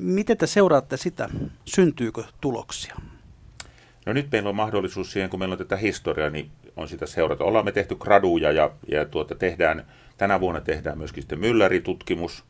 Miten 0.00 0.36
te 0.38 0.46
seuraatte 0.46 0.96
sitä? 0.96 1.28
Syntyykö 1.64 2.24
tuloksia? 2.40 2.94
No 4.06 4.12
nyt 4.12 4.28
meillä 4.32 4.48
on 4.48 4.56
mahdollisuus 4.56 5.12
siihen, 5.12 5.30
kun 5.30 5.38
meillä 5.38 5.52
on 5.52 5.58
tätä 5.58 5.76
historiaa, 5.76 6.30
niin 6.30 6.50
on 6.76 6.88
sitä 6.88 7.06
seurata. 7.06 7.44
Ollaan 7.44 7.64
me 7.64 7.72
tehty 7.72 7.96
graduja 7.96 8.52
ja, 8.52 8.70
ja 8.88 9.04
tuota, 9.04 9.34
tehdään, 9.34 9.86
tänä 10.18 10.40
vuonna 10.40 10.60
tehdään 10.60 10.98
myöskin 10.98 11.22
sitten 11.22 11.40
Mylläri-tutkimus 11.40 12.44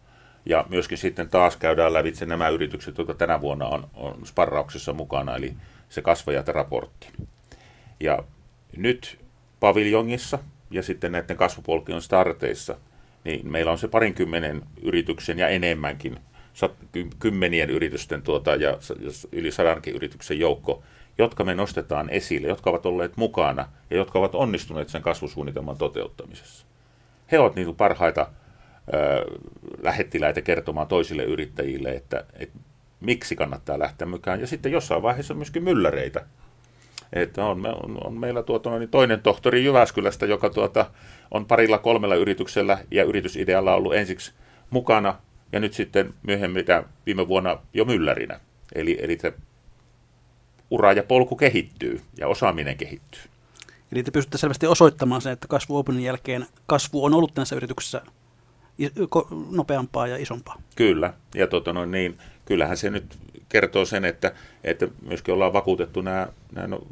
ja 0.47 0.67
myöskin 0.69 0.99
sitten 0.99 1.29
taas 1.29 1.57
käydään 1.57 1.93
lävitse 1.93 2.27
nämä 2.27 2.49
yritykset, 2.49 2.99
jotka 2.99 3.15
tänä 3.15 3.41
vuonna 3.41 3.67
on, 3.67 3.89
on 3.95 4.27
sparrauksessa 4.27 4.93
mukana, 4.93 5.37
eli 5.37 5.55
se 5.89 6.03
kasvajat-raportti. 6.03 7.09
Ja 8.01 8.25
nyt 8.77 9.19
paviljongissa 9.61 10.39
ja 10.71 10.83
sitten 10.83 11.13
näiden 11.13 11.37
kasvupolkion 11.37 12.03
starteissa, 12.03 12.77
niin 13.25 13.53
meillä 13.53 13.73
on 13.73 13.79
se 13.79 13.89
parinkymmenen 13.89 14.63
yrityksen 14.83 15.39
ja 15.39 15.49
enemmänkin, 15.49 16.19
kymmenien 17.19 17.71
yritysten 17.71 18.23
tuota, 18.23 18.55
ja 18.55 18.79
yli 19.33 19.51
sadankin 19.51 19.95
yrityksen 19.95 20.39
joukko, 20.39 20.83
jotka 21.19 21.45
me 21.45 21.55
nostetaan 21.55 22.11
esille, 22.11 22.49
jotka 22.49 22.71
ovat 22.71 22.87
olleet 22.87 23.17
mukana 23.17 23.69
ja 23.91 23.97
jotka 23.97 24.19
ovat 24.19 24.35
onnistuneet 24.35 24.89
sen 24.89 25.03
kasvusuunnitelman 25.03 25.79
toteuttamisessa. 25.79 26.67
He 27.33 27.39
ovat 27.39 27.55
niitä 27.55 27.73
parhaita 27.73 28.27
ö, 28.95 29.25
lähettiläitä 29.83 30.41
kertomaan 30.43 30.87
toisille 30.87 31.25
yrittäjille, 31.25 31.91
että, 31.91 32.25
että 32.35 32.59
miksi 33.01 33.37
kannattaa 33.37 33.79
lähteä 33.79 34.07
mukaan. 34.07 34.41
Ja 34.41 34.47
sitten 34.47 34.73
jossain 34.73 35.03
vaiheessa 35.03 35.35
myöskin 35.35 35.65
mylläreitä, 35.65 36.27
että 37.13 37.45
on, 37.45 37.67
on, 37.67 37.99
on 38.05 38.21
meillä 38.21 38.43
tuota, 38.43 38.79
niin 38.79 38.89
toinen 38.89 39.23
tohtori 39.23 39.65
Jyväskylästä, 39.65 40.27
joka 40.27 40.51
tuota, 40.51 40.87
on 41.31 41.47
parilla 41.47 41.79
kolmella 41.79 42.15
yrityksellä 42.15 42.79
ja 42.91 43.05
yritysidealla 43.05 43.75
ollut 43.75 43.95
ensiksi 43.95 44.33
mukana 44.71 45.19
ja 45.53 45.61
nyt 45.61 45.73
sitten 45.73 46.15
myöhemmin 46.23 46.65
viime 47.07 47.29
vuonna 47.29 47.59
jo 47.75 47.85
myllärinä. 47.85 48.41
Eli, 48.75 48.99
eli 49.01 49.19
se 49.21 49.33
ura 50.71 50.93
ja 50.93 51.03
polku 51.03 51.37
kehittyy 51.37 52.01
ja 52.19 52.29
osaaminen 52.29 52.77
kehittyy. 52.77 53.23
Eli 53.93 54.03
te 54.03 54.11
pystytte 54.11 54.39
selvästi 54.39 54.67
osoittamaan 54.67 55.21
sen, 55.21 55.33
että 55.33 55.49
kasvu 55.49 55.77
Openin 55.77 56.05
jälkeen 56.05 56.47
kasvu 56.67 57.05
on 57.05 57.15
ollut 57.15 57.37
näissä 57.37 57.57
yrityksissä 57.57 58.03
nopeampaa 59.51 60.07
ja 60.07 60.17
isompaa. 60.17 60.63
Kyllä, 60.77 61.15
ja 61.35 61.47
tuota, 61.47 61.73
no, 61.73 61.85
niin, 61.85 62.19
kyllähän 62.45 62.77
se 62.77 62.91
nyt 62.91 63.19
kertoo 63.49 63.85
sen, 63.85 64.05
että, 64.05 64.33
että 64.65 64.89
myöskin 65.03 65.35
ollaan 65.35 65.53
vakuutettu 65.53 66.01
nämä, 66.01 66.29
nämä 66.53 66.67
no, 66.67 66.87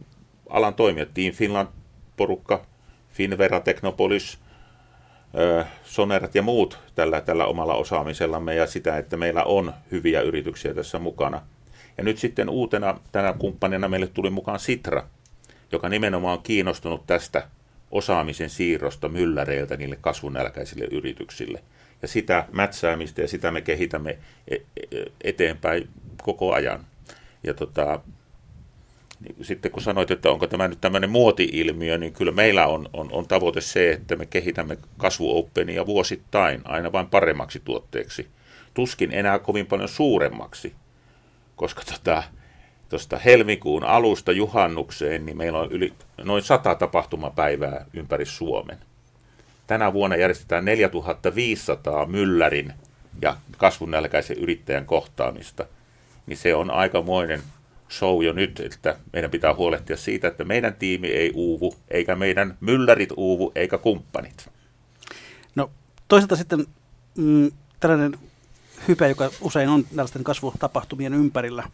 alan 0.51 0.75
toimijat, 0.75 1.15
Team 1.15 1.33
Finland-porukka, 1.33 2.67
Finvera, 3.13 3.61
Technopolis, 3.61 4.39
Sonerat 5.85 6.35
ja 6.35 6.43
muut 6.43 6.79
tällä, 6.95 7.21
tällä 7.21 7.47
omalla 7.47 7.75
osaamisellamme 7.75 8.55
ja 8.55 8.67
sitä, 8.67 8.99
että 8.99 9.17
meillä 9.17 9.45
on 9.45 9.73
hyviä 9.91 10.21
yrityksiä 10.21 10.75
tässä 10.75 10.99
mukana. 10.99 11.43
Ja 11.99 12.05
nyt 12.05 12.19
sitten 12.19 12.49
uutena 12.49 13.01
tänä 13.13 13.33
kumppanina 13.33 13.89
meille 13.89 14.07
tuli 14.07 14.31
mukaan 14.31 14.61
Sitra, 14.61 15.07
joka 15.73 15.89
nimenomaan 15.89 16.39
on 16.39 16.43
kiinnostunut 16.43 17.07
tästä 17.07 17.49
osaamisen 17.91 18.51
siirrosta 18.51 19.09
mylläreiltä 19.09 19.77
niille 19.77 19.99
kasvunälkäisille 20.01 20.85
yrityksille. 20.85 21.63
Ja 22.03 22.09
sitä 22.09 22.47
mätsäämistä 22.53 23.23
ja 23.23 23.29
sitä 23.29 23.51
me 23.51 23.61
kehitämme 23.61 24.19
e, 24.49 24.55
e, 24.55 24.61
eteenpäin 25.25 25.89
koko 26.23 26.53
ajan. 26.53 26.87
Ja 27.43 27.55
tota, 27.55 28.01
sitten 29.43 29.71
kun 29.71 29.83
sanoit, 29.83 30.11
että 30.11 30.31
onko 30.31 30.47
tämä 30.47 30.69
nyt 30.69 30.81
tämmöinen 30.81 31.11
muoti-ilmiö, 31.11 31.99
niin 31.99 32.13
kyllä 32.13 32.33
meillä 32.33 32.67
on, 32.67 32.89
on, 32.93 33.09
on 33.13 33.29
tavoite 33.29 33.61
se, 33.61 33.91
että 33.91 34.17
me 34.17 34.27
kehitämme 34.27 34.79
kasvuopenia 34.97 35.87
vuosittain 35.87 36.61
aina 36.65 36.93
vain 36.93 37.07
paremmaksi 37.07 37.61
tuotteeksi. 37.65 38.29
Tuskin 38.75 39.13
enää 39.13 39.39
kovin 39.39 39.67
paljon 39.67 39.89
suuremmaksi, 39.89 40.75
koska 41.57 41.83
tota, 41.93 42.23
tuosta 42.89 43.19
helmikuun 43.19 43.85
alusta 43.85 44.33
juhannukseen, 44.33 45.27
niin 45.27 45.37
meillä 45.37 45.59
on 45.59 45.73
yli 45.73 45.93
noin 46.23 46.43
sata 46.43 46.75
tapahtumapäivää 46.75 47.87
ympäri 47.95 48.27
Suomen. 48.27 48.79
Tänä 49.67 49.93
vuonna 49.93 50.17
järjestetään 50.17 50.65
4500 50.65 52.07
myllärin 52.07 52.73
ja 53.23 53.37
kasvunälkäisen 53.57 54.39
yrittäjän 54.39 54.87
kohtaamista, 54.87 55.67
niin 56.27 56.37
se 56.37 56.55
on 56.55 56.71
aikamoinen 56.71 57.43
show 57.91 58.25
jo 58.25 58.33
nyt, 58.33 58.61
että 58.61 58.97
meidän 59.13 59.31
pitää 59.31 59.55
huolehtia 59.55 59.97
siitä, 59.97 60.29
että 60.29 60.45
meidän 60.45 60.75
tiimi 60.75 61.09
ei 61.09 61.33
uuvu, 61.35 61.75
eikä 61.89 62.17
meidän 62.17 62.57
myllärit 62.61 63.13
uuvu, 63.17 63.53
eikä 63.55 63.79
kumppanit. 63.79 64.49
No 65.55 65.71
toisaalta 66.09 66.37
sitten 66.37 66.67
mm, 67.17 67.51
tällainen 67.81 68.19
hype, 68.89 69.09
joka 69.09 69.31
usein 69.41 69.69
on 69.69 69.85
tällaisten 69.85 70.25
kasvutapahtumien 70.25 71.15
ympärillä, 71.15 71.69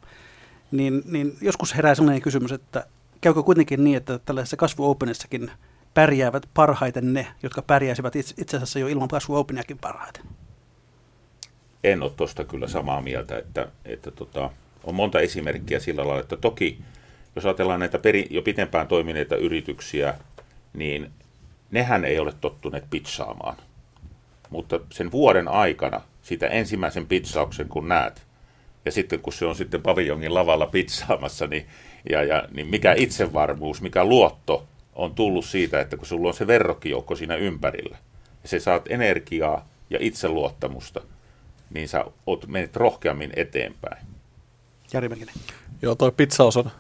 niin, 0.71 1.03
niin 1.07 1.37
joskus 1.41 1.77
herää 1.77 1.95
sellainen 1.95 2.23
kysymys, 2.23 2.53
että 2.53 2.87
käykö 3.21 3.43
kuitenkin 3.43 3.85
niin, 3.85 3.97
että 3.97 4.19
tällaisessa 4.19 4.57
kasvuopenissakin 4.57 5.51
pärjäävät 5.95 6.49
parhaiten 6.55 7.13
ne, 7.13 7.27
jotka 7.43 7.63
pärjäisivät 7.63 8.17
itse, 8.17 8.35
itse 8.39 8.57
asiassa 8.57 8.79
jo 8.79 8.87
ilman 8.87 9.09
kasvuopeniakin 9.09 9.79
parhaiten? 9.79 10.23
En 11.85 12.03
ole 12.03 12.13
tuosta 12.17 12.45
kyllä 12.45 12.69
samaa 12.69 13.03
mieltä, 13.03 13.39
että, 13.39 13.69
että 13.85 14.11
tota, 14.11 14.51
on 14.87 14.95
monta 14.95 15.21
esimerkkiä 15.21 15.81
sillä 15.81 16.07
lailla, 16.07 16.21
että 16.21 16.37
toki 16.37 16.79
jos 17.37 17.47
ajatellaan 17.47 17.81
näitä 17.81 17.99
peri, 17.99 18.27
jo 18.31 18.43
pitempään 18.43 18.89
toimineita 18.89 19.37
yrityksiä, 19.37 20.15
niin 20.73 21.11
nehän 21.71 22.05
ei 22.05 22.19
ole 22.19 22.33
tottuneet 22.41 22.85
pizzaamaan. 22.91 23.57
Mutta 24.51 24.81
sen 24.93 25.13
vuoden 25.13 25.49
aikana, 25.49 26.01
sitä 26.23 26.47
ensimmäisen 26.47 27.07
pizzauksen 27.07 27.69
kun 27.69 27.89
näet, 27.89 28.23
ja 28.85 28.93
sitten 28.93 29.21
kun 29.21 29.33
se 29.33 29.45
on 29.45 29.57
sitten 29.57 29.83
paviljongin 29.83 30.35
lavalla 30.35 30.67
pizzaamassa, 30.67 31.47
niin, 31.47 31.67
ja, 32.11 32.23
ja, 32.23 32.49
niin 32.53 32.67
mikä 32.67 32.95
itsevarmuus, 32.97 33.83
mikä 33.83 34.05
luotto 34.05 34.67
on 34.95 35.15
tullut 35.15 35.45
siitä, 35.45 35.81
että 35.81 35.97
kun 35.97 36.07
sulla 36.07 36.29
on 36.29 36.35
se 36.35 36.47
verrokkijoukko 36.47 37.17
siinä 37.17 37.37
ympärillä, 37.37 37.97
ja 38.43 38.49
se 38.49 38.61
saat 38.61 38.91
energiaa 38.91 39.69
ja 39.91 39.99
itseluottamusta, 40.01 41.01
niin 41.75 41.89
sä 41.89 42.05
oot, 42.27 42.47
menet 42.47 42.77
rohkeammin 42.77 43.33
eteenpäin. 43.37 44.16
Jari 44.97 45.09
Mäkinen. 45.09 45.35
Joo, 45.83 45.95
toi 45.95 46.13
pizzaus 46.13 46.57
on 46.61 46.71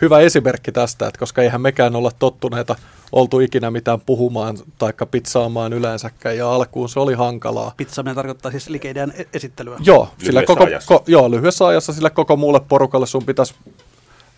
hyvä 0.00 0.20
esimerkki 0.20 0.72
tästä, 0.72 1.06
että 1.06 1.18
koska 1.18 1.42
eihän 1.42 1.60
mekään 1.60 1.96
olla 1.96 2.10
tottuneita 2.18 2.76
oltu 3.12 3.40
ikinä 3.40 3.70
mitään 3.70 4.00
puhumaan 4.00 4.58
tai 4.78 4.92
pizzaamaan 5.10 5.72
yleensäkään, 5.72 6.36
ja 6.36 6.52
alkuun 6.52 6.88
se 6.88 7.00
oli 7.00 7.14
hankalaa. 7.14 7.72
Pizzaaminen 7.76 8.16
tarkoittaa 8.16 8.50
siis 8.50 8.68
liikeidean 8.68 9.12
e- 9.16 9.26
esittelyä. 9.34 9.78
Joo, 9.80 10.08
sillä 10.24 10.42
koko, 10.42 10.64
ajassa. 10.64 10.94
Ko, 10.94 11.04
joo, 11.06 11.30
lyhyessä 11.30 11.66
ajassa 11.66 11.92
sillä 11.92 12.10
koko 12.10 12.36
muulle 12.36 12.60
porukalle 12.60 13.06
sun 13.06 13.24
pitäisi 13.24 13.54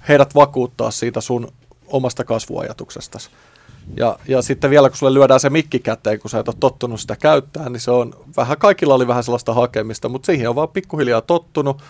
heidät 0.09 0.34
vakuuttaa 0.34 0.90
siitä 0.90 1.20
sun 1.20 1.53
omasta 1.86 2.24
kasvuajatuksesta. 2.24 3.18
Ja, 3.96 4.18
ja 4.28 4.42
sitten 4.42 4.70
vielä, 4.70 4.88
kun 4.88 4.99
sulle 4.99 5.14
lyödään 5.14 5.40
se 5.40 5.51
mikki 5.51 5.78
käteen, 5.78 6.18
kun 6.18 6.30
sä 6.30 6.38
et 6.38 6.49
ole 6.49 6.57
tottunut 6.61 7.01
sitä 7.01 7.16
käyttää, 7.16 7.68
niin 7.68 7.80
se 7.80 7.90
on 7.90 8.14
vähän, 8.36 8.59
kaikilla 8.59 8.94
oli 8.94 9.07
vähän 9.07 9.24
sellaista 9.24 9.55
hakemista, 9.55 10.09
mutta 10.09 10.26
siihen 10.26 10.49
on 10.49 10.55
vaan 10.55 10.68
pikkuhiljaa 10.68 11.20
tottunut. 11.20 11.82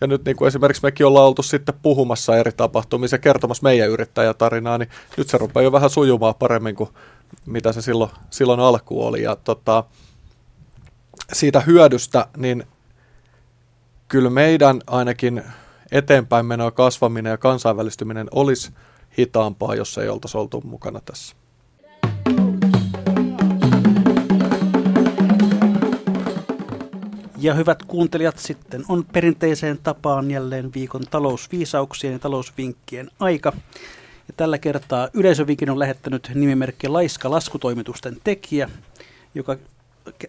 Ja 0.00 0.06
nyt 0.06 0.24
niin 0.24 0.36
kuin 0.36 0.48
esimerkiksi 0.48 0.82
mekin 0.82 1.06
ollaan 1.06 1.26
oltu 1.26 1.42
sitten 1.42 1.74
puhumassa 1.82 2.36
eri 2.36 2.52
tapahtumissa 2.52 3.14
ja 3.14 3.18
kertomassa 3.18 3.62
meidän 3.62 3.90
yrittäjätarinaa, 3.90 4.78
niin 4.78 4.88
nyt 5.16 5.28
se 5.28 5.38
rupeaa 5.38 5.64
jo 5.64 5.72
vähän 5.72 5.90
sujumaan 5.90 6.34
paremmin 6.34 6.74
kuin 6.74 6.90
mitä 7.46 7.72
se 7.72 7.82
silloin, 7.82 8.10
silloin 8.30 8.60
alku 8.60 9.06
oli. 9.06 9.22
Ja 9.22 9.36
tota, 9.36 9.84
siitä 11.32 11.60
hyödystä, 11.60 12.26
niin 12.36 12.64
kyllä 14.08 14.30
meidän 14.30 14.80
ainakin 14.86 15.42
eteenpäin 15.92 16.46
menoa 16.46 16.70
kasvaminen 16.70 17.30
ja 17.30 17.38
kansainvälistyminen 17.38 18.28
olisi 18.30 18.72
hitaampaa, 19.18 19.74
jos 19.74 19.98
ei 19.98 20.08
oltaisi 20.08 20.38
oltu 20.38 20.60
mukana 20.60 21.00
tässä. 21.04 21.36
Ja 27.46 27.54
hyvät 27.54 27.82
kuuntelijat, 27.82 28.38
sitten 28.38 28.84
on 28.88 29.04
perinteiseen 29.04 29.78
tapaan 29.82 30.30
jälleen 30.30 30.74
viikon 30.74 31.02
talousviisauksien 31.10 32.12
ja 32.12 32.18
talousvinkkien 32.18 33.10
aika. 33.20 33.52
Ja 34.28 34.34
tällä 34.36 34.58
kertaa 34.58 35.08
yleisövinkin 35.12 35.70
on 35.70 35.78
lähettänyt 35.78 36.30
nimimerkki 36.34 36.88
Laiska 36.88 37.30
laskutoimitusten 37.30 38.16
tekijä, 38.24 38.70
joka 39.34 39.56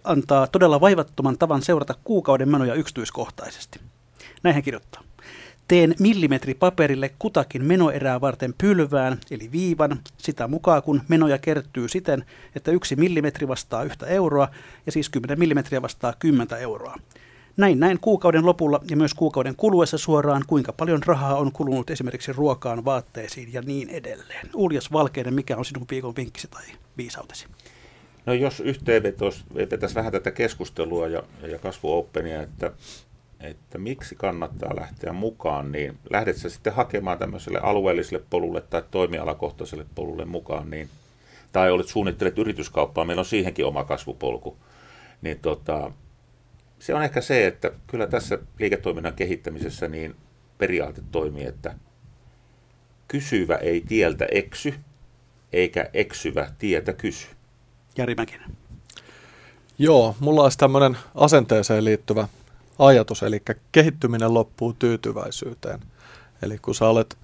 antaa 0.03 0.47
todella 0.47 0.81
vaivattoman 0.81 1.37
tavan 1.37 1.61
seurata 1.61 1.95
kuukauden 2.03 2.49
menoja 2.49 2.73
yksityiskohtaisesti. 2.73 3.79
Näin 4.43 4.53
hän 4.53 4.63
kirjoittaa. 4.63 5.03
Teen 5.67 5.95
millimetripaperille 5.99 7.11
kutakin 7.19 7.65
menoerää 7.65 8.21
varten 8.21 8.53
pylvään, 8.57 9.17
eli 9.31 9.51
viivan, 9.51 9.99
sitä 10.17 10.47
mukaan 10.47 10.83
kun 10.83 11.01
menoja 11.07 11.37
kertyy 11.37 11.89
siten, 11.89 12.25
että 12.55 12.71
yksi 12.71 12.95
millimetri 12.95 13.47
vastaa 13.47 13.83
yhtä 13.83 14.05
euroa 14.05 14.47
ja 14.85 14.91
siis 14.91 15.09
10 15.09 15.39
millimetriä 15.39 15.81
vastaa 15.81 16.13
10 16.19 16.57
euroa. 16.59 16.95
Näin 17.57 17.79
näin 17.79 17.99
kuukauden 17.99 18.45
lopulla 18.45 18.81
ja 18.89 18.97
myös 18.97 19.13
kuukauden 19.13 19.55
kuluessa 19.55 19.97
suoraan, 19.97 20.43
kuinka 20.47 20.73
paljon 20.73 21.03
rahaa 21.05 21.35
on 21.35 21.51
kulunut 21.51 21.89
esimerkiksi 21.89 22.33
ruokaan, 22.33 22.85
vaatteisiin 22.85 23.53
ja 23.53 23.61
niin 23.61 23.89
edelleen. 23.89 24.49
Uljas 24.55 24.91
Valkeinen, 24.91 25.33
mikä 25.33 25.57
on 25.57 25.65
sinun 25.65 25.85
viikon 25.91 26.15
vinkkisi 26.15 26.47
tai 26.47 26.63
viisautesi? 26.97 27.45
No 28.25 28.33
jos 28.33 28.59
yhteenvetäisi 28.59 29.95
vähän 29.95 30.11
tätä 30.11 30.31
keskustelua 30.31 31.07
ja, 31.07 31.23
ja 31.47 31.59
kasvuoppenia, 31.59 32.41
että 32.41 32.71
että 33.39 33.77
miksi 33.77 34.15
kannattaa 34.15 34.75
lähteä 34.75 35.13
mukaan, 35.13 35.71
niin 35.71 35.97
lähdet 36.09 36.37
sä 36.37 36.49
sitten 36.49 36.73
hakemaan 36.73 37.17
tämmöiselle 37.17 37.59
alueelliselle 37.59 38.23
polulle 38.29 38.61
tai 38.61 38.83
toimialakohtaiselle 38.91 39.85
polulle 39.95 40.25
mukaan, 40.25 40.69
niin, 40.69 40.89
tai 41.51 41.71
olet 41.71 41.87
suunnittelet 41.87 42.37
yrityskauppaa, 42.37 43.05
meillä 43.05 43.21
on 43.21 43.25
siihenkin 43.25 43.65
oma 43.65 43.83
kasvupolku, 43.83 44.57
niin 45.21 45.39
tota, 45.39 45.91
se 46.79 46.95
on 46.95 47.03
ehkä 47.03 47.21
se, 47.21 47.47
että 47.47 47.71
kyllä 47.87 48.07
tässä 48.07 48.39
liiketoiminnan 48.59 49.13
kehittämisessä 49.13 49.87
niin 49.87 50.15
periaate 50.57 51.01
toimii, 51.11 51.45
että 51.45 51.75
kysyvä 53.07 53.55
ei 53.55 53.81
tieltä 53.81 54.27
eksy, 54.31 54.73
eikä 55.53 55.89
eksyvä 55.93 56.51
tietä 56.59 56.93
kysy. 56.93 57.27
Jari 57.97 58.15
Mäkinen. 58.15 58.51
Joo, 59.79 60.15
mulla 60.19 60.43
olisi 60.43 60.57
tämmöinen 60.57 60.97
asenteeseen 61.15 61.85
liittyvä 61.85 62.27
ajatus, 62.79 63.23
eli 63.23 63.41
kehittyminen 63.71 64.33
loppuu 64.33 64.73
tyytyväisyyteen. 64.73 65.79
Eli 66.41 66.57
kun 66.57 66.75
sä 66.75 66.87
olet 66.87 67.17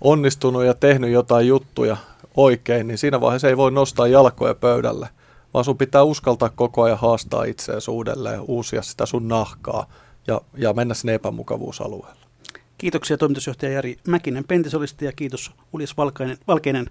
onnistunut 0.00 0.64
ja 0.64 0.74
tehnyt 0.74 1.10
jotain 1.10 1.46
juttuja 1.46 1.96
oikein, 2.36 2.86
niin 2.86 2.98
siinä 2.98 3.20
vaiheessa 3.20 3.48
ei 3.48 3.56
voi 3.56 3.72
nostaa 3.72 4.06
jalkoja 4.06 4.54
pöydälle, 4.54 5.08
vaan 5.54 5.64
sun 5.64 5.78
pitää 5.78 6.02
uskaltaa 6.02 6.48
koko 6.48 6.82
ajan 6.82 6.98
haastaa 6.98 7.44
itseäsi 7.44 7.90
uudelleen, 7.90 8.40
uusia 8.40 8.82
sitä 8.82 9.06
sun 9.06 9.28
nahkaa 9.28 9.86
ja, 10.26 10.40
ja 10.56 10.72
mennä 10.72 10.94
sinne 10.94 11.14
epämukavuusalueelle. 11.14 12.24
Kiitoksia 12.78 13.16
toimitusjohtaja 13.16 13.72
Jari 13.72 13.98
Mäkinen 14.08 14.44
Pentisolisti 14.44 15.04
ja 15.04 15.12
kiitos 15.12 15.52
Ulis 15.72 15.96
Valkeinen, 15.96 16.38
Valkeinen 16.48 16.90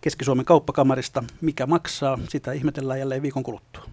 Keski-Suomen 0.00 0.44
kauppakamarista. 0.44 1.24
Mikä 1.40 1.66
maksaa, 1.66 2.18
sitä 2.28 2.52
ihmetellään 2.52 2.98
jälleen 2.98 3.22
viikon 3.22 3.42
kuluttua. 3.42 3.84